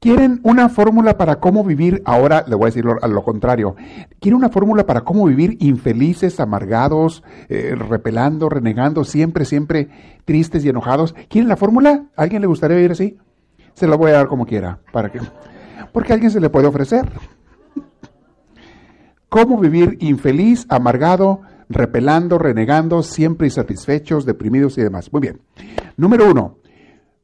quieren 0.00 0.40
una 0.42 0.68
fórmula 0.68 1.16
para 1.16 1.40
cómo 1.40 1.64
vivir, 1.64 2.02
ahora 2.04 2.44
le 2.46 2.54
voy 2.54 2.64
a 2.64 2.72
decir 2.72 2.84
a 3.00 3.08
lo 3.08 3.22
contrario, 3.22 3.76
quieren 4.20 4.38
una 4.38 4.48
fórmula 4.48 4.86
para 4.86 5.02
cómo 5.02 5.26
vivir 5.26 5.56
infelices, 5.60 6.40
amargados, 6.40 7.22
eh, 7.48 7.74
repelando, 7.76 8.48
renegando, 8.48 9.04
siempre, 9.04 9.44
siempre 9.44 9.88
tristes 10.24 10.64
y 10.64 10.68
enojados. 10.68 11.14
¿Quieren 11.28 11.48
la 11.48 11.56
fórmula? 11.56 12.06
¿A 12.16 12.22
alguien 12.22 12.40
le 12.40 12.46
gustaría 12.46 12.76
vivir 12.76 12.92
así? 12.92 13.18
Se 13.74 13.86
la 13.86 13.96
voy 13.96 14.10
a 14.10 14.14
dar 14.14 14.28
como 14.28 14.46
quiera, 14.46 14.80
para 14.92 15.10
que, 15.10 15.20
porque 15.92 16.12
a 16.12 16.14
alguien 16.14 16.30
se 16.30 16.40
le 16.40 16.50
puede 16.50 16.66
ofrecer. 16.66 17.08
¿Cómo 19.28 19.58
vivir 19.58 19.98
infeliz, 20.00 20.64
amargado, 20.70 21.42
repelando, 21.68 22.38
renegando, 22.38 23.02
siempre 23.02 23.46
insatisfechos, 23.46 24.24
deprimidos 24.24 24.78
y 24.78 24.82
demás? 24.82 25.12
Muy 25.12 25.20
bien. 25.20 25.40
Número 25.96 26.30
uno, 26.30 26.58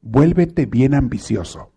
vuélvete 0.03 0.66
bien 0.66 0.95
ambicioso. 0.95 1.74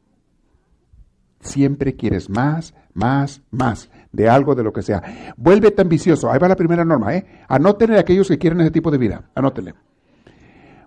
Siempre 1.47 1.95
quieres 1.95 2.29
más, 2.29 2.73
más, 2.93 3.41
más, 3.51 3.89
de 4.11 4.29
algo, 4.29 4.55
de 4.55 4.63
lo 4.63 4.73
que 4.73 4.81
sea. 4.81 5.33
Vuélvete 5.37 5.81
ambicioso. 5.81 6.29
Ahí 6.29 6.39
va 6.39 6.47
la 6.47 6.55
primera 6.55 6.83
norma, 6.83 7.15
¿eh? 7.15 7.25
Anótenle 7.47 7.97
a 7.97 8.01
aquellos 8.01 8.27
que 8.27 8.37
quieren 8.37 8.61
ese 8.61 8.71
tipo 8.71 8.91
de 8.91 8.97
vida. 8.97 9.29
Anótenle. 9.33 9.73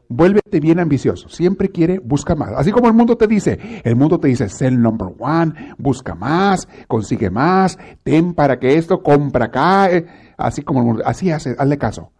Vuélvete 0.09 0.59
bien 0.59 0.81
ambicioso. 0.81 1.29
Siempre 1.29 1.71
quiere, 1.71 2.01
busca 2.01 2.35
más. 2.35 2.51
Así 2.57 2.73
como 2.73 2.89
el 2.89 2.95
mundo 2.95 3.17
te 3.17 3.29
dice, 3.29 3.81
el 3.85 3.95
mundo 3.95 4.19
te 4.19 4.27
dice, 4.27 4.49
sé 4.49 4.67
el 4.67 4.83
number 4.83 5.09
one, 5.19 5.75
busca 5.79 6.17
más, 6.17 6.69
consigue 6.89 7.31
más, 7.31 7.79
ten 8.03 8.35
para 8.35 8.59
que 8.59 8.77
esto, 8.77 9.05
compra 9.05 9.47
acá. 9.47 9.89
Eh, 9.91 10.05
así 10.37 10.63
como 10.63 10.81
el 10.81 10.87
mundo, 10.87 11.03
así 11.07 11.31
hace, 11.31 11.55
hazle 11.57 11.79
caso. 11.79 12.11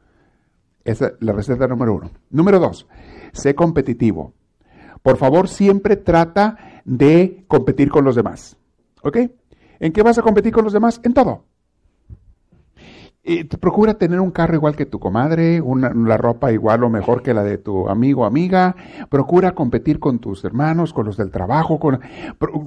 Esa 0.85 1.07
es 1.09 1.13
la 1.19 1.33
receta 1.33 1.67
número 1.67 1.95
uno. 1.95 2.11
Número 2.31 2.61
dos, 2.61 2.87
sé 3.33 3.57
competitivo. 3.57 4.35
Por 5.03 5.17
favor, 5.17 5.49
siempre 5.49 5.97
trata 5.97 6.57
de 6.85 7.45
competir 7.49 7.91
con 7.91 8.05
los 8.05 8.17
demás. 8.17 8.57
¿Ok? 9.03 9.19
¿En 9.79 9.93
qué 9.93 10.03
vas 10.03 10.19
a 10.19 10.23
competir 10.23 10.53
con 10.53 10.65
los 10.65 10.73
demás? 10.73 11.01
En 11.03 11.15
todo. 11.15 11.45
Procura 13.61 13.95
tener 13.95 14.19
un 14.19 14.31
carro 14.31 14.55
igual 14.55 14.75
que 14.75 14.87
tu 14.87 14.99
comadre, 14.99 15.61
una, 15.61 15.93
la 15.95 16.17
ropa 16.17 16.53
igual 16.53 16.83
o 16.83 16.91
mejor 16.91 17.23
que 17.23 17.35
la 17.35 17.45
de 17.45 17.59
tu 17.59 17.89
amigo 17.89 18.23
o 18.23 18.25
amiga. 18.25 18.75
Procura 19.09 19.53
competir 19.53 20.01
con 20.01 20.19
tus 20.19 20.43
hermanos, 20.45 20.93
con 20.93 21.07
los 21.07 21.17
del 21.17 21.31
trabajo, 21.31 21.79
con, 21.79 22.01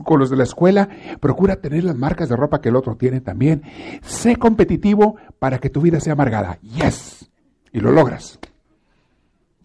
con 0.03 0.19
los 0.19 0.29
de 0.29 0.37
la 0.37 0.43
escuela. 0.43 0.87
Procura 1.19 1.57
tener 1.57 1.83
las 1.83 1.97
marcas 1.97 2.29
de 2.29 2.35
ropa 2.35 2.61
que 2.61 2.69
el 2.69 2.75
otro 2.75 2.95
tiene 2.95 3.19
también. 3.19 3.63
Sé 4.03 4.35
competitivo 4.35 5.17
para 5.39 5.57
que 5.57 5.69
tu 5.69 5.81
vida 5.81 5.99
sea 5.99 6.13
amargada. 6.13 6.59
Yes. 6.61 7.29
Y 7.71 7.79
lo 7.79 7.91
logras. 7.91 8.39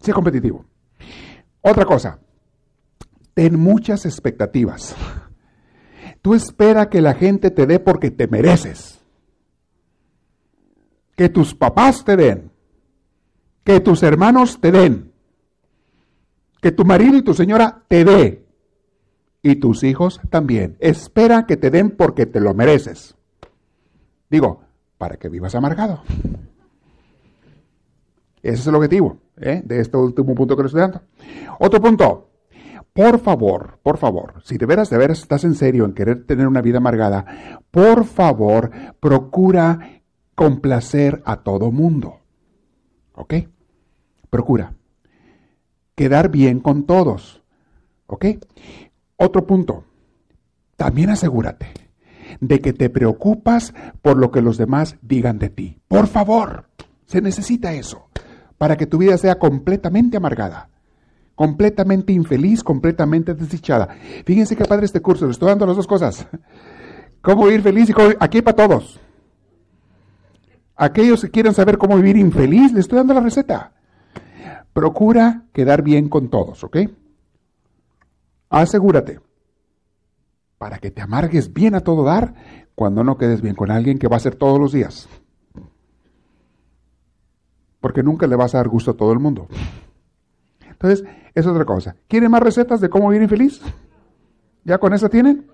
Sé 0.01 0.11
competitivo. 0.11 0.65
Otra 1.61 1.85
cosa, 1.85 2.19
ten 3.39 3.57
muchas 3.57 4.05
expectativas. 4.05 4.97
Tú 6.21 6.33
espera 6.33 6.89
que 6.89 6.99
la 6.99 7.13
gente 7.13 7.51
te 7.51 7.65
dé 7.65 7.79
porque 7.79 8.11
te 8.11 8.27
mereces. 8.27 8.99
Que 11.15 11.29
tus 11.29 11.55
papás 11.55 12.03
te 12.03 12.17
den. 12.17 12.51
Que 13.63 13.79
tus 13.79 14.03
hermanos 14.03 14.59
te 14.59 14.73
den. 14.73 15.13
Que 16.61 16.73
tu 16.73 16.83
marido 16.83 17.15
y 17.15 17.21
tu 17.21 17.33
señora 17.33 17.85
te 17.87 18.03
dé. 18.03 18.45
Y 19.41 19.55
tus 19.55 19.83
hijos 19.85 20.19
también. 20.29 20.75
Espera 20.81 21.45
que 21.45 21.55
te 21.55 21.69
den 21.69 21.91
porque 21.91 22.25
te 22.25 22.41
lo 22.41 22.53
mereces. 22.53 23.15
Digo, 24.29 24.63
para 24.97 25.15
que 25.15 25.29
vivas 25.29 25.55
amargado. 25.55 26.03
Ese 28.43 28.55
es 28.55 28.67
el 28.67 28.75
objetivo 28.75 29.17
¿eh? 29.37 29.61
de 29.63 29.79
este 29.79 29.95
último 29.95 30.35
punto 30.35 30.57
que 30.57 30.63
le 30.63 30.67
estoy 30.67 30.81
dando. 30.81 31.01
Otro 31.57 31.81
punto, 31.81 32.28
por 32.99 33.19
favor, 33.19 33.79
por 33.81 33.97
favor, 33.97 34.41
si 34.43 34.57
de 34.57 34.65
veras, 34.65 34.89
de 34.89 34.97
veras 34.97 35.19
estás 35.19 35.45
en 35.45 35.55
serio 35.55 35.85
en 35.85 35.93
querer 35.93 36.25
tener 36.25 36.45
una 36.45 36.61
vida 36.61 36.79
amargada, 36.79 37.61
por 37.71 38.03
favor, 38.03 38.71
procura 38.99 40.01
complacer 40.35 41.21
a 41.23 41.37
todo 41.37 41.71
mundo. 41.71 42.19
¿Ok? 43.13 43.35
Procura. 44.29 44.73
Quedar 45.95 46.29
bien 46.29 46.59
con 46.59 46.85
todos. 46.85 47.41
¿Ok? 48.05 48.25
Otro 49.15 49.47
punto. 49.47 49.85
También 50.75 51.09
asegúrate 51.09 51.71
de 52.41 52.59
que 52.59 52.73
te 52.73 52.89
preocupas 52.89 53.73
por 54.01 54.17
lo 54.17 54.29
que 54.29 54.41
los 54.41 54.57
demás 54.57 54.97
digan 55.01 55.39
de 55.39 55.47
ti. 55.47 55.79
Por 55.87 56.07
favor, 56.07 56.65
se 57.05 57.21
necesita 57.21 57.71
eso 57.71 58.09
para 58.57 58.75
que 58.75 58.87
tu 58.87 58.97
vida 58.97 59.17
sea 59.17 59.39
completamente 59.39 60.17
amargada 60.17 60.67
completamente 61.39 62.11
infeliz, 62.11 62.61
completamente 62.61 63.33
desdichada. 63.33 63.87
Fíjense 64.25 64.57
qué 64.57 64.65
padre 64.65 64.85
este 64.85 64.99
curso, 64.99 65.23
le 65.23 65.31
estoy 65.31 65.47
dando 65.47 65.65
las 65.65 65.77
dos 65.77 65.87
cosas. 65.87 66.27
Cómo 67.21 67.45
vivir 67.45 67.61
feliz 67.61 67.89
y 67.89 67.93
cómo... 67.93 68.09
Aquí 68.19 68.41
para 68.41 68.57
todos. 68.57 68.99
Aquellos 70.75 71.21
que 71.21 71.31
quieren 71.31 71.53
saber 71.53 71.77
cómo 71.77 71.95
vivir 71.95 72.17
infeliz, 72.17 72.73
les 72.73 72.81
estoy 72.81 72.97
dando 72.97 73.13
la 73.13 73.21
receta. 73.21 73.71
Procura 74.73 75.45
quedar 75.53 75.81
bien 75.81 76.09
con 76.09 76.29
todos, 76.29 76.61
¿ok? 76.65 76.75
Asegúrate. 78.49 79.21
Para 80.57 80.79
que 80.79 80.91
te 80.91 81.01
amargues 81.01 81.53
bien 81.53 81.73
a 81.73 81.79
todo 81.79 82.03
dar 82.03 82.33
cuando 82.75 83.05
no 83.05 83.17
quedes 83.17 83.41
bien 83.41 83.55
con 83.55 83.71
alguien 83.71 83.97
que 83.97 84.09
va 84.09 84.17
a 84.17 84.19
ser 84.19 84.35
todos 84.35 84.59
los 84.59 84.73
días. 84.73 85.07
Porque 87.79 88.03
nunca 88.03 88.27
le 88.27 88.35
vas 88.35 88.55
a 88.55 88.57
dar 88.57 88.67
gusto 88.67 88.91
a 88.91 88.97
todo 88.97 89.13
el 89.13 89.19
mundo. 89.19 89.47
Entonces, 90.81 91.05
es 91.35 91.45
otra 91.45 91.65
cosa. 91.65 91.95
¿Quieren 92.07 92.31
más 92.31 92.41
recetas 92.41 92.79
de 92.79 92.89
cómo 92.89 93.09
vivir 93.09 93.23
infeliz? 93.23 93.61
¿Ya 94.63 94.77
con 94.77 94.93
eso 94.93 95.09
tienen? 95.09 95.47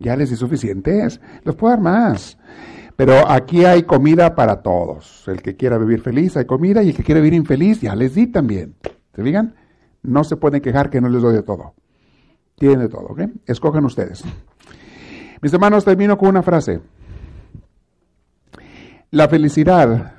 Ya 0.00 0.16
les 0.16 0.30
di 0.30 0.36
suficientes. 0.36 1.20
Les 1.44 1.54
puedo 1.54 1.72
dar 1.72 1.80
más. 1.80 2.36
Pero 2.96 3.30
aquí 3.30 3.64
hay 3.64 3.84
comida 3.84 4.34
para 4.34 4.60
todos. 4.60 5.26
El 5.28 5.40
que 5.40 5.56
quiera 5.56 5.78
vivir 5.78 6.00
feliz, 6.00 6.36
hay 6.36 6.46
comida. 6.46 6.82
Y 6.82 6.90
el 6.90 6.96
que 6.96 7.04
quiere 7.04 7.20
vivir 7.20 7.34
infeliz, 7.34 7.80
ya 7.80 7.94
les 7.94 8.14
di 8.14 8.26
también. 8.26 8.74
¿Se 9.14 9.22
digan? 9.22 9.54
No 10.02 10.24
se 10.24 10.36
pueden 10.36 10.60
quejar 10.60 10.90
que 10.90 11.00
no 11.00 11.08
les 11.08 11.22
doy 11.22 11.34
de 11.34 11.42
todo. 11.42 11.74
Tienen 12.56 12.80
de 12.80 12.88
todo, 12.88 13.06
¿ok? 13.06 13.20
Escojan 13.46 13.84
ustedes. 13.84 14.24
Mis 15.40 15.52
hermanos, 15.52 15.84
termino 15.84 16.18
con 16.18 16.30
una 16.30 16.42
frase. 16.42 16.80
La 19.10 19.28
felicidad 19.28 20.14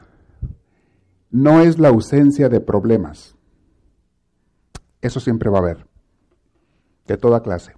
no 1.32 1.62
es 1.62 1.80
la 1.80 1.90
ausencia 1.90 2.48
de 2.48 2.62
problemas. 2.62 3.36
Eso 5.04 5.20
siempre 5.20 5.50
va 5.50 5.58
a 5.58 5.62
haber, 5.62 5.86
de 7.08 7.18
toda 7.18 7.44
clase. 7.44 7.74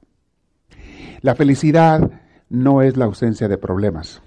La 1.22 1.34
felicidad 1.34 2.12
no 2.50 2.84
es 2.84 2.98
la 2.98 3.06
ausencia 3.06 3.48
de 3.48 3.58
problemas. 3.58 4.22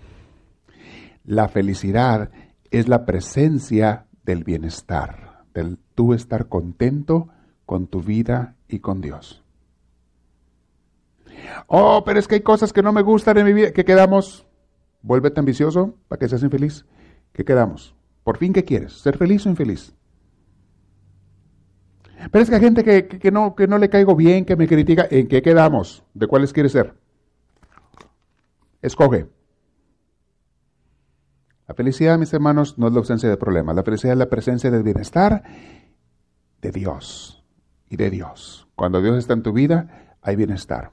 La 1.24 1.46
felicidad 1.46 2.32
es 2.72 2.88
la 2.88 3.07
presencia 3.07 4.07
del 4.24 4.42
bienestar, 4.42 5.44
del 5.55 5.78
tú 5.94 6.12
estar 6.12 6.49
contento 6.49 7.28
con 7.66 7.86
tu 7.86 8.03
vida 8.03 8.57
y 8.66 8.80
con 8.80 9.01
Dios. 9.01 9.44
Oh, 11.68 12.03
pero 12.05 12.18
es 12.18 12.26
que 12.26 12.34
hay 12.34 12.40
cosas 12.40 12.72
que 12.72 12.82
no 12.82 12.92
me 12.92 13.03
gustan 13.03 13.38
en 13.38 13.44
mi 13.44 13.53
vida. 13.53 13.70
¿Qué 13.70 13.84
quedamos? 13.84 14.44
Vuélvete 15.03 15.38
ambicioso 15.38 15.94
para 16.09 16.18
que 16.18 16.28
seas 16.28 16.42
infeliz. 16.42 16.84
¿Qué 17.32 17.44
quedamos? 17.44 17.94
Por 18.24 18.38
fin, 18.38 18.53
¿qué 18.53 18.64
quieres? 18.64 18.94
¿Ser 18.94 19.16
feliz 19.16 19.46
o 19.46 19.51
infeliz? 19.51 19.94
Pero 22.31 22.43
es 22.43 22.51
que 22.51 22.57
hay 22.57 22.61
gente 22.61 22.85
que, 22.85 23.31
no, 23.31 23.55
que 23.55 23.69
no 23.69 23.79
le 23.79 23.89
caigo 23.89 24.16
bien, 24.16 24.45
que 24.45 24.57
me 24.57 24.66
critica. 24.66 25.07
¿En 25.11 25.29
qué 25.29 25.41
quedamos? 25.41 26.03
¿De 26.14 26.27
cuáles 26.27 26.53
quiere 26.53 26.69
ser? 26.69 26.95
Escoge. 28.83 29.29
La 31.69 31.75
felicidad, 31.75 32.19
mis 32.19 32.33
hermanos, 32.33 32.79
no 32.79 32.89
es 32.89 32.93
la 32.93 32.99
ausencia 32.99 33.29
de 33.29 33.37
problemas. 33.37 33.77
La 33.77 33.83
felicidad 33.83 34.14
es 34.14 34.19
la 34.19 34.29
presencia 34.29 34.71
del 34.71 34.83
bienestar 34.83 35.45
de 36.61 36.71
Dios 36.71 37.45
y 37.89 37.97
de 37.97 38.11
Dios. 38.11 38.69
Cuando 38.75 39.01
Dios 39.01 39.16
está 39.16 39.35
en 39.35 39.43
tu 39.43 39.53
vida, 39.53 40.14
hay 40.23 40.35
bienestar. 40.37 40.91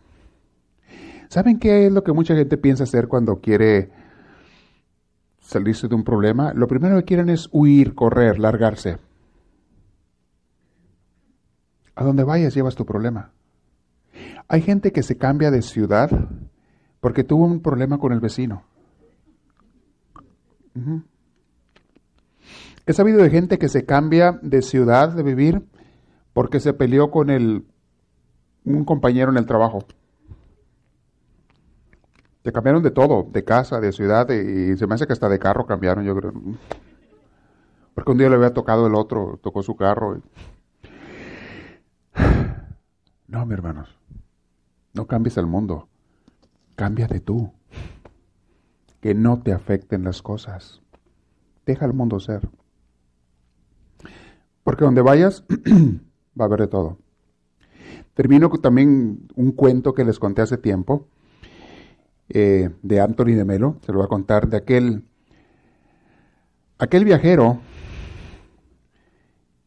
¿Saben 1.29 1.59
qué 1.59 1.87
es 1.87 1.91
lo 1.91 2.03
que 2.03 2.13
mucha 2.13 2.35
gente 2.35 2.57
piensa 2.57 2.83
hacer 2.83 3.07
cuando 3.07 3.41
quiere 3.41 3.89
salirse 5.39 5.87
de 5.87 5.95
un 5.95 6.03
problema? 6.03 6.53
Lo 6.53 6.67
primero 6.67 6.97
que 6.97 7.05
quieren 7.05 7.29
es 7.29 7.49
huir, 7.51 7.95
correr, 7.95 8.37
largarse. 8.39 8.99
A 11.95 12.03
donde 12.03 12.23
vayas 12.23 12.53
llevas 12.53 12.75
tu 12.75 12.85
problema. 12.85 13.31
Hay 14.47 14.61
gente 14.61 14.91
que 14.91 15.03
se 15.03 15.17
cambia 15.17 15.49
de 15.51 15.61
ciudad 15.61 16.09
porque 16.99 17.23
tuvo 17.23 17.45
un 17.45 17.61
problema 17.61 17.97
con 17.97 18.11
el 18.11 18.19
vecino. 18.19 18.63
He 22.85 22.93
sabido 22.93 23.21
de 23.23 23.29
gente 23.29 23.57
que 23.57 23.69
se 23.69 23.85
cambia 23.85 24.39
de 24.41 24.61
ciudad 24.61 25.09
de 25.09 25.23
vivir 25.23 25.65
porque 26.33 26.59
se 26.59 26.73
peleó 26.73 27.09
con 27.11 27.29
el, 27.29 27.65
un 28.65 28.83
compañero 28.83 29.31
en 29.31 29.37
el 29.37 29.45
trabajo. 29.45 29.85
Se 32.43 32.51
cambiaron 32.51 32.83
de 32.83 32.91
todo, 32.91 33.25
de 33.31 33.43
casa, 33.43 33.79
de 33.79 33.91
ciudad, 33.91 34.29
y 34.29 34.77
se 34.77 34.85
me 34.85 34.93
hace 34.93 35.07
que 35.07 35.13
hasta 35.13 35.29
de 35.29 35.39
carro 35.39 35.65
cambiaron, 35.65 36.03
yo 36.03 36.15
creo. 36.15 36.33
Porque 37.95 38.11
un 38.11 38.17
día 38.17 38.29
le 38.29 38.35
había 38.35 38.53
tocado 38.53 38.85
el 38.85 38.93
otro, 38.93 39.39
tocó 39.41 39.63
su 39.63 39.75
carro. 39.75 40.21
No, 43.27 43.43
mis 43.45 43.53
hermanos, 43.53 43.89
no 44.93 45.07
cambies 45.07 45.35
el 45.37 45.47
mundo, 45.47 45.89
cámbiate 46.75 47.19
tú. 47.19 47.51
Que 49.01 49.15
no 49.15 49.41
te 49.41 49.51
afecten 49.51 50.03
las 50.03 50.21
cosas. 50.21 50.81
Deja 51.65 51.85
el 51.85 51.93
mundo 51.93 52.19
ser. 52.19 52.47
Porque 54.63 54.85
donde 54.85 55.01
vayas 55.01 55.43
va 56.39 56.45
a 56.45 56.47
haber 56.47 56.61
de 56.61 56.67
todo. 56.67 56.97
Termino 58.13 58.49
con 58.49 58.61
también 58.61 59.27
un 59.35 59.51
cuento 59.51 59.93
que 59.93 60.05
les 60.05 60.19
conté 60.19 60.43
hace 60.43 60.57
tiempo 60.57 61.07
eh, 62.29 62.69
de 62.83 63.01
Anthony 63.01 63.33
de 63.35 63.45
Melo. 63.45 63.77
Se 63.85 63.91
lo 63.91 63.97
voy 63.97 64.05
a 64.05 64.09
contar 64.09 64.47
de 64.47 64.57
aquel 64.57 65.03
Aquel 66.77 67.05
viajero 67.05 67.61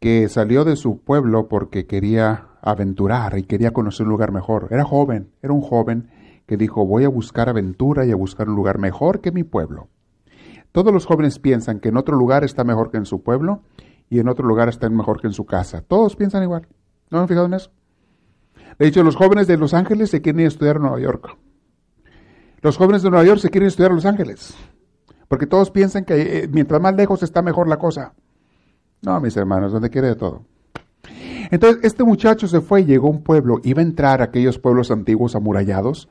que 0.00 0.28
salió 0.28 0.64
de 0.64 0.76
su 0.76 1.00
pueblo 1.00 1.48
porque 1.48 1.86
quería 1.86 2.48
aventurar 2.62 3.38
y 3.38 3.44
quería 3.44 3.72
conocer 3.72 4.06
un 4.06 4.10
lugar 4.10 4.32
mejor. 4.32 4.68
Era 4.70 4.84
joven, 4.84 5.30
era 5.42 5.52
un 5.52 5.62
joven 5.62 6.10
que 6.46 6.56
dijo, 6.56 6.86
voy 6.86 7.04
a 7.04 7.08
buscar 7.08 7.48
aventura 7.48 8.06
y 8.06 8.10
a 8.10 8.16
buscar 8.16 8.48
un 8.48 8.56
lugar 8.56 8.78
mejor 8.78 9.20
que 9.20 9.32
mi 9.32 9.44
pueblo. 9.44 9.88
Todos 10.72 10.92
los 10.92 11.06
jóvenes 11.06 11.38
piensan 11.38 11.80
que 11.80 11.88
en 11.88 11.96
otro 11.96 12.16
lugar 12.16 12.44
está 12.44 12.64
mejor 12.64 12.90
que 12.90 12.98
en 12.98 13.06
su 13.06 13.22
pueblo 13.22 13.62
y 14.08 14.20
en 14.20 14.28
otro 14.28 14.46
lugar 14.46 14.68
está 14.68 14.88
mejor 14.88 15.20
que 15.20 15.26
en 15.26 15.32
su 15.32 15.44
casa. 15.44 15.82
Todos 15.82 16.16
piensan 16.16 16.42
igual. 16.42 16.66
¿No 17.10 17.20
han 17.20 17.28
fijado 17.28 17.46
en 17.46 17.54
eso? 17.54 17.70
De 18.78 18.86
hecho, 18.86 19.02
los 19.02 19.16
jóvenes 19.16 19.46
de 19.46 19.56
Los 19.56 19.74
Ángeles 19.74 20.10
se 20.10 20.22
quieren 20.22 20.40
ir 20.40 20.46
a 20.46 20.48
estudiar 20.48 20.76
a 20.76 20.80
Nueva 20.80 21.00
York. 21.00 21.36
Los 22.60 22.76
jóvenes 22.76 23.02
de 23.02 23.10
Nueva 23.10 23.24
York 23.24 23.40
se 23.40 23.50
quieren 23.50 23.68
estudiar 23.68 23.90
a 23.90 23.94
Los 23.94 24.06
Ángeles. 24.06 24.54
Porque 25.26 25.46
todos 25.46 25.70
piensan 25.70 26.04
que 26.04 26.44
eh, 26.44 26.48
mientras 26.48 26.80
más 26.80 26.94
lejos 26.94 27.22
está 27.22 27.42
mejor 27.42 27.68
la 27.68 27.78
cosa. 27.78 28.14
No, 29.02 29.20
mis 29.20 29.36
hermanos, 29.36 29.72
donde 29.72 29.90
quiere 29.90 30.08
de 30.08 30.16
todo. 30.16 30.44
Entonces, 31.50 31.82
este 31.84 32.04
muchacho 32.04 32.46
se 32.46 32.60
fue 32.60 32.82
y 32.82 32.84
llegó 32.84 33.08
a 33.08 33.10
un 33.10 33.22
pueblo, 33.22 33.60
iba 33.62 33.80
a 33.80 33.84
entrar 33.84 34.20
a 34.20 34.24
aquellos 34.24 34.58
pueblos 34.58 34.90
antiguos 34.90 35.34
amurallados, 35.34 36.08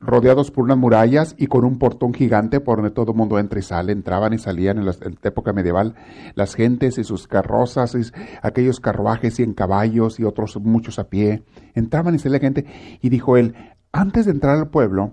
rodeados 0.00 0.50
por 0.50 0.64
unas 0.64 0.78
murallas 0.78 1.34
y 1.36 1.46
con 1.46 1.64
un 1.64 1.78
portón 1.78 2.14
gigante 2.14 2.60
por 2.60 2.78
donde 2.78 2.90
todo 2.90 3.12
el 3.12 3.18
mundo 3.18 3.38
entra 3.38 3.58
y 3.58 3.62
sale, 3.62 3.92
entraban 3.92 4.32
y 4.32 4.38
salían 4.38 4.78
en 4.78 4.86
la, 4.86 4.94
época 5.22 5.52
medieval, 5.52 5.94
las 6.34 6.54
gentes 6.54 6.96
y 6.96 7.04
sus 7.04 7.28
carrozas, 7.28 7.94
y 7.94 8.00
aquellos 8.40 8.80
carruajes 8.80 9.38
y 9.38 9.42
en 9.42 9.52
caballos 9.52 10.18
y 10.18 10.24
otros 10.24 10.58
muchos 10.58 10.98
a 10.98 11.08
pie, 11.08 11.42
entraban 11.74 12.14
y 12.14 12.18
salía 12.18 12.40
gente, 12.40 12.64
y 13.02 13.10
dijo 13.10 13.36
él, 13.36 13.54
antes 13.92 14.24
de 14.24 14.32
entrar 14.32 14.56
al 14.56 14.70
pueblo, 14.70 15.12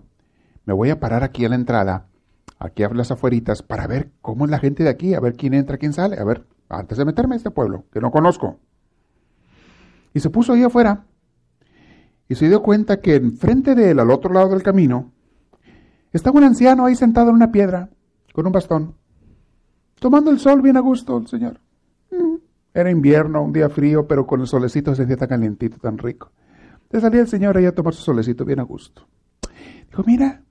me 0.66 0.74
voy 0.74 0.90
a 0.90 1.00
parar 1.00 1.24
aquí 1.24 1.44
a 1.44 1.50
la 1.50 1.56
entrada, 1.56 2.08
aquí 2.60 2.84
a 2.84 2.90
las 2.90 3.12
afueritas, 3.12 3.64
para 3.64 3.88
ver 3.88 4.12
cómo 4.22 4.46
es 4.46 4.52
la 4.52 4.60
gente 4.60 4.84
de 4.84 4.90
aquí, 4.90 5.14
a 5.16 5.20
ver 5.20 5.34
quién 5.34 5.54
entra, 5.54 5.78
quién 5.78 5.92
sale, 5.92 6.18
a 6.18 6.24
ver, 6.24 6.46
antes 6.70 6.98
de 6.98 7.06
meterme 7.06 7.36
a 7.36 7.38
este 7.38 7.52
pueblo, 7.52 7.86
que 7.92 8.00
no 8.00 8.12
conozco. 8.12 8.60
Y 10.14 10.20
se 10.20 10.30
puso 10.30 10.54
ahí 10.54 10.64
afuera 10.64 11.06
y 12.30 12.36
se 12.36 12.48
dio 12.48 12.62
cuenta 12.62 13.00
que 13.00 13.16
enfrente 13.16 13.76
de 13.76 13.92
él, 13.92 14.00
al 14.00 14.12
otro 14.12 14.34
lado 14.34 14.50
del 14.50 14.64
camino, 14.64 15.12
estaba 16.12 16.38
un 16.38 16.44
anciano 16.44 16.86
ahí 16.86 16.96
sentado 16.96 17.30
en 17.30 17.36
una 17.36 17.52
piedra, 17.52 17.90
con 18.34 18.46
un 18.46 18.52
bastón, 18.52 18.96
tomando 20.00 20.32
el 20.32 20.40
sol 20.40 20.62
bien 20.62 20.78
a 20.78 20.82
gusto, 20.82 21.18
el 21.18 21.28
señor. 21.28 21.60
Mm. 22.12 22.36
Era 22.74 22.92
invierno, 22.92 23.44
un 23.44 23.54
día 23.54 23.70
frío, 23.70 24.08
pero 24.08 24.28
con 24.28 24.42
el 24.42 24.48
solecito 24.48 24.92
se 24.92 24.98
sentía 24.98 25.18
tan 25.18 25.30
calientito, 25.30 25.78
tan 25.78 25.98
rico. 25.98 26.32
Le 26.90 27.02
salía 27.02 27.22
el 27.22 27.28
señor 27.28 27.58
ahí 27.58 27.66
a 27.66 27.74
tomar 27.74 27.94
su 27.94 28.04
solecito 28.04 28.46
bien 28.46 28.60
a 28.60 28.64
gusto. 28.64 29.08
Dijo, 29.90 30.04
mira, 30.06 30.44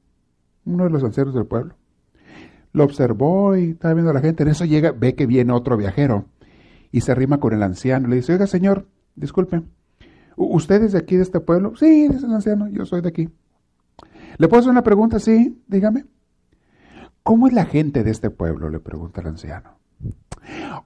uno 0.64 0.84
de 0.84 0.90
los 0.90 1.04
ancianos 1.04 1.34
del 1.34 1.46
pueblo. 1.46 1.74
Lo 2.76 2.84
observó 2.84 3.56
y 3.56 3.70
estaba 3.70 3.94
viendo 3.94 4.10
a 4.10 4.12
la 4.12 4.20
gente. 4.20 4.42
En 4.42 4.50
eso 4.50 4.66
llega, 4.66 4.92
ve 4.92 5.14
que 5.14 5.24
viene 5.24 5.50
otro 5.50 5.78
viajero 5.78 6.26
y 6.92 7.00
se 7.00 7.10
arrima 7.10 7.40
con 7.40 7.54
el 7.54 7.62
anciano. 7.62 8.06
Le 8.06 8.16
dice, 8.16 8.34
oiga, 8.34 8.46
señor, 8.46 8.86
disculpe, 9.14 9.62
¿usted 10.36 10.82
es 10.82 10.92
de 10.92 10.98
aquí, 10.98 11.16
de 11.16 11.22
este 11.22 11.40
pueblo? 11.40 11.74
Sí, 11.76 12.06
dice 12.06 12.26
el 12.26 12.34
anciano, 12.34 12.68
yo 12.68 12.84
soy 12.84 13.00
de 13.00 13.08
aquí. 13.08 13.30
¿Le 14.36 14.48
puedo 14.48 14.60
hacer 14.60 14.72
una 14.72 14.82
pregunta? 14.82 15.18
Sí, 15.20 15.58
dígame. 15.66 16.04
¿Cómo 17.22 17.46
es 17.46 17.54
la 17.54 17.64
gente 17.64 18.04
de 18.04 18.10
este 18.10 18.28
pueblo? 18.28 18.68
Le 18.68 18.78
pregunta 18.78 19.22
el 19.22 19.28
anciano. 19.28 19.78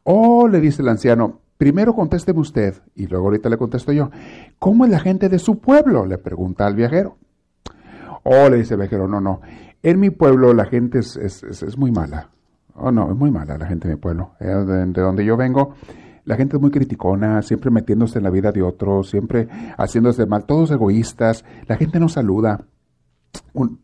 Oh, 0.05 0.47
le 0.47 0.61
dice 0.61 0.83
el 0.83 0.89
anciano, 0.91 1.41
primero 1.57 1.97
contésteme 1.97 2.39
usted 2.39 2.83
y 2.95 3.09
luego 3.09 3.25
ahorita 3.25 3.49
le 3.49 3.57
contesto 3.57 3.91
yo. 3.91 4.13
¿Cómo 4.61 4.85
es 4.85 4.93
la 4.93 5.01
gente 5.01 5.29
de 5.29 5.41
su 5.41 5.59
pueblo? 5.59 6.07
Le 6.07 6.19
pregunta 6.19 6.69
al 6.69 6.77
viajero. 6.77 7.19
Oh, 8.23 8.49
le 8.49 8.59
dice 8.59 8.75
el 8.75 8.81
viajero, 8.81 9.09
no, 9.09 9.21
no. 9.21 9.41
En 9.83 9.99
mi 9.99 10.11
pueblo 10.11 10.53
la 10.53 10.67
gente 10.67 10.99
es, 10.99 11.17
es, 11.17 11.79
muy 11.79 11.91
mala. 11.91 12.31
Oh, 12.75 12.91
no, 12.91 13.11
es 13.11 13.17
muy 13.17 13.31
mala 13.31 13.57
la 13.59 13.67
gente 13.67 13.89
de 13.89 13.95
mi 13.95 14.01
pueblo. 14.01 14.33
Eh, 14.41 14.47
de 14.47 15.01
donde 15.01 15.25
yo 15.25 15.37
vengo, 15.37 15.75
la 16.25 16.37
gente 16.37 16.57
es 16.57 16.63
muy 16.63 16.71
criticona, 16.71 17.43
siempre 17.43 17.71
metiéndose 17.71 18.19
en 18.19 18.25
la 18.25 18.31
vida 18.31 18.53
de 18.53 18.63
otros, 18.63 19.11
siempre 19.11 19.49
haciéndose 19.77 20.27
mal, 20.27 20.45
todos 20.45 20.71
egoístas, 20.71 21.45
la 21.67 21.77
gente 21.77 21.99
no 21.99 22.09
saluda, 22.09 22.67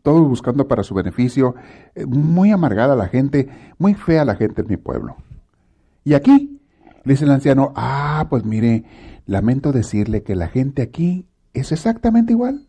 todos 0.01 0.27
buscando 0.27 0.67
para 0.67 0.83
su 0.83 0.93
beneficio, 0.93 1.55
eh, 1.95 2.05
muy 2.05 2.51
amargada 2.51 2.95
la 2.95 3.07
gente, 3.07 3.49
muy 3.77 3.95
fea 3.95 4.25
la 4.25 4.35
gente 4.35 4.61
en 4.61 4.67
mi 4.67 4.77
pueblo. 4.77 5.17
Y 6.03 6.13
aquí, 6.13 6.61
le 7.03 7.13
dice 7.13 7.25
el 7.25 7.31
anciano, 7.31 7.73
ah, 7.75 8.27
pues 8.29 8.45
mire, 8.45 8.85
lamento 9.25 9.71
decirle 9.71 10.23
que 10.23 10.35
la 10.35 10.47
gente 10.47 10.81
aquí 10.81 11.27
es 11.53 11.71
exactamente 11.71 12.33
igual. 12.33 12.66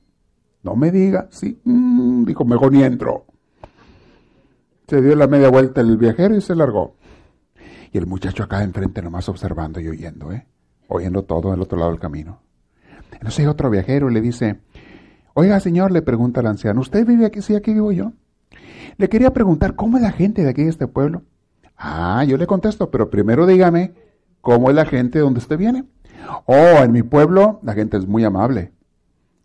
No 0.69 0.77
me 0.77 0.91
diga, 0.91 1.29
sí, 1.31 1.59
mm, 1.65 2.25
dijo, 2.25 2.45
mejor 2.45 2.73
ni 2.73 2.83
entro. 2.83 3.25
Se 4.87 5.01
dio 5.01 5.17
la 5.17 5.27
media 5.27 5.49
vuelta 5.49 5.81
el 5.81 5.97
viajero 5.97 6.37
y 6.37 6.43
se 6.43 6.55
largó. 6.55 6.95
Y 7.91 7.97
el 7.97 8.07
muchacho 8.07 8.43
acá 8.43 8.63
enfrente 8.63 9.01
nomás 9.01 9.31
observando 9.31 9.81
y 9.81 9.89
oyendo, 9.89 10.31
¿eh? 10.31 10.47
Oyendo 10.89 11.23
todo 11.25 11.53
del 11.53 11.63
otro 11.63 11.79
lado 11.79 11.91
del 11.91 12.01
camino. 12.01 12.43
Entonces 13.13 13.39
hay 13.39 13.47
otro 13.47 13.71
viajero 13.71 14.11
y 14.11 14.13
le 14.13 14.21
dice, 14.21 14.61
oiga 15.33 15.59
señor, 15.59 15.91
le 15.91 16.03
pregunta 16.03 16.41
al 16.41 16.49
anciano, 16.49 16.83
¿usted 16.83 17.07
vive 17.07 17.25
aquí? 17.25 17.41
Sí, 17.41 17.55
aquí 17.55 17.73
vivo 17.73 17.91
yo. 17.91 18.13
Le 18.99 19.09
quería 19.09 19.33
preguntar, 19.33 19.75
¿cómo 19.75 19.97
es 19.97 20.03
la 20.03 20.13
gente 20.13 20.43
de 20.43 20.51
aquí 20.51 20.65
de 20.65 20.71
este 20.71 20.87
pueblo? 20.87 21.23
Ah, 21.79 22.25
yo 22.25 22.37
le 22.37 22.47
contesto, 22.47 22.91
pero 22.91 23.09
primero 23.09 23.47
dígame, 23.47 23.95
¿cómo 24.43 24.69
es 24.69 24.77
la 24.77 24.85
gente 24.85 25.19
de 25.19 25.25
donde 25.25 25.39
usted 25.39 25.57
viene? 25.57 25.87
Oh, 26.45 26.83
en 26.83 26.93
mi 26.93 27.03
pueblo 27.03 27.59
la 27.63 27.73
gente 27.73 27.97
es 27.97 28.07
muy 28.07 28.23
amable. 28.23 28.73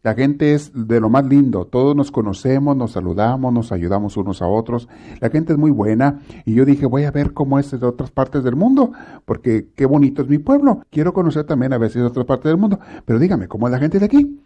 La 0.04 0.16
gente 0.16 0.54
es 0.54 0.74
de 0.76 1.00
lo 1.00 1.10
más 1.10 1.26
lindo, 1.26 1.66
todos 1.66 1.96
nos 1.96 2.12
conocemos, 2.12 2.76
nos 2.76 2.92
saludamos, 2.92 3.54
nos 3.54 3.72
ayudamos 3.72 4.18
unos 4.18 4.42
a 4.42 4.48
otros. 4.48 4.90
La 5.22 5.30
gente 5.30 5.54
es 5.54 5.58
muy 5.58 5.72
buena 5.72 6.20
y 6.46 6.54
yo 6.54 6.66
dije, 6.66 6.86
voy 6.86 7.06
a 7.06 7.12
ver 7.12 7.32
cómo 7.32 7.58
es 7.58 7.72
de 7.72 7.86
otras 7.86 8.12
partes 8.12 8.44
del 8.44 8.58
mundo, 8.58 8.92
porque 9.24 9.70
qué 9.76 9.86
bonito 9.86 10.22
es 10.22 10.28
mi 10.28 10.40
pueblo. 10.40 10.84
Quiero 10.90 11.14
conocer 11.14 11.46
también 11.46 11.72
a 11.72 11.78
veces 11.78 12.02
de 12.02 12.08
otras 12.10 12.26
partes 12.26 12.50
del 12.50 12.58
mundo, 12.58 12.80
pero 13.06 13.18
dígame, 13.18 13.48
¿cómo 13.48 13.68
es 13.68 13.72
la 13.72 13.80
gente 13.80 13.98
de 13.98 14.06
aquí? 14.06 14.42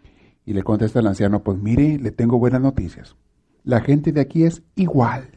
Y 0.46 0.52
le 0.52 0.62
contesta 0.62 1.00
el 1.00 1.08
anciano, 1.08 1.42
pues 1.42 1.58
mire, 1.58 1.98
le 1.98 2.12
tengo 2.12 2.38
buenas 2.38 2.60
noticias. 2.60 3.16
La 3.64 3.80
gente 3.80 4.12
de 4.12 4.20
aquí 4.20 4.44
es 4.44 4.62
igual. 4.76 5.28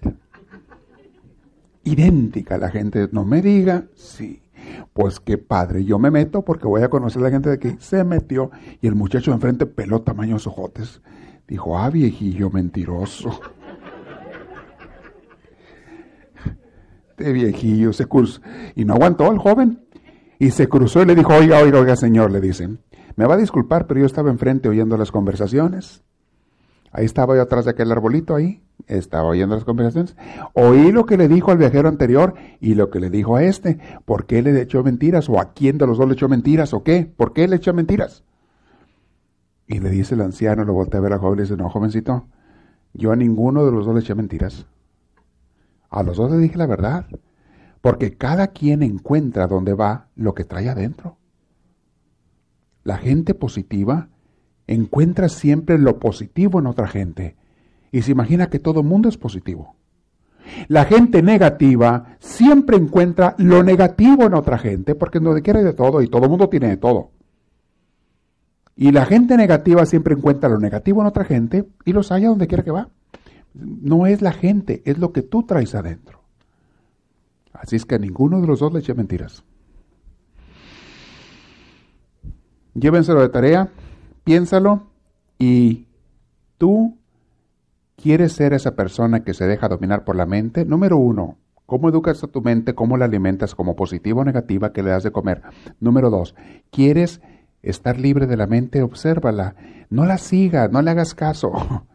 Idéntica 1.84 2.60
la 2.60 2.70
gente, 2.70 3.10
no 3.12 3.26
me 3.26 3.42
diga, 3.42 3.86
sí. 3.96 4.40
Pues 4.93 5.20
qué 5.20 5.38
padre, 5.38 5.84
yo 5.84 5.99
me 5.99 6.12
meto 6.12 6.43
porque 6.43 6.68
voy 6.68 6.82
a 6.82 6.89
conocer 6.89 7.22
a 7.22 7.26
la 7.26 7.32
gente 7.32 7.49
de 7.49 7.55
aquí. 7.55 7.76
Se 7.80 8.03
metió 8.03 8.51
y 8.82 8.88
el 8.88 8.95
muchacho 8.95 9.32
de 9.32 9.36
enfrente 9.36 9.66
peló 9.66 10.01
tamaños 10.01 10.47
ojotes. 10.47 11.01
Dijo, 11.47 11.78
ah, 11.78 11.89
viejillo 11.89 12.49
mentiroso. 12.49 13.39
Este 17.22 17.34
viejillo 17.34 17.93
se 17.93 18.07
cruzó. 18.07 18.41
Y 18.76 18.84
no 18.84 18.95
aguantó 18.95 19.32
el 19.32 19.38
joven. 19.38 19.86
Y 20.39 20.49
se 20.49 20.68
cruzó 20.68 21.03
y 21.03 21.05
le 21.05 21.14
dijo, 21.14 21.32
oiga, 21.34 21.59
oiga, 21.59 21.80
oiga, 21.80 21.95
señor, 21.95 22.32
le 22.32 22.41
dicen. 22.41 22.80
Me 23.16 23.28
va 23.28 23.36
a 23.36 23.38
disculpar, 23.38 23.86
pero 23.86 23.99
yo 23.99 24.07
estaba 24.07 24.32
enfrente 24.32 24.70
oyendo 24.70 24.97
las 24.97 25.12
conversaciones. 25.12 26.03
Ahí 26.91 27.05
estaba 27.05 27.36
yo 27.36 27.43
atrás 27.43 27.66
de 27.66 27.72
aquel 27.72 27.91
arbolito 27.91 28.36
ahí, 28.36 28.64
estaba 28.88 29.30
oyendo 29.30 29.56
las 29.56 29.64
conversaciones. 29.64 30.16
Oí 30.54 30.92
lo 30.92 31.06
que 31.06 31.18
le 31.18 31.28
dijo 31.28 31.52
al 31.52 31.58
viajero 31.58 31.90
anterior 31.90 32.34
y 32.60 32.76
lo 32.76 32.90
que 32.90 33.00
le 33.00 33.10
dijo 33.10 33.36
a 33.36 33.44
este. 33.44 33.80
¿Por 34.06 34.26
qué 34.26 34.42
le 34.42 34.60
echó 34.62 34.84
mentiras? 34.84 35.30
¿O 35.30 35.40
a 35.40 35.54
quién 35.54 35.78
de 35.78 35.88
los 35.88 35.98
dos 35.98 36.08
le 36.08 36.14
echó 36.14 36.30
mentiras? 36.30 36.74
¿O 36.74 36.84
qué? 36.84 37.06
¿Por 37.06 37.34
qué 37.34 37.48
le 37.48 37.58
echó 37.58 37.74
mentiras? 37.74 38.24
Y 39.68 39.80
le 39.80 39.90
dice 39.90 40.16
el 40.16 40.22
anciano, 40.22 40.66
lo 40.66 40.74
voltea 40.74 41.00
a 41.00 41.04
ver 41.04 41.14
a 41.14 41.18
joven 41.18 41.36
y 41.36 41.38
le 41.38 41.44
dice, 41.44 41.58
no, 41.58 41.70
jovencito, 41.70 42.28
yo 42.94 43.12
a 43.12 43.16
ninguno 43.16 43.66
de 43.66 43.72
los 43.72 43.86
dos 43.86 43.96
le 43.96 44.02
eché 44.02 44.16
mentiras. 44.16 44.66
A 45.90 46.04
los 46.04 46.18
dos 46.18 46.32
le 46.32 46.38
dije 46.38 46.58
la 46.58 46.68
verdad. 46.68 47.06
Porque 47.82 48.16
cada 48.16 48.48
quien 48.48 48.84
encuentra 48.84 49.48
donde 49.48 49.74
va 49.74 50.08
lo 50.16 50.34
que 50.34 50.44
trae 50.44 50.70
adentro. 50.70 51.18
La 52.84 52.98
gente 52.98 53.34
positiva 53.34 54.10
encuentra 54.68 55.30
siempre 55.30 55.78
lo 55.78 56.00
positivo 56.00 56.60
en 56.60 56.68
otra 56.68 56.88
gente 56.88 57.36
y 57.92 58.02
se 58.02 58.12
imagina 58.12 58.50
que 58.50 58.60
todo 58.60 58.82
el 58.82 58.86
mundo 58.86 59.10
es 59.10 59.18
positivo. 59.18 59.76
La 60.68 60.86
gente 60.86 61.22
negativa 61.22 62.18
siempre 62.20 62.78
encuentra 62.78 63.36
lo 63.38 63.64
negativo 63.64 64.24
en 64.24 64.34
otra 64.34 64.58
gente 64.58 64.96
porque 64.96 65.20
no 65.20 65.34
quiere 65.42 65.64
de 65.64 65.74
todo 65.74 66.02
y 66.02 66.08
todo 66.08 66.24
el 66.24 66.30
mundo 66.30 66.50
tiene 66.50 66.70
de 66.70 66.78
todo. 66.78 67.12
Y 68.76 68.92
la 68.92 69.06
gente 69.06 69.38
negativa 69.38 69.86
siempre 69.86 70.16
encuentra 70.16 70.50
lo 70.50 70.58
negativo 70.58 71.02
en 71.02 71.08
otra 71.08 71.26
gente 71.26 71.68
y 71.86 71.94
los 71.94 72.12
halla 72.12 72.30
donde 72.30 72.48
quiera 72.48 72.64
que 72.64 72.72
va. 72.72 72.89
No 73.54 74.08
es 74.08 74.22
la 74.22 74.32
gente, 74.32 74.82
es 74.86 74.98
lo 74.98 75.12
que 75.12 75.22
tú 75.22 75.44
traes 75.44 75.76
adentro. 75.76 76.22
Así 77.54 77.76
es 77.76 77.86
que 77.86 77.96
a 77.96 78.00
ninguno 78.00 78.42
de 78.42 78.48
los 78.48 78.60
dos 78.60 78.74
le 78.74 78.80
eche 78.80 78.94
mentiras. 78.94 79.44
Llévenselo 82.74 83.22
de 83.22 83.30
tarea 83.30 83.70
piénsalo 84.24 84.88
y 85.38 85.88
tú 86.58 86.98
quieres 88.02 88.34
ser 88.34 88.54
esa 88.54 88.76
persona 88.76 89.24
que 89.24 89.34
se 89.34 89.45
deja 89.45 89.70
dominar 89.70 90.04
por 90.04 90.16
la 90.16 90.26
mente. 90.26 90.66
Número 90.66 90.97
uno, 90.97 91.38
¿cómo 91.66 91.89
educas 91.89 92.24
a 92.24 92.28
tu 92.28 92.41
mente? 92.41 92.74
¿Cómo 92.76 92.97
la 92.97 93.06
alimentas 93.06 93.56
como 93.56 93.76
positiva 93.76 94.22
o 94.22 94.26
negativa 94.26 94.74
que 94.74 94.84
le 94.84 94.89
das 94.89 95.04
de 95.04 95.12
comer? 95.12 95.41
Número 95.80 96.10
dos, 96.10 96.36
¿quieres 96.72 97.22
estar 97.62 97.99
libre 97.99 98.28
de 98.28 98.38
la 98.38 98.47
mente? 98.47 98.82
Obsérvala. 98.82 99.56
No 99.89 100.06
la 100.06 100.18
sigas, 100.18 100.72
no 100.72 100.82
le 100.82 100.91
hagas 100.91 101.16
caso. 101.16 101.52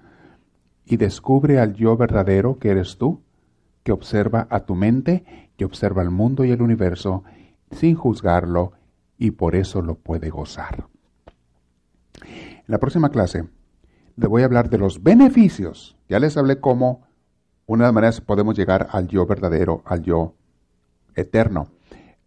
Y 0.88 0.98
descubre 0.98 1.58
al 1.58 1.74
yo 1.74 1.96
verdadero 1.96 2.60
que 2.60 2.70
eres 2.70 2.96
tú, 2.96 3.20
que 3.82 3.90
observa 3.90 4.46
a 4.50 4.60
tu 4.60 4.76
mente, 4.76 5.24
y 5.58 5.64
observa 5.64 6.00
el 6.02 6.10
mundo 6.10 6.44
y 6.44 6.52
el 6.52 6.62
universo 6.62 7.24
sin 7.72 7.96
juzgarlo 7.96 8.70
y 9.18 9.32
por 9.32 9.56
eso 9.56 9.82
lo 9.82 9.96
puede 9.96 10.30
gozar. 10.30 10.86
En 12.22 12.64
la 12.68 12.78
próxima 12.78 13.10
clase 13.10 13.46
le 14.16 14.26
voy 14.26 14.42
a 14.42 14.46
hablar 14.46 14.70
de 14.70 14.78
los 14.78 15.02
beneficios. 15.02 15.96
Ya 16.08 16.18
les 16.18 16.36
hablé 16.36 16.60
cómo 16.60 17.06
una 17.66 17.84
de 17.84 17.88
las 17.88 17.94
maneras 17.94 18.20
podemos 18.20 18.56
llegar 18.56 18.88
al 18.90 19.08
yo 19.08 19.26
verdadero, 19.26 19.82
al 19.84 20.02
yo 20.02 20.34
eterno. 21.14 21.68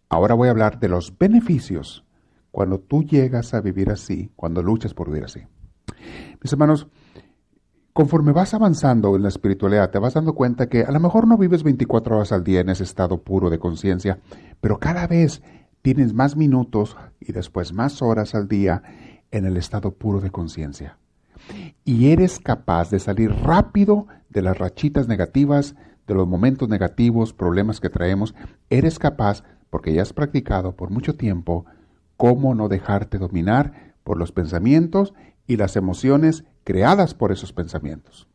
Ahora 0.08 0.34
voy 0.34 0.48
a 0.48 0.52
hablar 0.52 0.78
de 0.80 0.88
los 0.88 1.16
beneficios 1.16 2.04
cuando 2.50 2.80
tú 2.80 3.04
llegas 3.04 3.54
a 3.54 3.60
vivir 3.60 3.90
así, 3.90 4.30
cuando 4.36 4.62
luchas 4.62 4.94
por 4.94 5.08
vivir 5.08 5.24
así. 5.24 5.40
Mis 6.42 6.52
hermanos, 6.52 6.88
conforme 7.92 8.32
vas 8.32 8.54
avanzando 8.54 9.14
en 9.16 9.22
la 9.22 9.28
espiritualidad, 9.28 9.90
te 9.90 9.98
vas 9.98 10.14
dando 10.14 10.34
cuenta 10.34 10.68
que 10.68 10.82
a 10.82 10.90
lo 10.90 11.00
mejor 11.00 11.26
no 11.26 11.38
vives 11.38 11.62
24 11.62 12.16
horas 12.16 12.32
al 12.32 12.44
día 12.44 12.60
en 12.60 12.68
ese 12.68 12.84
estado 12.84 13.22
puro 13.22 13.50
de 13.50 13.58
conciencia, 13.58 14.20
pero 14.60 14.78
cada 14.78 15.06
vez 15.06 15.42
tienes 15.82 16.12
más 16.12 16.36
minutos 16.36 16.96
y 17.20 17.32
después 17.32 17.72
más 17.72 18.02
horas 18.02 18.34
al 18.34 18.48
día 18.48 18.82
en 19.30 19.44
el 19.44 19.56
estado 19.56 19.92
puro 19.92 20.20
de 20.20 20.30
conciencia. 20.30 20.99
Y 21.84 22.10
eres 22.10 22.38
capaz 22.38 22.90
de 22.90 22.98
salir 22.98 23.32
rápido 23.32 24.06
de 24.28 24.42
las 24.42 24.58
rachitas 24.58 25.08
negativas, 25.08 25.74
de 26.06 26.14
los 26.14 26.26
momentos 26.26 26.68
negativos, 26.68 27.32
problemas 27.32 27.80
que 27.80 27.90
traemos. 27.90 28.34
Eres 28.68 28.98
capaz, 28.98 29.42
porque 29.70 29.92
ya 29.92 30.02
has 30.02 30.12
practicado 30.12 30.76
por 30.76 30.90
mucho 30.90 31.16
tiempo, 31.16 31.66
cómo 32.16 32.54
no 32.54 32.68
dejarte 32.68 33.18
dominar 33.18 33.94
por 34.04 34.18
los 34.18 34.32
pensamientos 34.32 35.14
y 35.46 35.56
las 35.56 35.76
emociones 35.76 36.44
creadas 36.64 37.14
por 37.14 37.32
esos 37.32 37.52
pensamientos. 37.52 38.28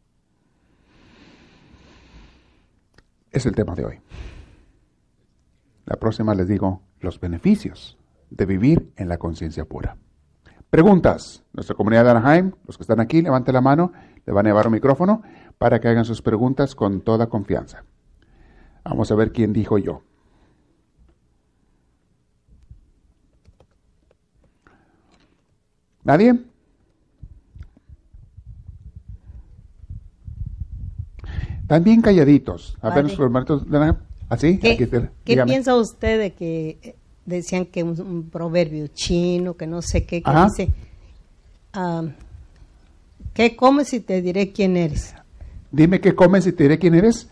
Es 3.32 3.46
el 3.46 3.56
tema 3.56 3.76
de 3.76 3.86
hoy. 3.86 4.00
La 5.86 5.98
próxima 5.98 6.34
les 6.34 6.48
digo 6.48 6.82
los 7.00 7.20
beneficios 7.20 7.98
de 8.30 8.46
vivir 8.46 8.92
en 8.96 9.10
la 9.10 9.18
conciencia 9.18 9.66
pura. 9.66 9.98
Preguntas. 10.70 11.44
Nuestra 11.54 11.76
comunidad 11.76 12.04
de 12.04 12.12
Anaheim, 12.12 12.52
los 12.66 12.78
que 12.78 12.84
están 12.84 13.00
aquí, 13.00 13.22
levanten 13.22 13.54
la 13.54 13.62
mano, 13.62 13.94
le 14.26 14.34
van 14.34 14.46
a 14.46 14.50
llevar 14.50 14.68
un 14.68 14.74
micrófono 14.74 15.22
para 15.58 15.80
que 15.80 15.88
hagan 15.88 16.06
sus 16.06 16.22
preguntas 16.22 16.76
con 16.76 17.02
toda 17.02 17.28
confianza. 17.28 17.84
Vamos 18.84 19.12
a 19.12 19.16
ver 19.16 19.32
quién 19.32 19.54
dijo 19.54 19.78
yo. 19.78 20.02
¿Nadie? 26.04 26.40
También 31.68 32.02
calladitos. 32.02 32.78
A 32.82 32.94
ver, 32.94 33.06
los 33.06 33.70
de 33.70 33.78
Anaheim. 33.78 33.96
¿Así? 34.30 34.60
¿Qué, 34.60 34.78
¿qué 35.24 35.44
piensa 35.44 35.76
usted 35.76 36.20
de 36.20 36.34
que 36.34 36.96
decían 37.26 37.66
que 37.66 37.84
un, 37.84 38.30
proverbio 38.30 38.88
chino, 38.88 39.56
que 39.56 39.68
no 39.68 39.82
sé 39.82 40.06
qué, 40.06 40.22
que 40.22 40.32
dice, 40.32 40.72
ah, 41.74 42.04
¿qué 43.34 43.56
comes 43.56 43.94
y 43.94 44.00
te 44.00 44.22
diré 44.22 44.52
quién 44.52 44.78
eres? 44.78 45.16
Dime 45.72 46.00
qué 46.00 46.16
comes 46.16 46.48
y 46.48 46.54
te 46.54 46.64
diré 46.64 46.80
quién 46.80 46.96
eres. 46.96 47.30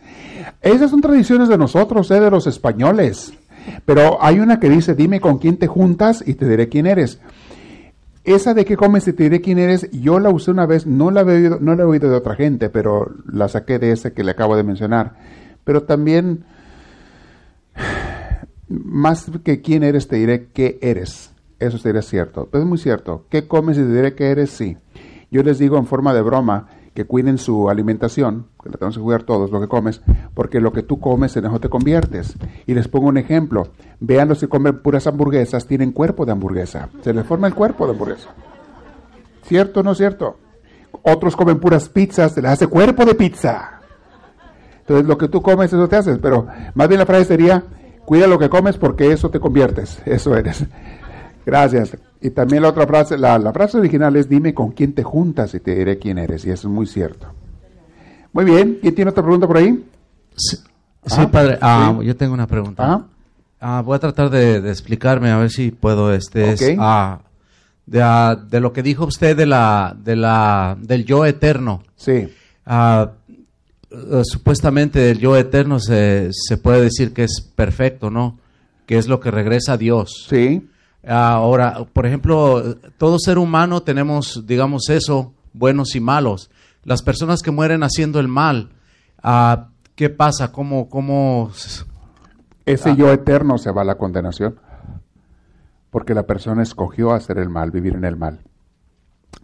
Esas 0.62 0.92
son 0.92 1.02
tradiciones 1.02 1.48
de 1.48 1.58
nosotros, 1.58 2.10
eh, 2.12 2.20
de 2.20 2.30
los 2.30 2.48
españoles. 2.48 3.34
Pero 3.86 4.22
hay 4.22 4.40
una 4.40 4.60
que 4.60 4.70
dice, 4.70 4.96
dime 4.96 5.22
con 5.22 5.38
quién 5.38 5.58
te 5.58 5.68
juntas 5.68 6.24
y 6.26 6.34
te 6.34 6.48
diré 6.48 6.68
quién 6.68 6.86
eres. 6.86 7.20
Esa 8.26 8.54
de 8.54 8.66
qué 8.66 8.76
comes 8.78 9.08
y 9.08 9.14
te 9.14 9.24
diré 9.24 9.42
quién 9.42 9.60
eres, 9.60 9.90
yo 9.92 10.20
la 10.20 10.30
usé 10.30 10.52
una 10.52 10.66
vez, 10.66 10.86
no 10.86 11.12
la, 11.12 11.22
he 11.22 11.26
oído, 11.26 11.58
no 11.62 11.76
la 11.76 11.84
he 11.84 11.86
oído 11.86 12.10
de 12.10 12.16
otra 12.16 12.36
gente, 12.36 12.70
pero 12.70 13.12
la 13.32 13.50
saqué 13.50 13.80
de 13.80 13.92
ese 13.92 14.14
que 14.14 14.24
le 14.24 14.32
acabo 14.32 14.56
de 14.56 14.64
mencionar. 14.64 15.16
Pero 15.64 15.84
también 15.84 16.46
más 18.84 19.30
que 19.44 19.62
quién 19.62 19.84
eres, 19.84 20.08
te 20.08 20.18
diré 20.18 20.48
qué 20.54 20.80
eres. 20.82 21.34
Eso 21.60 21.78
sería 21.78 22.02
cierto. 22.02 22.48
Pero 22.52 22.64
es 22.64 22.70
muy 22.70 22.78
cierto. 22.78 23.26
¿Qué 23.30 23.48
comes 23.48 23.78
y 23.78 23.82
te 23.82 23.94
diré 23.94 24.16
qué 24.16 24.32
eres? 24.32 24.50
Sí. 24.50 24.78
Yo 25.32 25.44
les 25.44 25.60
digo 25.60 25.78
en 25.78 25.86
forma 25.86 26.14
de 26.14 26.22
broma 26.22 26.68
que 26.94 27.06
cuiden 27.06 27.38
su 27.38 27.70
alimentación, 27.70 28.48
que 28.62 28.70
la 28.70 28.78
tenemos 28.78 28.98
que 28.98 29.04
cuidar 29.04 29.24
todos 29.24 29.50
lo 29.50 29.60
que 29.60 29.68
comes, 29.68 30.02
porque 30.36 30.60
lo 30.60 30.72
que 30.72 30.84
tú 30.84 31.00
comes 31.00 31.36
en 31.38 31.46
eso 31.46 31.60
te 31.60 31.70
conviertes. 31.70 32.36
Y 32.68 32.74
les 32.74 32.88
pongo 32.88 33.08
un 33.08 33.18
ejemplo. 33.18 33.70
Vean 34.00 34.30
los 34.30 34.40
que 34.40 34.48
comen 34.48 34.82
puras 34.82 35.08
hamburguesas, 35.08 35.66
tienen 35.66 35.92
cuerpo 35.92 36.26
de 36.26 36.34
hamburguesa. 36.34 36.90
Se 37.02 37.14
les 37.14 37.26
forma 37.26 37.48
el 37.48 37.56
cuerpo 37.56 37.86
de 37.86 37.94
hamburguesa. 37.94 38.30
¿Cierto 39.44 39.80
o 39.80 39.84
no 39.84 39.96
cierto? 39.96 40.38
Otros 41.02 41.36
comen 41.36 41.60
puras 41.60 41.90
pizzas, 41.90 42.34
se 42.34 42.42
les 42.42 42.52
hace 42.52 42.68
cuerpo 42.68 43.06
de 43.06 43.16
pizza. 43.16 43.82
Entonces 44.82 45.08
lo 45.08 45.18
que 45.18 45.30
tú 45.30 45.42
comes, 45.42 45.74
eso 45.74 45.88
te 45.88 45.96
haces. 45.96 46.20
Pero 46.22 46.46
más 46.76 46.88
bien 46.88 47.00
la 47.00 47.06
frase 47.06 47.26
sería, 47.26 47.64
Cuida 48.06 48.28
lo 48.28 48.38
que 48.38 48.50
comes 48.50 48.78
porque 48.78 49.12
eso 49.12 49.30
te 49.30 49.40
conviertes, 49.40 50.02
eso 50.06 50.36
eres. 50.36 50.66
Gracias. 51.46 51.98
Y 52.22 52.30
también 52.30 52.64
la 52.64 52.70
otra 52.70 52.88
frase, 52.88 53.18
la, 53.18 53.52
frase 53.52 53.78
original 53.78 54.16
es 54.16 54.30
dime 54.30 54.54
con 54.54 54.72
quién 54.72 54.94
te 54.94 55.04
juntas 55.04 55.54
y 55.54 55.60
te 55.60 55.76
diré 55.76 55.98
quién 55.98 56.18
eres. 56.18 56.46
Y 56.46 56.52
eso 56.52 56.68
es 56.68 56.74
muy 56.74 56.86
cierto. 56.86 57.28
Muy 58.32 58.46
bien. 58.46 58.80
¿Quién 58.82 58.96
tiene 58.96 59.12
otra 59.12 59.24
pregunta 59.24 59.48
por 59.48 59.58
ahí? 59.58 59.84
Sí, 60.36 60.58
padre. 61.32 61.58
Ah, 61.62 62.00
yo 62.02 62.16
tengo 62.16 62.34
una 62.34 62.48
pregunta. 62.48 63.06
Ah, 63.60 63.82
voy 63.82 63.96
a 63.96 64.00
tratar 64.00 64.30
de, 64.30 64.58
explicarme 64.70 65.32
a 65.32 65.38
ver 65.38 65.52
si 65.52 65.72
puedo. 65.72 66.14
Este 66.14 66.78
ah, 66.80 67.20
de, 67.86 68.60
lo 68.60 68.74
que 68.74 68.84
dijo 68.84 69.06
usted 69.06 69.36
de 69.36 69.46
la, 69.46 69.96
de 69.98 70.16
la, 70.16 70.78
del 70.80 71.06
yo 71.06 71.26
eterno. 71.26 71.84
Sí. 71.96 72.30
Eh, 73.94 74.24
supuestamente 74.24 75.12
el 75.12 75.20
yo 75.20 75.38
eterno 75.38 75.80
se, 75.80 76.30
se, 76.32 76.58
puede 76.58 76.82
decir 76.82 77.14
que 77.14 77.24
es 77.24 77.42
perfecto, 77.42 78.10
¿no? 78.10 78.40
Que 78.88 78.98
es 78.98 79.08
lo 79.08 79.20
que 79.20 79.30
regresa 79.30 79.74
a 79.74 79.78
Dios. 79.78 80.26
Sí. 80.30 80.68
Ahora, 81.06 81.86
por 81.92 82.06
ejemplo, 82.06 82.78
todo 82.98 83.20
ser 83.20 83.38
humano 83.38 83.84
tenemos, 83.84 84.48
digamos 84.48 84.90
eso, 84.90 85.34
buenos 85.52 85.96
y 85.96 86.00
malos. 86.00 86.50
Las 86.84 87.04
personas 87.04 87.42
que 87.42 87.52
mueren 87.52 87.84
haciendo 87.84 88.20
el 88.20 88.28
mal, 88.28 88.70
uh, 89.24 89.64
¿qué 89.96 90.10
pasa? 90.10 90.52
¿Cómo, 90.52 90.90
cómo... 90.90 91.52
Ese 92.66 92.92
ah. 92.92 92.96
yo 92.96 93.12
eterno 93.12 93.58
se 93.58 93.72
va 93.72 93.82
a 93.82 93.86
la 93.86 93.96
condenación. 93.96 94.56
Porque 95.92 96.14
la 96.14 96.24
persona 96.24 96.64
escogió 96.64 97.14
hacer 97.14 97.38
el 97.38 97.50
mal, 97.50 97.70
vivir 97.70 97.96
en 97.96 98.06
el 98.06 98.16
mal. 98.16 98.40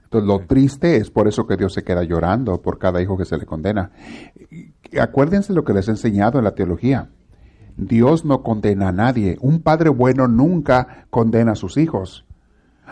Entonces, 0.04 0.28
lo 0.28 0.40
triste 0.40 0.98
es 0.98 1.12
por 1.12 1.28
eso 1.28 1.46
que 1.46 1.56
Dios 1.56 1.74
se 1.74 1.84
queda 1.84 2.04
llorando 2.04 2.62
por 2.62 2.80
cada 2.80 3.02
hijo 3.02 3.18
que 3.18 3.26
se 3.26 3.38
le 3.38 3.46
condena. 3.46 3.92
Acuérdense 5.00 5.54
lo 5.54 5.64
que 5.64 5.74
les 5.74 5.88
he 5.88 5.92
enseñado 5.92 6.40
en 6.40 6.46
la 6.46 6.56
teología. 6.56 7.10
Dios 7.78 8.26
no 8.26 8.42
condena 8.44 8.90
a 8.90 8.92
nadie. 8.92 9.38
Un 9.42 9.62
padre 9.62 9.90
bueno 9.90 10.28
nunca 10.28 11.06
condena 11.10 11.52
a 11.52 11.56
sus 11.56 11.78
hijos. 11.78 12.26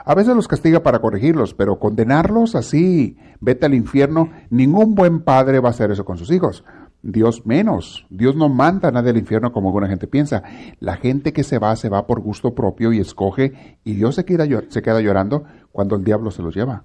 A 0.06 0.16
veces 0.16 0.36
los 0.36 0.48
castiga 0.48 0.84
para 0.84 1.00
corregirlos, 1.00 1.54
pero 1.54 1.80
condenarlos 1.80 2.56
así, 2.56 3.18
vete 3.42 3.66
al 3.66 3.74
infierno, 3.74 4.30
ningún 4.50 4.96
buen 4.96 5.22
padre 5.22 5.60
va 5.60 5.70
a 5.70 5.72
hacer 5.72 5.92
eso 5.92 6.06
con 6.06 6.18
sus 6.18 6.32
hijos. 6.32 6.64
Dios 7.02 7.46
menos. 7.46 8.06
Dios 8.10 8.36
no 8.36 8.50
manda 8.50 8.90
a 8.90 8.92
nadie 8.92 9.12
al 9.12 9.18
infierno 9.18 9.52
como 9.52 9.70
alguna 9.70 9.88
gente 9.88 10.08
piensa. 10.08 10.44
La 10.80 10.98
gente 10.98 11.34
que 11.34 11.44
se 11.44 11.60
va, 11.60 11.76
se 11.76 11.90
va 11.90 12.08
por 12.08 12.22
gusto 12.22 12.54
propio 12.54 12.92
y 12.92 13.00
escoge, 13.00 13.80
y 13.84 13.94
Dios 13.94 14.16
se 14.16 14.26
queda, 14.26 14.46
se 14.70 14.82
queda 14.82 15.02
llorando 15.02 15.44
cuando 15.72 15.96
el 15.96 16.04
diablo 16.04 16.32
se 16.32 16.42
los 16.42 16.56
lleva. 16.56 16.84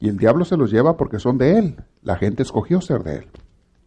Y 0.00 0.08
el 0.08 0.16
diablo 0.16 0.44
se 0.44 0.56
los 0.56 0.70
lleva 0.70 0.96
porque 0.96 1.18
son 1.18 1.38
de 1.38 1.58
él. 1.58 1.76
La 2.02 2.16
gente 2.16 2.42
escogió 2.42 2.80
ser 2.80 3.02
de 3.02 3.16
él. 3.16 3.26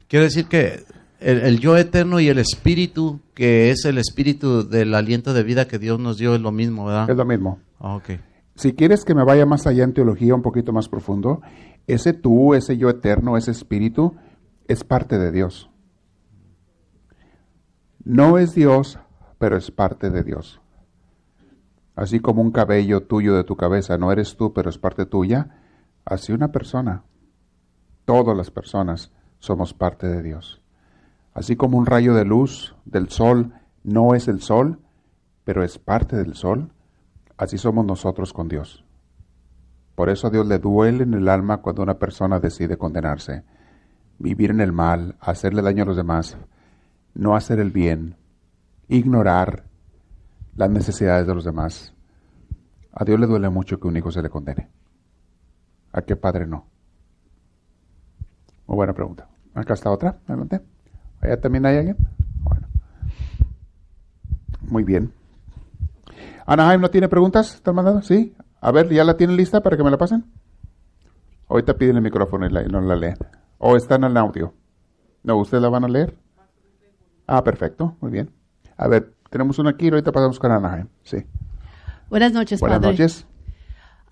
Quiero 0.07 0.26
decir 0.26 0.47
que 0.47 0.84
el, 1.20 1.60
yo 1.60 1.78
eterno 1.78 2.20
y 2.20 2.30
el 2.30 2.39
espíritu, 2.39 3.20
que 3.34 3.70
es 3.70 3.86
el 3.86 3.97
espíritu 3.97 4.68
del 4.68 4.95
aliento 4.95 5.34
de 5.34 5.43
vida 5.43 5.68
que 5.68 5.78
Dios 5.78 5.99
nos 5.99 6.18
dio, 6.18 6.34
es 6.34 6.41
lo 6.41 6.51
mismo, 6.51 6.86
¿verdad? 6.86 7.10
Es 7.10 7.18
lo 7.18 7.26
mismo. 7.26 7.60
Ah, 7.80 7.99
si 8.55 8.74
quieres 8.74 9.05
que 9.05 9.16
me 9.16 9.24
vaya 9.24 9.45
más 9.45 9.68
allá 9.68 9.84
en 9.84 9.93
teología, 9.93 10.36
un 10.36 10.41
poquito 10.41 10.74
más 10.74 10.89
profundo, 10.89 11.41
ese 11.88 12.14
tú, 12.14 12.53
ese 12.53 12.78
yo 12.78 12.89
eterno, 12.89 13.38
ese 13.38 13.51
espíritu, 13.51 14.16
es 14.70 14.86
parte 14.86 15.17
de 15.17 15.34
Dios. 15.34 15.70
No 18.05 18.38
es 18.38 18.55
Dios, 18.55 18.99
pero 19.38 19.57
es 19.57 19.70
parte 19.72 20.09
de 20.09 20.24
Dios. 20.24 20.61
Así 21.95 22.22
como 22.22 22.41
un 22.41 22.51
cabello 22.51 23.03
tuyo 23.03 23.36
de 23.36 23.43
tu 23.43 23.57
cabeza 23.57 23.97
no 23.97 24.13
eres 24.13 24.38
tú, 24.38 24.53
pero 24.53 24.70
es 24.70 24.78
parte 24.78 25.05
tuya, 25.05 25.59
Así 26.09 26.34
una 26.34 26.51
persona, 26.51 27.03
todas 28.05 28.36
las 28.36 28.49
personas 28.49 29.11
somos 29.38 29.76
parte 29.76 30.07
de 30.07 30.24
Dios. 30.24 30.59
Así 31.36 31.55
como 31.55 31.78
un 31.78 31.86
rayo 31.86 32.15
de 32.15 32.26
luz 32.26 32.76
del 32.86 33.09
sol 33.09 33.53
no 33.84 34.15
es 34.15 34.28
el 34.28 34.41
sol, 34.41 34.80
pero 35.43 35.63
es 35.63 35.78
parte 35.78 36.15
del 36.15 36.34
sol, 36.34 36.72
así 37.38 37.59
somos 37.59 37.86
nosotros 37.86 38.34
con 38.34 38.47
Dios. 38.47 38.84
Por 39.93 40.09
eso 40.09 40.28
a 40.28 40.30
Dios 40.32 40.47
le 40.47 40.57
duele 40.57 41.03
en 41.03 41.13
el 41.13 41.30
alma 41.30 41.57
cuando 41.57 41.84
una 41.84 41.99
persona 41.99 42.39
decide 42.39 42.76
condenarse, 42.76 43.43
vivir 44.20 44.51
en 44.51 44.61
el 44.61 44.72
mal, 44.72 45.15
hacerle 45.20 45.61
daño 45.61 45.84
a 45.84 45.88
los 45.88 45.95
demás, 45.95 46.38
no 47.13 47.36
hacer 47.36 47.59
el 47.59 47.72
bien, 47.72 48.15
ignorar 48.88 49.63
las 50.55 50.70
necesidades 50.70 51.26
de 51.26 51.34
los 51.34 51.45
demás. 51.45 51.93
A 52.91 53.05
Dios 53.05 53.20
le 53.20 53.28
duele 53.28 53.49
mucho 53.49 53.80
que 53.80 53.88
un 53.88 53.97
hijo 53.97 54.11
se 54.11 54.22
le 54.22 54.30
condene. 54.30 54.70
¿A 55.93 56.01
qué 56.01 56.15
padre 56.15 56.45
no? 56.45 56.65
Muy 58.67 58.76
buena 58.76 58.93
pregunta. 58.93 59.28
Acá 59.55 59.74
está 59.74 59.89
otra. 59.89 60.20
Adelante. 60.28 60.61
¿Allá 61.22 61.39
también 61.39 61.65
hay 61.65 61.78
alguien? 61.78 61.97
Bueno. 62.43 62.67
Muy 64.61 64.84
bien. 64.84 65.11
Anaheim 66.45 66.82
no 66.82 66.89
tiene 66.89 67.07
preguntas, 67.07 67.55
¿están 67.55 67.76
mandando? 67.76 68.01
Sí. 68.01 68.36
A 68.61 68.72
ver, 68.72 68.89
¿ya 68.89 69.03
la 69.03 69.17
tienen 69.17 69.38
lista 69.38 69.61
para 69.61 69.78
que 69.78 69.84
me 69.84 69.91
la 69.91 69.97
pasen? 69.97 70.26
Ahorita 71.47 71.76
piden 71.76 71.95
el 71.95 72.01
micrófono 72.01 72.45
y, 72.45 72.67
no 72.70 72.82
la 72.82 72.95
leen. 72.95 73.17
¿O 73.62 73.76
están 73.76 74.05
en 74.05 74.16
audio? 74.16 74.53
No, 75.22 75.36
¿ustedes 75.36 75.62
la 75.62 75.68
van 75.68 75.84
a 75.84 75.89
leer? 75.89 76.18
Ah, 77.28 77.43
perfecto, 77.43 77.97
muy 77.99 78.10
bien. 78.10 78.32
A 78.78 78.88
ver, 78.88 79.14
tenemos 79.30 79.60
una 79.60 79.72
aquí, 79.72 79.89
ahorita 79.89 80.14
pasamos 80.14 80.39
con 80.39 80.49
Anaheim. 80.49 80.88
Sí. 81.03 81.18
Buenas 82.10 82.32
noches, 82.32 82.62
Buenas 82.62 82.80
noches. 82.80 83.28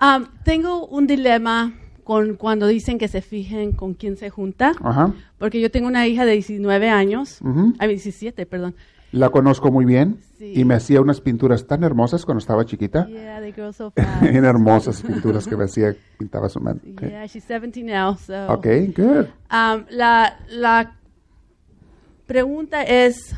Um, 0.02 0.26
tengo 0.44 0.86
un 0.88 1.08
dilema 1.08 1.74
con 2.04 2.36
cuando 2.36 2.68
dicen 2.68 2.98
que 2.98 3.08
se 3.08 3.22
fijen 3.22 3.72
con 3.72 3.94
quién 3.94 4.18
se 4.18 4.30
junta. 4.30 4.74
Ajá. 4.84 5.14
Porque 5.40 5.62
yo 5.62 5.72
tengo 5.72 5.88
una 5.88 6.06
hija 6.08 6.26
de 6.26 6.34
19 6.34 6.90
años, 6.90 7.40
a 7.80 7.88
17, 7.88 8.46
perdón. 8.46 8.76
La 9.12 9.30
conozco 9.30 9.72
muy 9.72 9.86
bien 9.86 10.20
y 10.40 10.66
me 10.66 10.76
hacía 10.76 11.02
unas 11.02 11.22
pinturas 11.22 11.66
tan 11.66 11.84
hermosas 11.84 12.26
cuando 12.26 12.40
estaba 12.40 12.66
chiquita. 12.66 13.08
Yeah, 13.08 13.40
they 13.40 13.52
grow 13.52 13.72
so 13.72 13.92
fast. 13.96 14.24
hermosas 14.24 15.02
pinturas 15.02 15.48
que 15.48 15.56
me 15.56 15.64
hacía, 15.64 15.96
pintaba 16.18 16.50
su 16.50 16.60
mano. 16.60 16.80
Okay. 16.94 17.10
Yeah, 17.10 17.26
she's 17.26 17.48
17 17.48 17.84
now, 17.84 18.16
so. 18.18 18.52
Okay, 18.54 18.88
good. 18.88 19.28
Um, 19.50 19.86
la, 19.90 20.38
la 20.50 20.98
pregunta 22.26 22.84
es, 22.84 23.34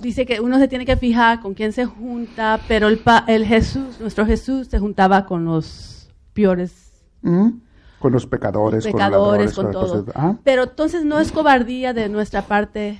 dice 0.00 0.24
que 0.24 0.40
uno 0.40 0.58
se 0.58 0.68
tiene 0.68 0.86
que 0.86 0.96
fijar 0.96 1.40
con 1.40 1.52
quién 1.52 1.72
se 1.72 1.84
junta, 1.84 2.60
pero 2.66 2.88
el, 2.88 3.00
el 3.26 3.44
Jesús, 3.44 4.00
nuestro 4.00 4.24
Jesús, 4.24 4.68
se 4.68 4.78
juntaba 4.78 5.26
con 5.26 5.44
los 5.44 6.10
peores. 6.32 6.92
Con 7.20 8.12
los 8.12 8.26
pecadores, 8.26 8.84
pecadores 8.84 9.54
con, 9.54 9.70
todos. 9.70 10.04
Pero 10.44 10.62
entonces 10.64 11.04
no 11.04 11.20
es 11.20 11.30
cobardía 11.30 11.92
de 11.92 12.08
nuestra 12.08 12.42
parte 12.42 12.98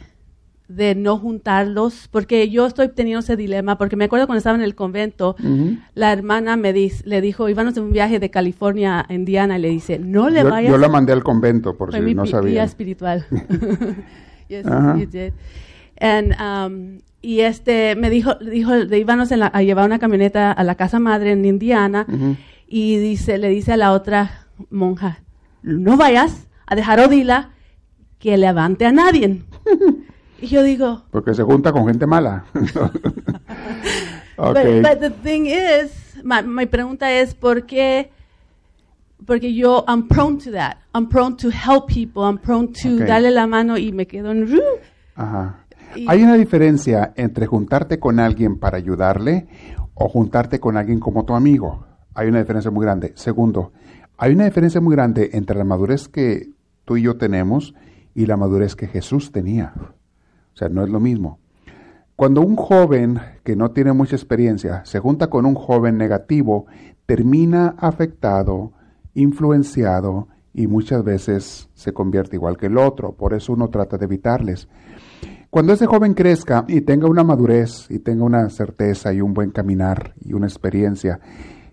de 0.69 0.95
no 0.95 1.17
juntarlos, 1.17 2.09
porque 2.09 2.51
yo 2.51 2.67
estoy 2.67 2.89
teniendo 2.89 3.21
ese 3.21 3.37
dilema, 3.37 3.79
porque 3.79 3.97
me 3.97 4.05
acuerdo 4.05 4.27
cuando 4.27 4.39
estaba 4.39 4.57
en 4.57 4.63
el 4.63 4.75
convento, 4.75 5.35
la 5.95 6.13
hermana 6.13 6.57
me 6.57 6.73
le 6.73 7.21
dijo, 7.23 7.49
íbamos 7.49 7.77
en 7.79 7.85
un 7.85 7.93
viaje 7.93 8.19
de 8.19 8.31
California 8.31 9.07
a 9.09 9.15
Indiana, 9.15 9.59
y 9.59 9.63
le 9.63 9.71
dice, 9.71 9.99
no 9.99 10.29
le 10.29 10.45
vayas. 10.45 10.71
Yo 10.71 10.77
la 10.77 10.89
mandé 10.89 11.15
al 11.15 11.25
convento, 11.25 11.77
por 11.77 11.93
si 11.93 12.15
no 12.15 12.27
sabía. 12.27 12.65
espiritual. 12.65 13.25
yes, 14.49 14.67
you 14.67 15.07
did. 15.07 15.33
And, 16.01 16.35
um, 16.39 16.99
y 17.23 17.41
este 17.41 17.97
me 17.97 18.11
dijo, 18.11 18.35
dijo, 18.35 18.73
de 18.73 18.99
íbamos 18.99 19.33
a 19.33 19.63
llevar 19.63 19.87
una 19.87 19.99
camioneta 19.99 20.53
a 20.53 20.65
la 20.65 20.75
casa 20.75 20.99
madre 20.99 21.33
en 21.33 21.45
Indiana, 21.47 22.07
y 22.67 22.99
dice, 22.99 23.39
le 23.39 23.49
dice 23.49 23.73
a 23.73 23.77
la 23.79 23.93
otra 23.93 24.47
monja, 24.69 25.23
no 25.63 25.97
vayas 25.97 26.47
a 26.67 26.77
dejar 26.77 27.01
Odila 27.01 27.53
que 28.19 28.37
levante 28.37 28.85
a 28.85 28.93
nadie. 28.93 29.43
Y 30.41 30.47
yo 30.47 30.63
digo... 30.63 31.03
Porque 31.11 31.35
se 31.35 31.43
junta 31.43 31.73
con 31.73 31.87
gente 31.87 32.07
mala. 32.07 32.45
okay. 34.37 34.81
but, 34.81 35.01
the 35.01 35.11
thing 35.11 35.47
is, 35.47 36.17
mi 36.23 36.67
pregunta 36.67 37.13
es, 37.13 37.35
¿por 37.35 37.67
qué? 37.67 38.11
Porque 39.27 39.53
yo, 39.53 39.85
I'm 39.89 40.07
prone 40.07 40.39
to 40.39 40.53
that. 40.53 40.77
I'm 40.95 41.09
prone 41.09 41.37
to 41.37 41.49
help 41.51 41.89
people. 41.89 42.23
I'm 42.23 42.39
prone 42.39 42.69
to 42.83 43.05
darle 43.05 43.31
la 43.31 43.47
mano 43.47 43.77
y 43.77 43.93
me 43.93 44.07
quedo 44.07 44.31
en... 44.31 44.49
Ajá. 45.17 45.65
Hay 46.07 46.23
una 46.23 46.35
diferencia 46.35 47.13
entre 47.17 47.47
juntarte 47.47 47.99
con 47.99 48.21
alguien 48.21 48.59
para 48.59 48.77
ayudarle 48.77 49.49
o 49.95 50.09
juntarte 50.09 50.61
con 50.61 50.77
alguien 50.77 51.01
como 51.01 51.25
tu 51.25 51.35
amigo. 51.35 51.87
Hay 52.15 52.29
una 52.29 52.39
diferencia 52.39 52.71
muy 52.71 52.85
grande. 52.85 53.13
Segundo, 53.17 53.73
hay 54.17 54.33
una 54.35 54.45
diferencia 54.45 54.81
muy 54.81 54.95
grande 54.95 55.31
entre 55.33 55.57
la 55.57 55.65
madurez 55.65 56.09
que 56.09 56.51
tú 56.85 56.97
y 56.97 57.03
yo 57.03 57.17
tenemos 57.17 57.75
y 58.15 58.27
la 58.27 58.37
madurez 58.37 58.77
que 58.77 58.87
Jesús 58.87 59.33
tenía. 59.33 59.73
O 60.59 60.63
sea, 60.67 60.69
no 60.69 60.83
es 60.83 60.91
lo 60.91 60.99
mismo. 60.99 61.39
Cuando 62.17 62.41
un 62.41 62.57
joven 62.57 63.21
que 63.45 63.55
no 63.55 63.71
tiene 63.71 63.93
mucha 63.93 64.17
experiencia 64.17 64.85
se 64.85 64.99
junta 64.99 65.29
con 65.29 65.47
un 65.47 65.55
joven 65.55 65.97
negativo, 65.97 66.67
termina 67.07 67.77
afectado, 67.79 68.73
influenciado 69.15 70.27
y 70.53 70.67
muchas 70.67 71.05
veces 71.05 71.69
se 71.75 71.93
convierte 71.93 72.35
igual 72.35 72.57
que 72.57 72.67
el 72.67 72.77
otro. 72.77 73.13
Por 73.13 73.35
eso 73.35 73.53
uno 73.53 73.69
trata 73.69 73.99
de 73.99 74.07
evitarles. 74.07 74.67
Cuando 75.49 75.75
ese 75.75 75.87
joven 75.87 76.15
crezca 76.15 76.65
y 76.67 76.81
tenga 76.81 77.07
una 77.07 77.23
madurez 77.23 77.89
y 77.89 78.01
tenga 78.01 78.25
una 78.25 78.51
certeza 78.51 79.13
y 79.13 79.21
un 79.21 79.35
buen 79.35 79.53
caminar 79.53 80.15
y 80.21 80.33
una 80.33 80.49
experiencia, 80.49 81.21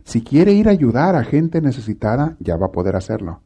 si 0.04 0.22
quiere 0.22 0.54
ir 0.54 0.68
a 0.68 0.74
ayudar 0.74 1.16
a 1.16 1.24
gente 1.24 1.60
necesitada, 1.60 2.38
ya 2.40 2.56
va 2.56 2.68
a 2.68 2.72
poder 2.72 2.96
hacerlo. 2.96 3.42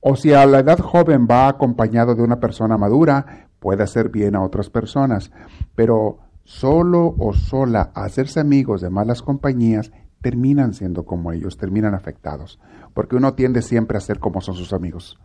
O 0.00 0.14
si 0.14 0.34
a 0.34 0.44
la 0.44 0.58
edad 0.58 0.78
joven 0.78 1.26
va 1.30 1.48
acompañado 1.48 2.14
de 2.14 2.22
una 2.22 2.38
persona 2.38 2.76
madura, 2.76 3.48
puede 3.62 3.84
hacer 3.84 4.10
bien 4.10 4.34
a 4.34 4.42
otras 4.42 4.68
personas, 4.68 5.30
pero 5.76 6.18
solo 6.42 7.14
o 7.16 7.32
sola 7.32 7.92
hacerse 7.94 8.40
amigos 8.40 8.80
de 8.80 8.90
malas 8.90 9.22
compañías 9.22 9.92
terminan 10.20 10.74
siendo 10.74 11.04
como 11.04 11.32
ellos, 11.32 11.56
terminan 11.56 11.94
afectados, 11.94 12.58
porque 12.92 13.16
uno 13.16 13.34
tiende 13.34 13.62
siempre 13.62 13.96
a 13.96 14.00
ser 14.00 14.18
como 14.18 14.40
son 14.40 14.56
sus 14.56 14.72
amigos. 14.72 15.18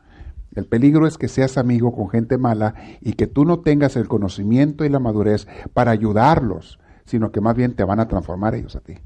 El 0.53 0.67
peligro 0.67 1.07
es 1.07 1.17
que 1.17 1.27
seas 1.27 1.57
amigo 1.57 1.93
con 1.93 2.09
gente 2.09 2.37
mala 2.37 2.75
y 3.01 3.13
que 3.13 3.25
tú 3.25 3.43
no 3.43 3.59
tengas 3.59 3.95
el 3.95 4.07
conocimiento 4.07 4.85
y 4.85 4.89
la 4.89 4.99
madurez 4.99 5.47
para 5.73 5.91
ayudarlos, 5.91 6.79
sino 7.05 7.31
que 7.31 7.41
más 7.41 7.55
bien 7.55 7.75
te 7.75 7.83
van 7.83 7.99
a 7.99 8.07
transformar 8.07 8.53
ellos 8.53 8.75
a 8.75 8.81
ti. 8.81 8.99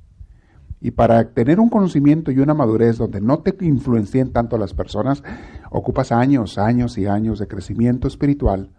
Y 0.81 0.91
para 0.91 1.33
tener 1.33 1.59
un 1.59 1.69
conocimiento 1.69 2.31
y 2.31 2.39
una 2.39 2.53
madurez 2.53 2.97
donde 2.97 3.21
no 3.21 3.39
te 3.39 3.55
influencien 3.65 4.33
tanto 4.33 4.57
las 4.57 4.73
personas, 4.73 5.23
ocupas 5.69 6.11
años, 6.11 6.57
años 6.57 6.97
y 6.97 7.05
años 7.05 7.39
de 7.39 7.47
crecimiento 7.47 8.07
espiritual 8.07 8.71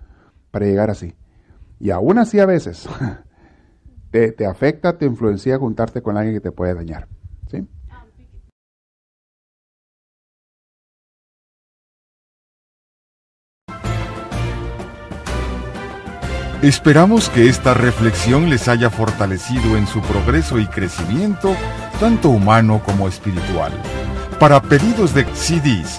para 0.52 0.66
llegar 0.66 0.90
así. 0.90 1.14
Y 1.80 1.90
aún 1.90 2.18
así 2.18 2.38
a 2.38 2.46
veces 2.46 2.88
te, 4.12 4.46
afecta, 4.46 4.96
te 4.96 5.06
influencia 5.06 5.58
juntarte 5.58 6.00
con 6.00 6.16
alguien 6.16 6.36
que 6.36 6.40
te 6.40 6.52
puede 6.52 6.74
dañar. 6.74 7.08
¿sí? 7.50 7.66
Esperamos 16.62 17.28
que 17.30 17.48
esta 17.48 17.74
reflexión 17.74 18.48
les 18.48 18.68
haya 18.68 18.88
fortalecido 18.88 19.76
en 19.76 19.88
su 19.88 20.00
progreso 20.02 20.60
y 20.60 20.66
crecimiento, 20.66 21.56
tanto 21.98 22.28
humano 22.28 22.80
como 22.84 23.08
espiritual. 23.08 23.72
Para 24.38 24.62
pedidos 24.62 25.12
de 25.14 25.24
CDs, 25.34 25.98